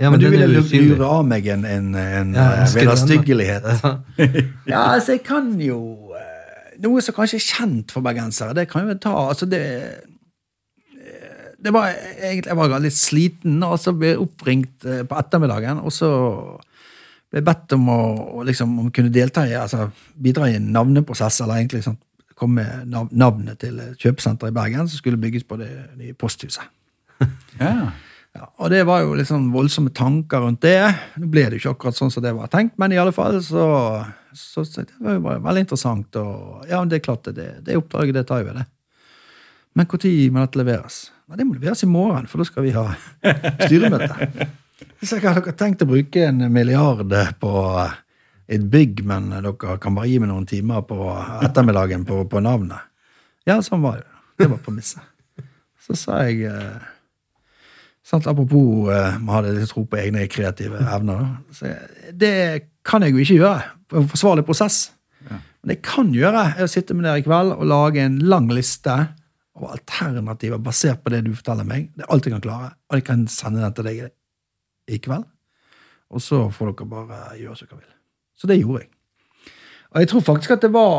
[0.00, 0.48] ja, Men, du er ville
[0.88, 3.68] lure av meg en, en, en Ja, eh, vederstyggelighet.
[3.84, 3.92] Ja.
[4.66, 5.78] Ja, altså, jeg kan jo
[6.09, 6.09] eh,
[6.80, 9.98] Noe som kanskje er kjent for bergensere, det kan jo ta Altså, det eh,
[11.60, 15.82] det var egentlig, Jeg var litt sliten, og så ble jeg oppringt eh, på ettermiddagen.
[15.84, 16.10] Og så
[17.30, 18.00] ble jeg bedt om å,
[18.48, 22.00] liksom, om kunne delta i, altså bidra i en navneprosess, eller egentlig sånn,
[22.40, 26.64] komme med navnet til kjøpesenteret kjøpesenter i Bergen som skulle bygges på det nye posthuset.
[27.60, 27.90] Ja.
[28.36, 30.78] Ja, og det var jo sånn voldsomme tanker rundt det.
[31.18, 33.40] Nå ble det jo ikke akkurat sånn som det var tenkt, men i alle fall
[33.42, 33.64] så,
[34.30, 36.18] så, så det var jo veldig interessant.
[36.20, 38.66] Og ja, det er klart det, det, oppdraget, det tar jo det.
[39.74, 41.00] Men når må dette leveres?
[41.30, 42.86] Nei, Det må leveres i morgen, for da skal vi ha
[43.66, 44.46] styremøte.
[45.00, 47.52] Hvis jeg har tenkt å bruke en milliard på
[48.50, 50.98] et bygg, men dere kan bare gi meg noen timer på
[51.46, 52.86] ettermiddagen på, på navnet.
[53.46, 54.08] Ja, sånn var det.
[54.40, 55.04] Det var premisset.
[55.80, 56.90] Så sa jeg eh,
[58.10, 58.26] Sant?
[58.26, 61.28] Apropos eh, man hadde litt tro på egne kreative evner.
[61.54, 61.70] Så
[62.10, 62.34] det
[62.86, 64.88] kan jeg jo ikke gjøre en forsvarlig prosess.
[65.28, 68.16] Men det jeg kan gjøre, er å sitte med dere i kveld og lage en
[68.32, 68.94] lang liste
[69.60, 71.90] av alternativer basert på det du forteller meg.
[71.94, 72.70] Det er alt jeg kan klare.
[72.88, 74.00] Og jeg kan sende den til deg
[74.90, 75.28] i kveld.
[76.10, 77.94] Og så får dere bare gjøre som dere vil.
[78.40, 78.90] Så det gjorde jeg.
[79.90, 80.94] Og jeg tror faktisk at det var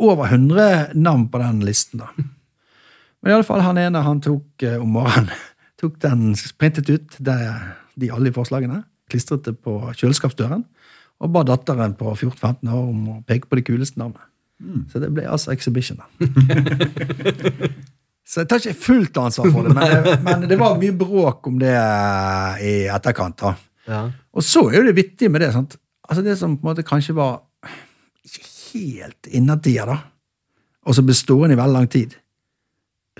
[0.00, 2.00] over 100 navn på den listen.
[2.00, 2.08] da.
[3.20, 5.28] Men i alle fall han ene han tok eh, om morgenen
[5.80, 10.64] tok den printet ut, de alle forslagene, klistret det på kjøleskapsdøren,
[11.20, 14.26] og ba datteren på 14-15 år om å peke på de kuleste navnene.
[14.92, 16.00] Så det ble altså Exhibition.
[16.00, 16.04] da.
[18.30, 21.56] Så jeg tar ikke fullt ansvar for det, men, men det var mye bråk om
[21.58, 21.72] det
[22.62, 23.40] i etterkant.
[23.42, 23.56] da.
[23.90, 24.02] Ja.
[24.30, 25.48] Og så er jo det vittige med det.
[25.56, 25.74] sant?
[26.06, 27.40] Altså Det som på en måte kanskje var
[28.22, 29.96] ikke helt innertier, da,
[30.86, 32.14] og som ble stående i veldig lang tid,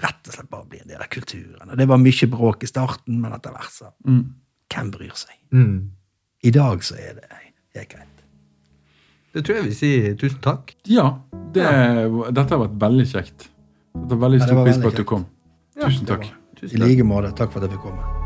[0.02, 1.70] rett og slett bare bli en del av kulturen.
[1.70, 3.90] Og Det var mye bråk i starten, men etter hvert så
[4.70, 5.34] Hvem bryr seg?
[5.52, 5.90] Mm.
[6.46, 7.26] I dag så er det
[7.74, 8.06] helt greit.
[9.34, 10.74] Det tror jeg vi sier tusen takk.
[10.90, 11.08] Ja,
[11.54, 11.66] det,
[12.34, 13.50] dette har vært veldig kjekt.
[13.94, 15.26] Dette var veldig stor pris på at du kom.
[15.76, 16.30] Ja, Tusen takk.
[16.62, 17.34] I like måte.
[17.34, 18.19] Takk for at jeg fikk komme.